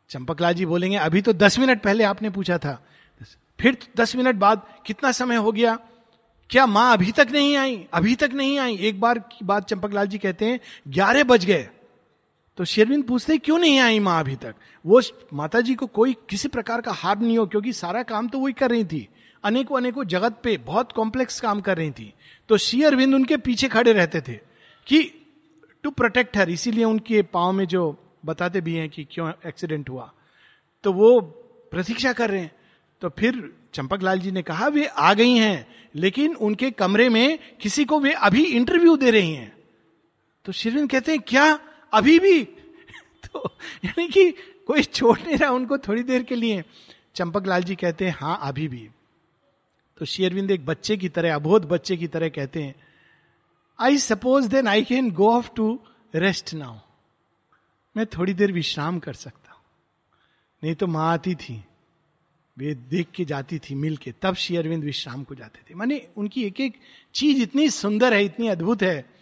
चंपकलाल 0.09 0.53
जी 0.53 0.65
बोलेंगे, 0.65 0.97
अभी 0.97 1.21
तो 1.21 1.33
दस 1.33 1.59
मिनट 1.59 1.81
पहले 1.81 2.03
आपने 2.03 2.29
पूछा 2.29 2.57
था। 2.57 2.73
फिर 3.59 3.77
दस 3.97 4.15
मिनट 4.15 4.35
बाद 4.35 4.61
कितना 4.85 5.11
समय 5.11 5.35
हो 5.35 5.51
गया? 5.51 5.77
क्या 6.49 6.65
माँ 6.65 6.91
अभी 6.93 7.11
तक 7.11 7.27
नहीं 7.31 7.55
आई? 7.57 7.75
अभी 7.93 8.15
तक 8.15 8.31
नहीं 8.33 8.57
आई? 8.59 8.75
एक 8.77 8.99
बार 9.01 9.19
की 9.19 9.45
बात 9.45 9.69
चंपकलाल 9.69 10.07
जी 10.07 10.17
कहते 10.17 10.45
हैं, 10.45 10.59
ग्यारह 10.87 11.23
बज 11.23 11.45
गए। 11.45 11.69
तो 12.57 12.65
शेरविंद 12.65 13.03
पूछते, 13.03 13.37
क्यों 13.37 13.57
नहीं 13.59 13.79
आई 13.79 13.99
माँ 13.99 14.19
अभी 14.19 14.35
तक? 14.35 14.55
वो 14.85 15.01
माता 15.33 15.61
जी 15.61 15.75
को 15.75 15.87
कोई 15.87 16.15
किसी 16.29 16.47
प्रकार 16.47 16.81
का 16.81 16.91
हार 16.91 17.19
नहीं 17.19 17.37
हो, 17.37 17.45
क्योंकि 17.45 17.73
सारा 17.73 18.03
काम 18.03 18.27
तो 18.27 18.39
वही 18.39 18.53
कर 18.53 18.69
रही 18.69 18.85
थी। 18.85 19.07
अनेकों 19.43 19.77
अनेकों 19.77 20.03
जगत 20.03 20.39
पे 20.43 20.57
बहुत 20.57 20.91
कॉम्प्लेक्स 20.91 21.39
काम 21.41 21.61
कर 21.61 21.77
रही 21.77 21.91
थी। 21.91 22.13
तो 22.49 22.57
श्री 22.57 22.83
अरविंद 22.83 23.15
उनके 23.15 23.37
पीछे 23.37 23.67
खड़े 23.67 23.93
रहते 23.93 24.21
थे 24.21 24.33
कि 24.87 25.03
टू 25.83 25.91
प्रोटेक्ट 25.91 26.37
हर 26.37 26.49
इसीलिए 26.49 26.83
उनके 26.83 27.21
पाँव 27.21 27.51
में 27.51 27.65
जो 27.65 27.97
बताते 28.25 28.61
भी 28.61 28.75
हैं 28.75 28.89
कि 28.89 29.07
क्यों 29.11 29.31
एक्सीडेंट 29.45 29.89
हुआ। 29.89 30.13
तो 30.83 30.93
वो 30.93 31.21
प्रतीक्षा 31.71 32.13
कर 32.13 32.29
रहे 32.29 32.41
हैं। 32.41 32.51
तो 33.01 33.09
फिर 33.09 33.53
चंपक 33.73 34.01
लाल 34.01 34.19
जी 34.19 34.31
ने 34.31 34.41
कहा, 34.41 34.67
वे 34.67 34.85
आ 34.85 35.13
गई 35.13 35.35
हैं, 35.37 35.67
लेकिन 35.95 36.35
उनके 36.35 36.71
कमरे 36.71 37.09
में 37.09 37.39
किसी 37.61 37.85
को 37.85 37.99
वे 37.99 38.11
अभी 38.11 38.43
इंटरव्यू 38.43 38.97
दे 38.97 39.11
रही 39.11 39.33
हैं। 39.33 39.53
तो 40.45 40.51
शिरविंद 40.51 40.89
कहते 40.89 41.11
हैं, 41.11 41.21
क्या 41.21 41.59
अभी 41.93 42.19
भी। 42.19 42.43
तो 43.25 43.57
यानी 43.85 44.07
कि 44.07 44.31
कोई 44.67 44.83
छोड़ 44.83 45.19
नहीं 45.19 45.37
रहा 45.37 45.51
उनको 45.51 45.77
थोड़ी 45.77 46.03
देर 46.03 46.23
के 46.23 46.35
लिए। 46.35 46.63
चंपक 47.15 47.47
लाल 47.47 47.63
जी 47.63 47.75
कहते 47.75 48.05
हैं 48.07 48.15
हाँ 48.19 48.39
अभी 48.41 48.67
भी। 48.67 48.89
तो 49.97 50.05
शेयरविंद 50.05 50.51
एक 50.51 50.65
बच्चे 50.65 50.97
की 50.97 51.09
तरह, 51.09 51.35
अबोध 51.35 51.65
बच्चे 51.65 51.97
की 51.97 52.07
तरह 52.07 52.29
कहते 52.29 52.63
हैं 52.63 52.75
I 53.79 53.97
suppose 53.97 54.47
then 54.47 54.67
I 54.67 54.83
can 54.83 55.11
go 55.11 55.31
off 55.31 55.49
to 55.55 55.79
rest 56.15 56.53
now 56.53 56.75
मैं 57.97 58.05
थोड़ी 58.05 58.33
देर 58.33 58.51
विश्राम 58.51 58.99
कर 58.99 59.13
सकता 59.13 59.51
हूँ। 59.51 59.61
नहीं 60.63 60.75
तो 60.75 60.87
माँ 60.87 61.13
आती 61.13 61.35
थी, 61.35 61.65
वे 62.57 62.73
देख 62.75 63.07
के 63.15 63.25
जाती 63.25 63.59
थी 63.59 63.75
मिल 63.75 63.97
के, 63.97 64.11
तब 64.11 64.35
शेयरविंद 64.35 64.83
विश्राम 64.83 65.23
को 65.23 65.35
जाते 65.35 65.59
थे। 65.69 65.75
माने 65.75 66.07
उनकी 66.17 66.43
एक 66.43 66.59
एक 66.59 66.77
चीज़ 67.13 67.41
इतनी 67.41 67.69
सुंदर 67.69 68.13
है, 68.13 68.25
इतनी 68.25 68.47
अद्भुत 68.47 68.83
है 68.83 69.12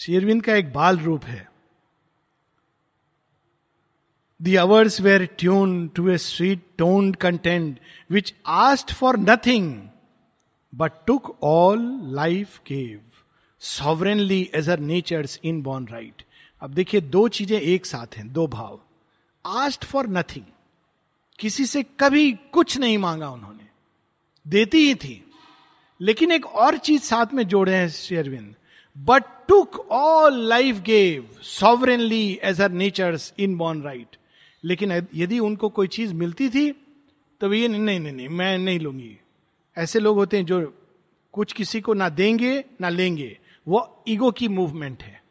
शेरविंद 0.00 0.42
का 0.42 0.54
एक 0.54 0.72
बाल 0.72 0.98
रूप 0.98 1.24
है। 1.24 1.50
Hours 4.56 5.00
were 5.00 5.24
tuned 5.38 5.88
to 5.88 6.08
a 6.08 6.18
sweet 6.18 6.62
toned 6.78 7.16
content 7.16 7.80
which 8.10 8.34
asked 8.46 8.92
for 8.92 9.18
nothing 9.18 9.88
but 10.74 10.92
took 11.06 11.38
all 11.42 12.00
life 12.04 12.58
gave 12.58 13.00
sovereignly 13.58 14.50
as 14.54 14.68
her 14.68 14.78
nature's 14.78 15.40
inborn 15.62 15.86
right 15.86 16.22
अब 16.60 16.70
देखिए, 16.70 17.00
दो 17.00 17.28
चीज़ें 17.28 17.60
एक 17.60 17.86
साथ 17.86 18.16
हैं, 18.16 18.32
दो 18.32 18.46
भाव। 18.46 18.80
आस्ट 19.46 19.84
फॉर 19.84 20.06
नथिंग 20.06 20.44
किसी 21.38 21.66
से 21.66 21.82
कभी 21.82 22.32
कुछ 22.32 22.78
नहीं 22.78 22.98
मांगा 22.98 23.30
उन्होंने। 23.30 23.68
देती 24.48 24.78
ही 24.78 24.94
थी। 24.94 25.30
लेकिन 26.00 26.32
एक 26.32 26.46
और 26.46 26.78
चीज़ 26.78 27.02
साथ 27.02 27.34
में 27.34 27.44
जोड़े 27.48 27.74
हैं 27.74 27.88
शेरविंद 27.88 28.54
but 28.98 29.24
took 29.48 29.88
all 29.90 30.48
life 30.48 30.76
gave 30.76 31.36
sovereignly 31.42 32.40
as 32.42 32.60
her 32.60 32.70
natures 32.70 33.34
in 33.38 33.56
born 33.56 33.82
right 33.82 34.16
लेकिन 34.64 35.06
यदि 35.14 35.38
उनको 35.38 35.68
कोई 35.68 35.88
चीज़ 35.88 36.14
मिलती 36.14 36.48
थी 36.48 36.86
तो 37.40 37.54
ये 37.54 37.68
नहीं 37.68 38.00
नहीं 38.00 38.12
नहीं, 38.12 38.28
मैं 38.28 38.58
नहीं 38.58 38.80
लूँगी। 38.80 39.18
ऐसे 39.78 40.00
लोग 40.00 40.16
होते 40.16 40.36
हैं 40.36 40.44
जो 40.44 40.74
कुछ 41.32 41.52
किसी 41.52 41.80
को 41.80 41.94
ना 41.94 42.08
देंगे, 42.08 42.64
ना 42.80 42.88
लेंगे। 42.88 43.38
वो 43.68 44.04
ईगो 44.08 44.30
की 44.30 44.48
मूवमेंट 44.48 45.02
है। 45.02 45.22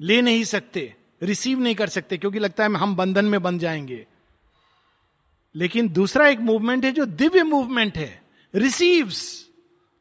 ले 0.00 0.22
नहीं 0.22 0.44
सकते, 0.44 0.94
रिसीव 1.22 1.60
नहीं 1.60 1.74
कर 1.74 1.88
सकते, 1.88 2.18
क्योंकि 2.18 2.38
लगता 2.38 2.64
है 2.64 2.74
हम 2.74 2.96
बंधन 2.96 3.24
में 3.24 3.42
बन 3.42 3.58
जाएँगे। 3.58 4.06
लेकिन 5.54 5.88
दूसरा 5.88 6.28
एक 6.28 6.40
मूवमेंट 6.40 6.84
है 6.84 6.92
जो 6.92 7.04
दिव्य 7.04 7.42
मूवमेंट 7.42 7.98
है। 7.98 8.22
रिसीव्स। 8.54 9.48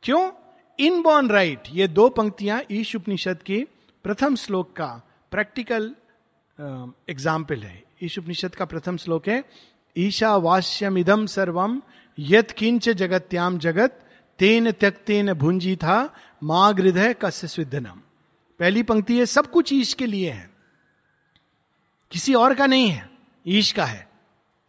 क्यों? 0.04 0.32
इनबॉर्न 0.80 1.30
राइट, 1.30 1.62
ये 1.72 1.88
दो 1.88 2.08
पंक्तियाँ 2.10 2.62
ईश 2.72 2.96
उपनिषद 2.96 3.42
की 3.42 3.64
प्रथम 4.06 4.36
श्लोक 4.36 4.72
का 4.72 4.90
प्रैक्टिकल 5.32 5.94
एग्ज़ाम्पल 7.10 7.60
है। 7.60 7.84
ईश 8.04 8.18
उपनिषद 8.20 8.56
का 8.56 8.66
प्रथम 8.66 8.98
श्लोक 8.98 9.28
है, 9.28 9.44
ईशा 9.96 10.36
वास्यम 10.38 10.98
इदम 10.98 11.26
सर्वम 11.28 11.82
यत 12.18 12.52
किंच 12.52 12.90
जगत्याम 12.92 13.58
जगत, 13.60 14.00
तेन 14.40 14.72
त्यक्तेन 14.72 15.34
भुंजी 15.34 15.76
था 15.76 15.98
माँ 16.42 16.74
हृदय 16.74 17.14
कस्य 17.22 17.48
सिद्धनम। 17.48 18.02
पहली 18.60 18.84
पंक्ति 18.84 19.18
है 19.18 19.26
सब 19.28 19.50
कुछ 19.52 19.74
ईश 19.74 19.94
के 19.94 20.06
लिए 20.06 20.32
है। 20.32 20.50
किसी 22.12 22.34
और 22.36 22.54
का 22.56 22.66
नहीं 22.68 22.90
है, 22.90 23.10
ईश 23.46 23.72
का 23.72 23.86
है। 23.86 24.08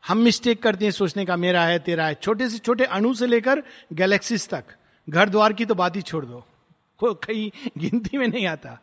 हम 0.05 0.19
मिस्टेक 0.19 0.63
करते 0.63 0.85
हैं, 0.85 0.93
सोचने 0.93 1.25
का 1.25 1.37
मेरा 1.37 1.65
है, 1.65 1.79
तेरा 1.79 2.07
है। 2.07 2.15
छोटे 2.17 2.49
से 2.49 2.59
छोटे 2.59 2.85
अणु 2.87 3.15
से 3.15 3.27
लेकर 3.27 3.63
गैलेक्सीज 3.93 4.49
तक। 4.49 4.65
घर 5.09 5.29
द्वार 5.29 5.53
की 5.53 5.65
तो 5.65 5.75
बात 5.75 5.97
ही 5.97 6.03
छोड़ 6.03 6.25
दो। 6.25 6.45
कहीं 7.01 7.51
गिनती 7.79 8.19
में 8.19 8.27
नहीं 8.29 8.47
आता। 8.47 8.79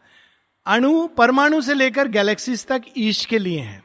अणु 0.66 1.08
परमाणु 1.08 1.62
से 1.62 1.74
लेकर 1.74 2.08
गैलेक्सीज 2.08 2.66
तक 2.66 2.84
ईश 2.98 3.26
के 3.26 3.40
लिए 3.40 3.60
हैं। 3.60 3.84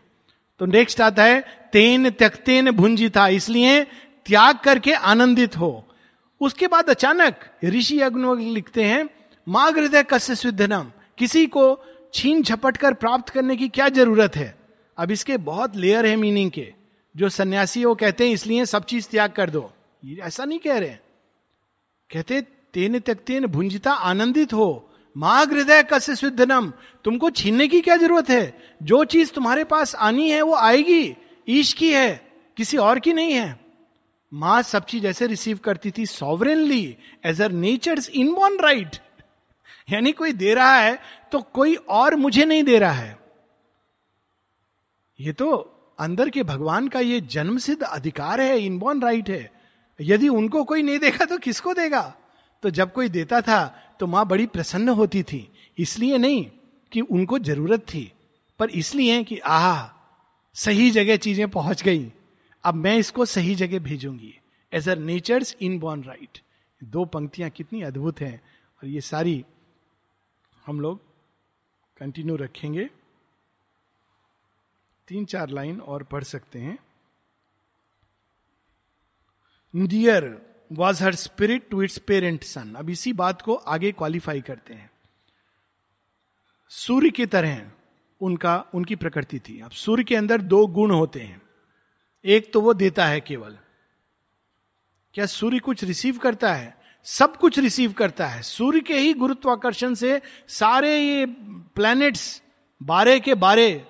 तो 0.61 0.67
नेक्स्ट 0.67 1.01
आता 1.01 1.25
है, 1.25 1.41
तेन 1.73 2.11
त्यक्तेन 2.11 2.71
भुंजी 2.71 3.09
था, 3.11 3.27
इसलिए 3.29 3.83
त्याग 4.27 4.59
करके 4.59 4.93
आनंदित 4.93 5.57
हो। 5.57 5.87
उसके 6.41 6.67
बाद 6.67 6.91
अचानक 6.91 7.45
ऋषि 7.65 8.01
अग्न 8.01 8.39
लिखते 8.39 8.85
हैं 8.85 9.09
माग 9.47 9.79
हृदय 9.79 10.03
कस्य 10.03 10.35
सिद्धनम, 10.35 10.91
किसी 11.19 11.47
को 11.47 11.65
छीन 12.15 12.43
झपट 12.43 12.77
कर 12.77 12.95
प्राप्त 12.95 13.29
करने 13.29 13.57
की 13.57 13.69
क्या 13.69 13.89
ज़रूरत 13.89 14.37
है? 14.37 14.55
अब 14.99 15.11
इसके 15.11 15.37
बहुत 15.37 15.77
लेयर 15.77 16.07
है 16.07 16.17
मीनिंग 16.17 16.51
के, 16.51 16.73
जो 17.15 17.29
सन्यासी 17.29 17.85
वो 17.85 17.95
कहते 17.95 18.27
हैं, 18.27 18.35
इसलिए 18.35 18.65
सब 18.67 18.85
चीज़ 18.85 19.09
त्याग 19.09 19.31
कर 19.31 19.51
दो। 19.51 19.71
ऐसा 20.21 20.45
नहीं 20.45 20.59
कह 20.59 20.79
रहे 20.79 20.97
कहते, 22.11 22.41
तेन 22.75 22.99
त्यक्तेन 22.99 23.47
भुंजिता 23.47 23.93
आनंदित 23.93 24.53
हो। 24.53 24.91
माँ 25.17 25.45
हृदय 25.47 25.83
कस्य 25.83 26.15
सिद्धनम? 26.17 26.73
तुमको 27.05 27.31
छीनने 27.31 27.69
की 27.69 27.81
क्या 27.81 27.97
ज़रूरत 27.97 28.31
है? 28.31 28.75
जो 28.83 29.05
चीज़ 29.05 29.33
तुम्हारे 29.33 29.65
पास 29.65 29.95
आनी 29.95 30.31
है, 30.31 30.43
वो 30.43 30.55
आएगी। 30.55 31.17
ईश 31.49 31.73
की 31.73 31.93
है, 31.93 32.33
किसी 32.57 32.77
और 32.77 32.99
की 32.99 33.13
नहीं 33.13 33.33
है। 33.33 33.59
माँ 34.33 34.63
सब 34.63 34.85
चीज़ 34.85 35.07
ऐसे 35.07 35.27
रिसीव 35.27 35.59
करती 35.59 35.91
थी 35.91 36.07
sovereignly 36.07 36.97
as 37.27 37.41
her 37.43 37.53
nature 37.53 38.01
inborn 38.15 38.59
right 38.61 38.97
यानी 39.89 40.13
कोई 40.13 40.33
दे 40.33 40.55
रहा 40.55 40.77
है 40.77 40.99
तो 41.33 41.41
कोई 41.55 41.75
और 41.75 42.15
मुझे 42.15 42.45
नहीं 42.45 42.63
दे 42.65 42.79
रहा 42.79 42.93
है। 42.93 43.19
ये 45.21 45.33
तो 45.33 45.51
अंदर 45.99 46.29
के 46.29 46.43
भगवान 46.43 46.89
का 46.89 47.01
ये 47.01 47.21
जन्म 47.21 47.59
सिद्ध 47.59 47.83
अधिकार 47.83 48.41
है 48.41 48.61
इनबॉर्न 48.61 49.03
राइट 49.03 49.31
है। 49.31 49.60
यदि 50.01 50.29
उनको 50.31 50.65
कोई 50.65 50.83
नहीं 50.83 50.99
देगा 50.99 51.25
तो 51.25 51.39
किसको 51.39 51.75
देगा? 51.75 52.03
तो 52.63 52.71
जब 52.71 52.93
कोई 52.93 53.09
देता 53.09 53.41
था 53.41 53.65
तो 54.01 54.07
माँ 54.07 54.27
बड़ी 54.27 54.47
प्रसन्न 54.47 54.89
होती 54.91 55.23
थी। 55.23 55.47
इसलिए 55.79 56.19
नहीं 56.19 56.45
कि 56.93 57.01
उनको 57.03 57.39
ज़रूरत 57.41 57.81
थी, 57.85 58.11
पर 58.61 58.71
इसलिए 58.73 59.23
कि 59.25 59.39
आह, 59.39 59.89
सही 60.57 60.91
जगह 60.91 61.17
चीज़ें 61.17 61.49
पहुँच 61.51 61.83
गई। 61.83 62.11
अब 62.65 62.75
मैं 62.75 62.97
इसको 62.99 63.25
सही 63.27 63.55
जगह 63.55 63.79
भेजूँगी। 63.81 64.35
As 64.73 64.89
her 64.89 64.95
nature's 64.97 65.55
inborn 65.79 66.03
right 66.05 66.39
दो 66.81 67.05
पंक्तियाँ 67.07 67.51
कितनी 67.51 67.83
अद्भुत 67.83 68.21
हैं, 68.21 68.41
और 68.83 68.89
ये 68.89 69.01
सारी 69.03 69.45
हम 70.65 70.81
लोग 70.81 71.01
कंटिन्यू 72.01 72.37
रखेंगे। 72.37 72.89
तीन 75.09 75.25
चार 75.25 75.51
लाइन 75.51 75.81
और 75.83 76.03
पढ़ 76.03 76.25
सकते 76.25 76.59
हैं। 76.59 76.79
Dear 79.77 80.43
was 80.73 81.05
her 81.05 81.15
spirit 81.15 81.69
to 81.71 81.83
its 81.83 81.99
parent 81.99 82.45
sun 82.45 82.75
अब 82.75 82.91
इसी 82.91 83.13
बात 83.13 83.43
को 83.43 83.55
आगे 83.55 83.93
क्वालिफाई 83.93 84.41
करते 84.41 84.75
हैं। 84.75 84.91
सूर्य 86.69 87.11
की 87.11 87.27
तरह 87.27 87.71
उनका, 88.21 88.65
उनकी 88.75 88.97
प्रकृति 88.97 89.39
थी। 89.39 89.61
अब 89.61 89.71
सूर्य 89.71 90.05
के 90.05 90.17
अंदर 90.17 90.41
दो 90.41 90.67
गुण 90.67 90.91
होते 90.91 91.21
हैं। 91.21 91.43
एक 92.25 92.53
तो 92.53 92.61
वो 92.61 92.75
देता 92.75 93.07
है 93.07 93.21
केवल। 93.21 93.59
क्या 95.15 95.27
सूर्य 95.27 95.59
कुछ 95.59 95.85
रिसीव 95.85 96.19
करता 96.19 96.55
है? 96.55 96.79
सब 97.05 97.37
कुछ 97.37 97.59
रिसीव 97.59 97.93
करता 97.93 98.27
है। 98.27 98.43
सूर्य 98.43 98.81
के 98.81 98.95
ही 98.95 99.15
गुरुत्वाकर्षण 99.15 99.95
से 99.95 100.23
सारे 100.49 100.99
ये 100.99 101.27
प्लैनेट्स 101.75 102.43
बारह 102.83 103.19
के 103.19 103.35
बारह 103.35 103.87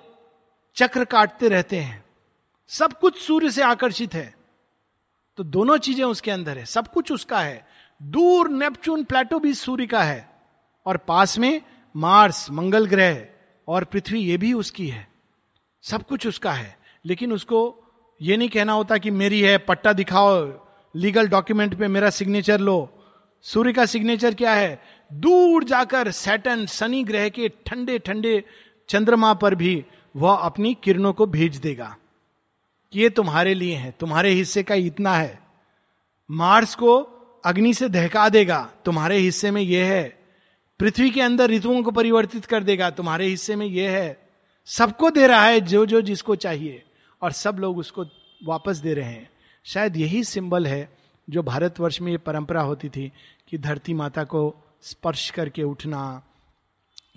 चक्र 0.75 1.05
काटते 1.05 1.49
रहते 1.49 1.79
हैं। 1.79 2.05
सब 2.67 2.99
कुछ 2.99 3.21
सूर्य 3.21 3.51
से 3.51 3.61
आकर्षित 3.61 4.13
है। 4.13 4.40
तो 5.41 5.45
दोनों 5.45 5.77
चीज़ें 5.77 6.05
उसके 6.05 6.31
अंदर 6.31 6.57
है। 6.57 6.65
सब 6.65 6.87
कुछ 6.87 7.11
उसका 7.11 7.39
है। 7.39 7.67
दूर 8.03 8.49
नेपचून 8.49 9.03
प्लेटो 9.03 9.39
भी 9.39 9.53
सूर्य 9.53 9.85
का 9.85 10.03
है 10.03 10.29
और 10.85 10.97
पास 10.97 11.37
में 11.37 11.61
मार्स, 11.95 12.51
मंगल 12.51 12.85
ग्रह 12.85 13.25
और 13.67 13.83
पृथ्वी 13.83 14.19
ये 14.19 14.37
भी 14.37 14.53
उसकी 14.53 14.87
है। 14.87 15.07
सब 15.81 16.03
कुछ 16.07 16.27
उसका 16.27 16.51
है। 16.51 16.77
लेकिन 17.05 17.33
उसको 17.33 17.83
ये 18.21 18.37
नहीं 18.37 18.49
कहना 18.49 18.73
होता 18.73 18.97
कि 18.97 19.11
मेरी 19.11 19.41
है, 19.41 19.57
पट्टा 19.57 19.93
दिखाओ, 19.93 20.65
लीगल 20.95 21.27
डॉक्यूमेंट 21.27 21.79
पे 21.79 21.87
मेरा 21.87 22.09
सिग्नेचर 22.09 22.59
लो। 22.59 22.93
सूर्य 23.41 23.73
का 23.73 23.85
सिग्नेचर 23.85 24.33
क्या 24.33 24.53
है? 24.53 24.81
दूर 25.13 25.63
जाकर 25.63 26.11
सैटन 26.11 26.65
शनि 26.65 27.03
ग्रह 27.03 27.29
के 27.29 27.51
ठंडे 27.65 27.99
ठंडे 27.99 28.43
चंद्रमा 28.89 29.33
पर 29.33 29.55
भी 29.55 29.85
वह 30.15 30.35
अपनी 30.35 30.77
किरणों 30.83 31.13
को 31.13 31.25
भेज 31.25 31.57
देगा। 31.57 31.95
कि 32.91 32.99
ये 32.99 33.09
तुम्हारे 33.09 33.53
लिए 33.53 33.75
है, 33.75 33.91
तुम्हारे 33.91 34.29
हिस्से 34.29 34.63
का 34.63 34.75
इतना 34.75 35.13
है। 35.13 35.39
मार्स 36.31 36.75
को 36.75 36.97
अग्नि 37.45 37.73
से 37.73 37.89
दहका 37.89 38.29
देगा, 38.29 38.71
तुम्हारे 38.85 39.17
हिस्से 39.17 39.51
में 39.51 39.61
यह 39.61 39.85
है। 39.85 40.23
पृथ्वी 40.79 41.09
के 41.09 41.21
अंदर 41.21 41.49
ऋतुओं 41.49 41.83
को 41.83 41.91
परिवर्तित 41.91 42.45
कर 42.45 42.63
देगा, 42.63 42.89
तुम्हारे 42.89 43.25
हिस्से 43.25 43.55
में 43.55 43.65
यह 43.65 43.91
है। 43.91 44.29
सबको 44.65 45.09
दे 45.09 45.27
रहा 45.27 45.45
है 45.45 45.61
जो 45.61 45.85
जो 45.85 46.01
जिसको 46.01 46.35
चाहिए, 46.35 46.83
और 47.21 47.31
सब 47.31 47.59
लोग 47.59 47.77
उसको 47.77 48.05
वापस 48.45 48.77
दे 48.77 48.93
रहे 48.93 49.05
हैं। 49.05 49.29
शायद 49.63 49.97
यही 49.97 50.23
सिंबल 50.23 50.67
है 50.67 50.97
जो 51.29 51.43
भारतवर्ष 51.43 52.01
में 52.01 52.11
ये 52.11 52.17
परंपरा 52.17 52.61
होती 52.61 52.89
थी 52.89 53.11
कि 53.49 53.57
धरती 53.57 53.93
माता 53.93 54.23
को 54.23 54.55
स्पर्श 54.81 55.29
करके 55.29 55.63
उठना, 55.63 56.23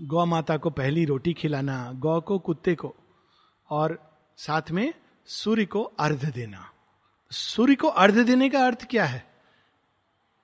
गौ 0.00 0.24
माता 0.24 0.56
को 0.56 0.70
पहली 0.70 1.04
रोटी 1.04 1.32
खिलाना, 1.32 1.92
गौ 1.94 2.20
को 2.20 2.38
कुत्ते 2.38 2.74
को, 2.74 2.94
और 3.70 3.98
साथ 4.36 4.70
में 4.70 4.94
सूर्य 5.26 5.64
को 5.64 5.82
अर्ध 5.82 6.24
देना। 6.34 6.70
सूर्य 7.30 7.74
को 7.74 7.88
अर्ध 7.88 8.18
देने 8.18 8.48
का 8.48 8.66
अर्थ 8.66 8.86
क्या 8.90 9.04
है? 9.04 9.24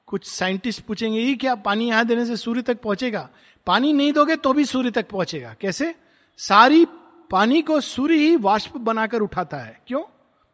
कुछ 0.06 0.26
साइंटिस्ट 0.26 0.80
पूछेंगे, 0.80 1.20
ये 1.20 1.34
क्या 1.34 1.54
पानी 1.54 1.88
यहाँ 1.88 2.04
देने 2.04 2.26
से 2.26 2.36
सूर्य 2.36 2.62
तक 2.62 2.80
पहुंचेगा? 2.80 3.28
पानी 3.66 3.92
नहीं 3.92 4.12
दोगे 4.12 4.36
तो 4.36 4.52
भी 4.52 4.64
सूर्य 4.64 4.90
तक 4.90 5.08
पहुंचेगा। 5.08 5.54
कैसे? 5.60 5.94
सारी 6.38 6.86
पानी 7.30 7.62
को 7.62 7.80
सूर्य 7.80 8.14
ही 8.14 8.36
वाष्प 8.36 8.76
बनाकर 8.76 9.20
उठाता 9.20 9.56
है। 9.56 9.80
क्यों? 9.86 10.02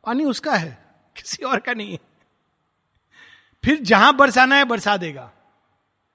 पानी 0.05 0.25
उसका 0.25 0.55
है, 0.55 0.79
किसी 1.17 1.45
और 1.45 1.61
का 1.61 1.73
नहीं 1.73 1.93
है। 1.93 1.99
फिर 3.65 3.81
जहाँ 3.81 4.17
बरसाना 4.17 4.57
है, 4.57 4.65
बरसा 4.65 4.97
देगा। 4.97 5.31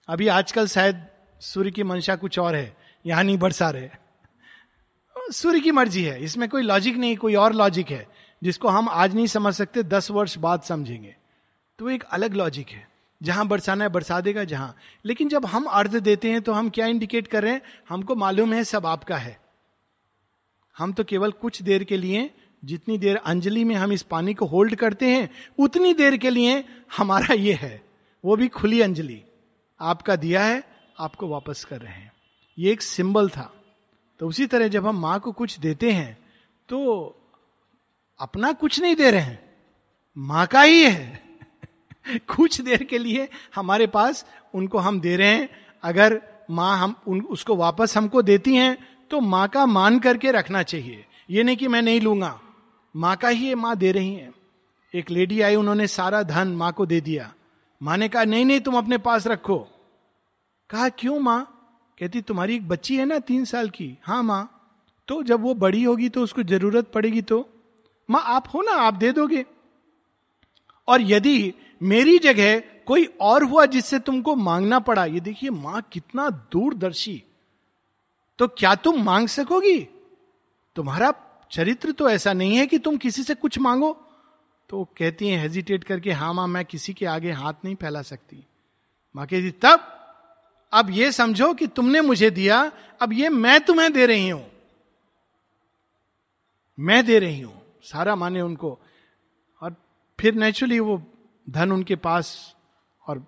अभी 0.07 0.27
आजकल 0.27 0.67
शायद 0.67 1.05
सूर्य 1.41 1.71
की 1.71 1.83
मंशा 1.83 2.15
कुछ 2.15 2.39
और 2.39 2.55
है। 2.55 2.77
यहाँ 3.05 3.23
नहीं 3.23 3.37
बरसा 3.37 3.69
रहे। 3.69 3.89
सूर्य 5.31 5.59
की 5.59 5.71
मर्ज़ी 5.71 6.03
है। 6.03 6.23
इसमें 6.23 6.49
कोई 6.49 6.61
लॉजिक 6.61 6.97
नहीं, 6.97 7.17
कोई 7.17 7.35
और 7.35 7.53
लॉजिक 7.53 7.89
है, 7.89 8.07
जिसको 8.43 8.67
हम 8.67 8.89
आज 8.89 9.15
नहीं 9.15 9.27
समझ 9.27 9.53
सकते, 9.53 9.83
दस 9.83 10.11
वर्ष 10.11 10.37
बाद 10.37 10.61
समझेंगे। 10.61 11.15
तो 11.79 11.89
एक 11.89 12.03
अलग 12.03 12.33
लॉजिक 12.33 12.69
है। 12.69 12.89
जहाँ 13.23 13.47
बरसाना 13.47 13.83
है, 13.83 13.89
बरसा 13.89 14.21
देगा 14.21 14.43
जहाँ। 14.43 14.75
लेकिन 15.05 15.29
जब 15.29 15.45
हम 15.45 15.63
अर्ध 15.63 15.95
देते 15.95 16.31
हैं 16.31 16.41
तो 16.41 16.53
हम 16.53 16.69
क्या 16.69 16.85
इंडिकेट 16.85 17.27
कर 17.27 17.43
रहे 17.43 17.53
हैं? 17.53 17.61
हमको 17.89 18.15
मालूम 18.15 18.53
है, 18.53 18.63
सब 18.63 18.85
आपका 18.85 19.17
है। 19.17 19.41
हम 20.77 20.93
तो 20.93 21.03
केवल 21.03 21.31
कुछ 21.31 21.61
देर 21.61 21.83
के 21.83 21.97
लिए, 21.97 22.29
जितनी 22.65 22.97
देर 22.97 23.15
अंजलि 23.15 23.63
में 23.63 23.75
हम 23.75 23.91
इस 23.91 24.03
पानी 24.03 24.33
को 24.33 24.45
होल्ड 24.45 24.75
करते 24.75 25.07
हैं, 25.07 25.29
उतनी 25.59 25.93
देर 25.93 26.17
के 26.17 26.29
लिए 26.29 26.65
हमारा 26.97 27.33
ये 27.33 27.53
है। 27.53 27.83
वो 28.25 28.35
भी 28.35 28.47
खुली 28.47 28.81
अंजलि। 28.81 29.21
आपका 29.81 30.15
दिया 30.15 30.43
है, 30.43 30.63
आपको 30.99 31.27
वापस 31.27 31.65
कर 31.65 31.81
रहे 31.81 31.93
हैं। 31.93 32.11
ये 32.59 32.71
एक 32.71 32.81
सिंबल 32.81 33.29
था। 33.29 33.60
तो 34.21 34.27
उसी 34.27 34.45
तरह 34.45 34.67
जब 34.67 34.87
हम 34.87 34.99
माँ 34.99 35.19
को 35.19 35.31
कुछ 35.31 35.59
देते 35.59 35.91
हैं 35.91 36.17
तो 36.69 36.79
अपना 38.19 38.51
कुछ 38.53 38.81
नहीं 38.81 38.95
दे 38.95 39.11
रहे 39.11 39.21
हैं। 39.21 39.55
माँ 40.17 40.47
का 40.47 40.61
ही 40.61 40.83
है। 40.83 41.23
कुछ 42.17 42.61
देर 42.61 42.83
के 42.83 42.97
लिए 42.97 43.29
हमारे 43.55 43.87
पास 43.87 44.25
उनको 44.53 44.77
हम 44.77 45.01
दे 45.01 45.15
रहे 45.15 45.27
हैं। 45.27 45.49
अगर 45.83 46.21
माँ 46.51 46.77
हम 46.77 46.95
उन, 47.07 47.21
उसको 47.21 47.55
वापस 47.55 47.97
हमको 47.97 48.21
देती 48.21 48.55
हैं 48.55 48.77
तो 49.11 49.19
माँ 49.19 49.47
का 49.47 49.65
मान 49.65 49.99
करके 49.99 50.31
रखना 50.31 50.63
चाहिए। 50.63 51.05
ये 51.29 51.43
नहीं 51.43 51.57
कि 51.57 51.67
मैं 51.67 51.81
नहीं 51.81 52.01
लूँगा। 52.01 52.39
माँ 52.95 53.15
का 53.15 53.27
ही 53.27 53.55
माँ 53.55 53.75
दे 53.75 53.91
रही 53.91 54.13
है। 54.13 54.31
एक 54.93 55.09
लेडी 55.09 55.41
आई, 55.41 55.55
उन्होंने 55.55 55.87
सारा 55.87 56.23
धन 56.23 56.47
माँ 56.47 56.73
को 56.73 56.85
दे 56.85 57.01
दिया। 57.01 57.33
माँ 57.83 57.97
ने 57.97 58.09
कहा, 58.09 58.23
नहीं 58.23 58.45
नहीं, 58.45 58.59
तुम 58.59 58.77
अपने 58.77 58.97
पास 58.97 59.27
रखो। 59.27 59.67
कहा, 60.69 60.89
क्यों 60.89 61.19
माँ? 61.19 61.57
कहती, 62.01 62.21
तुम्हारी 62.21 62.55
एक 62.55 62.67
बच्ची 62.67 62.97
है 62.97 63.05
ना 63.05 63.19
तीन 63.19 63.45
साल 63.45 63.69
की? 63.69 63.97
हाँ 64.03 64.23
माँ। 64.23 64.57
तो 65.07 65.23
जब 65.23 65.41
वो 65.41 65.53
बड़ी 65.53 65.83
होगी 65.83 66.09
तो 66.09 66.21
उसको 66.21 66.43
ज़रूरत 66.43 66.91
पड़ेगी 66.91 67.21
तो? 67.21 67.49
माँ, 68.09 68.21
आप 68.25 68.47
हो 68.53 68.61
ना, 68.61 68.71
आप 68.71 68.93
दे 68.93 69.11
दोगे। 69.11 69.45
और 70.87 71.01
यदि 71.01 71.53
मेरी 71.83 72.19
जगह 72.19 72.59
कोई 72.59 73.05
और 73.05 73.43
हुआ 73.43 73.65
जिससे 73.65 73.99
तुमको 73.99 74.35
मांगना 74.35 74.79
पड़ा? 74.79 75.05
ये 75.05 75.19
देखिए, 75.19 75.49
माँ, 75.49 75.81
कितना 75.91 76.29
दूरदर्शी। 76.29 77.23
तो 78.39 78.47
क्या 78.47 78.75
तुम 78.75 79.03
मांग 79.03 79.27
सकोगी? 79.27 79.87
तुम्हारा 80.75 81.13
चरित्र 81.51 81.91
तो 81.91 82.09
ऐसा 82.09 82.33
नहीं 82.33 82.55
है 82.55 82.67
कि 82.67 82.77
तुम 82.79 82.97
किसी 82.97 83.23
से 83.23 83.35
कुछ 83.35 83.59
मांगो। 83.59 84.07
तो 84.69 84.87
कहती 84.97 85.27
हैं, 85.27 85.41
हेजिटेट 85.41 85.83
करके 85.83 86.11
हाँ 86.11 86.33
माँ, 86.33 86.47
मैं 86.47 86.65
किसी 86.65 86.93
के 86.93 87.05
आगे 87.05 87.31
हाथ 87.31 87.53
नहीं 87.65 87.75
फैला 87.75 88.01
सकती। 88.01 88.47
माँ 89.15 89.25
कहती, 89.25 89.51
तब 89.51 89.97
अब 90.73 90.89
ये 90.89 91.11
समझो 91.11 91.53
कि 91.53 91.67
तुमने 91.67 92.01
मुझे 92.01 92.29
दिया, 92.29 92.71
अब 93.01 93.13
ये 93.13 93.29
मैं 93.29 93.59
तुम्हें 93.61 93.93
दे 93.93 94.05
रही 94.05 94.29
हूँ। 94.29 94.51
मैं 96.79 97.05
दे 97.05 97.19
रही 97.19 97.41
हूँ। 97.41 97.61
सारा 97.83 98.15
माने 98.15 98.41
उनको। 98.41 98.79
और 99.61 99.75
फिर 100.19 100.33
नेचुरली 100.33 100.79
वो 100.79 101.01
धन 101.49 101.71
उनके 101.71 101.95
पास, 101.95 102.55
और 103.07 103.19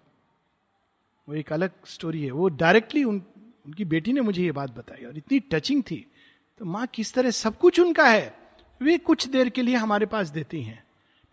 वो 1.29 1.35
एक 1.35 1.53
अलग 1.53 1.71
स्टोरी 1.85 2.23
है। 2.23 2.31
वो 2.31 2.49
डायरेक्टली 2.49 3.03
उन, 3.03 3.21
उनकी 3.65 3.85
बेटी 3.85 4.13
ने 4.13 4.21
मुझे 4.21 4.43
ये 4.43 4.51
बात 4.51 4.71
बताई, 4.71 5.05
और 5.05 5.17
इतनी 5.17 5.39
टचिंग 5.39 5.83
थी। 5.83 6.11
तो 6.59 6.65
माँ 6.65 6.87
किस 6.87 7.13
तरह 7.13 7.31
सब 7.31 7.57
कुछ 7.57 7.79
उनका 7.79 8.07
है? 8.07 8.39
वे 8.81 8.97
कुछ 8.97 9.27
देर 9.27 9.49
के 9.49 9.61
लिए 9.61 9.75
हमारे 9.75 10.05
पास 10.05 10.29
देती 10.29 10.61
हैं। 10.61 10.83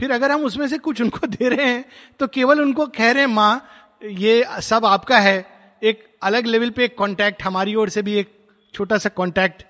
फिर 0.01 0.13
अगर 0.13 0.31
हम 0.31 0.45
उसमें 0.45 0.69
से 0.69 0.79
कुछ 0.79 1.01
उनको 1.03 1.27
दे 1.27 1.49
रहे 1.49 1.67
हैं 1.67 1.85
तो 2.21 2.27
केवल 2.27 2.61
उनको 2.61 2.87
कह 2.87 3.11
रहे 3.11 3.23
हैं, 3.23 3.31
माँ, 3.31 3.69
ये 4.05 4.45
सब 4.61 4.85
आपका 4.85 5.19
है। 5.19 5.60
एक 5.83 6.19
अलग 6.23 6.47
लेवल 6.47 6.71
पे 6.71 6.85
एक 6.85 6.97
कॉन्टैक्ट 6.99 7.43
हमारी 7.43 7.75
ओर 7.75 7.89
से 7.89 8.03
भी 8.03 8.15
एक 8.15 8.33
छोटा 8.75 8.99
सा 8.99 9.09
कॉन्टैक्ट 9.09 9.63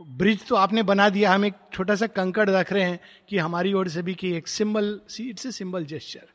ब्रिज 0.00 0.46
तो 0.46 0.54
आपने 0.54 0.82
बना 0.82 1.08
दिया, 1.08 1.32
हम 1.34 1.44
एक 1.44 1.54
छोटा 1.72 1.94
सा 1.94 2.06
कंकड़ 2.06 2.48
रख 2.50 2.72
रहे 2.72 2.82
हैं 2.82 3.00
कि 3.28 3.38
हमारी 3.38 3.72
ओर 3.72 3.88
से 3.88 4.02
भी 4.02 4.14
कि 4.14 4.32
एक 4.36 4.48
symbol 4.48 5.00
see 5.08 5.28
it's 5.30 5.46
a 5.46 5.50
symbol 5.50 5.84
gesture 5.84 6.26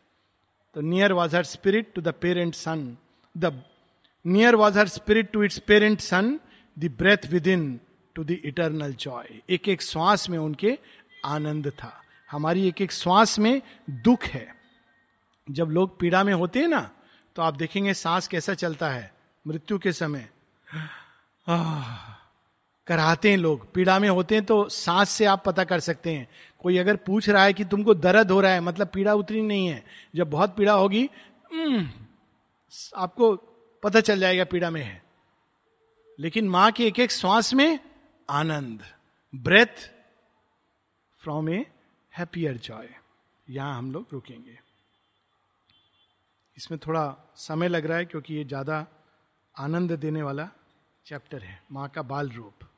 तो 0.75 0.81
near 0.81 1.13
was 1.13 1.35
her 1.35 1.43
spirit 1.43 1.93
to 1.95 2.01
the 2.01 2.07
parent 2.07 2.55
sun 2.55 2.97
the 3.37 3.63
near 4.25 4.55
was 4.55 4.79
her 4.79 4.87
spirit 4.87 5.31
to 5.31 5.43
its 5.43 5.59
parent 5.59 5.99
sun 5.99 6.39
the 6.79 6.93
breath 6.97 7.31
within 7.47 7.79
to 8.15 8.23
the 8.23 8.31
eternal 8.31 8.93
joy 8.93 9.41
एक 9.49 9.69
एक 9.69 9.81
श्वास 9.81 10.29
में 10.29 10.37
उनके 10.37 10.77
आनंद 11.25 11.69
था। 11.69 12.01
हमारी 12.31 12.67
एक 12.67 12.81
एक 12.81 12.91
श्वास 12.91 13.39
में 13.39 13.61
दुख 13.89 14.23
है। 14.23 14.47
जब 15.51 15.69
लोग 15.69 15.99
पीड़ा 15.99 16.23
में 16.23 16.33
होते 16.33 16.59
हैं 16.59 16.67
ना 16.67 16.89
तो 17.35 17.41
आप 17.41 17.55
देखेंगे 17.55 17.93
सांस 17.93 18.27
कैसा 18.27 18.53
चलता 18.53 18.89
है 18.89 19.11
मृत्यु 19.47 19.77
के 19.79 19.91
समय। 19.91 20.29
कराते 22.87 23.29
हैं 23.31 23.37
लोग। 23.37 23.71
पीड़ा 23.73 23.97
में 23.99 24.09
होते 24.09 24.35
हैं 24.35 24.45
तो 24.45 24.67
सांस 24.69 25.09
से 25.09 25.25
आप 25.25 25.43
पता 25.45 25.63
कर 25.63 25.79
सकते 25.79 26.13
हैं। 26.13 26.27
कोई 26.59 26.77
अगर 26.77 26.95
पूछ 26.95 27.29
रहा 27.29 27.43
है 27.43 27.53
कि 27.53 27.65
तुमको 27.65 27.93
दर्द 27.93 28.31
हो 28.31 28.39
रहा 28.41 28.51
है 28.51 28.59
मतलब 28.59 28.87
पीड़ा 28.87 29.13
उतरी 29.13 29.41
नहीं 29.41 29.67
है। 29.67 29.83
जब 30.15 30.29
बहुत 30.29 30.55
पीड़ा 30.55 30.73
होगी 30.73 31.09
हम्म, 31.53 31.89
आपको 32.95 33.35
पता 33.83 34.01
चल 34.01 34.19
जाएगा 34.19 34.43
पीड़ा 34.43 34.69
में 34.69 34.81
है। 34.83 35.01
लेकिन 36.19 36.49
माँ 36.49 36.71
के 36.71 36.87
एक 36.87 36.99
एक 36.99 37.11
श्वास 37.11 37.53
में 37.53 37.79
आनंद 38.29 38.83
breath 39.33 39.89
from 41.21 41.49
a 41.49 41.65
happier 42.13 42.57
joy 42.57 42.89
यहाँ 43.49 43.77
हम 43.77 43.91
लोग 43.91 44.07
रुकेंगे। 44.13 44.59
इसमें 46.59 46.79
थोड़ा 46.87 47.03
समय 47.35 47.67
लग 47.67 47.85
रहा 47.85 47.97
है 47.97 48.05
क्योंकि 48.05 48.33
ये 48.35 48.43
ज़्यादा 48.43 48.85
आनंद 49.55 49.91
देने 49.91 50.23
वाला 50.23 50.47
चैप्टर 51.05 51.43
है, 51.43 51.59
माँ 51.71 51.87
का 51.89 52.01
बाल 52.01 52.29
रूप। 52.29 52.68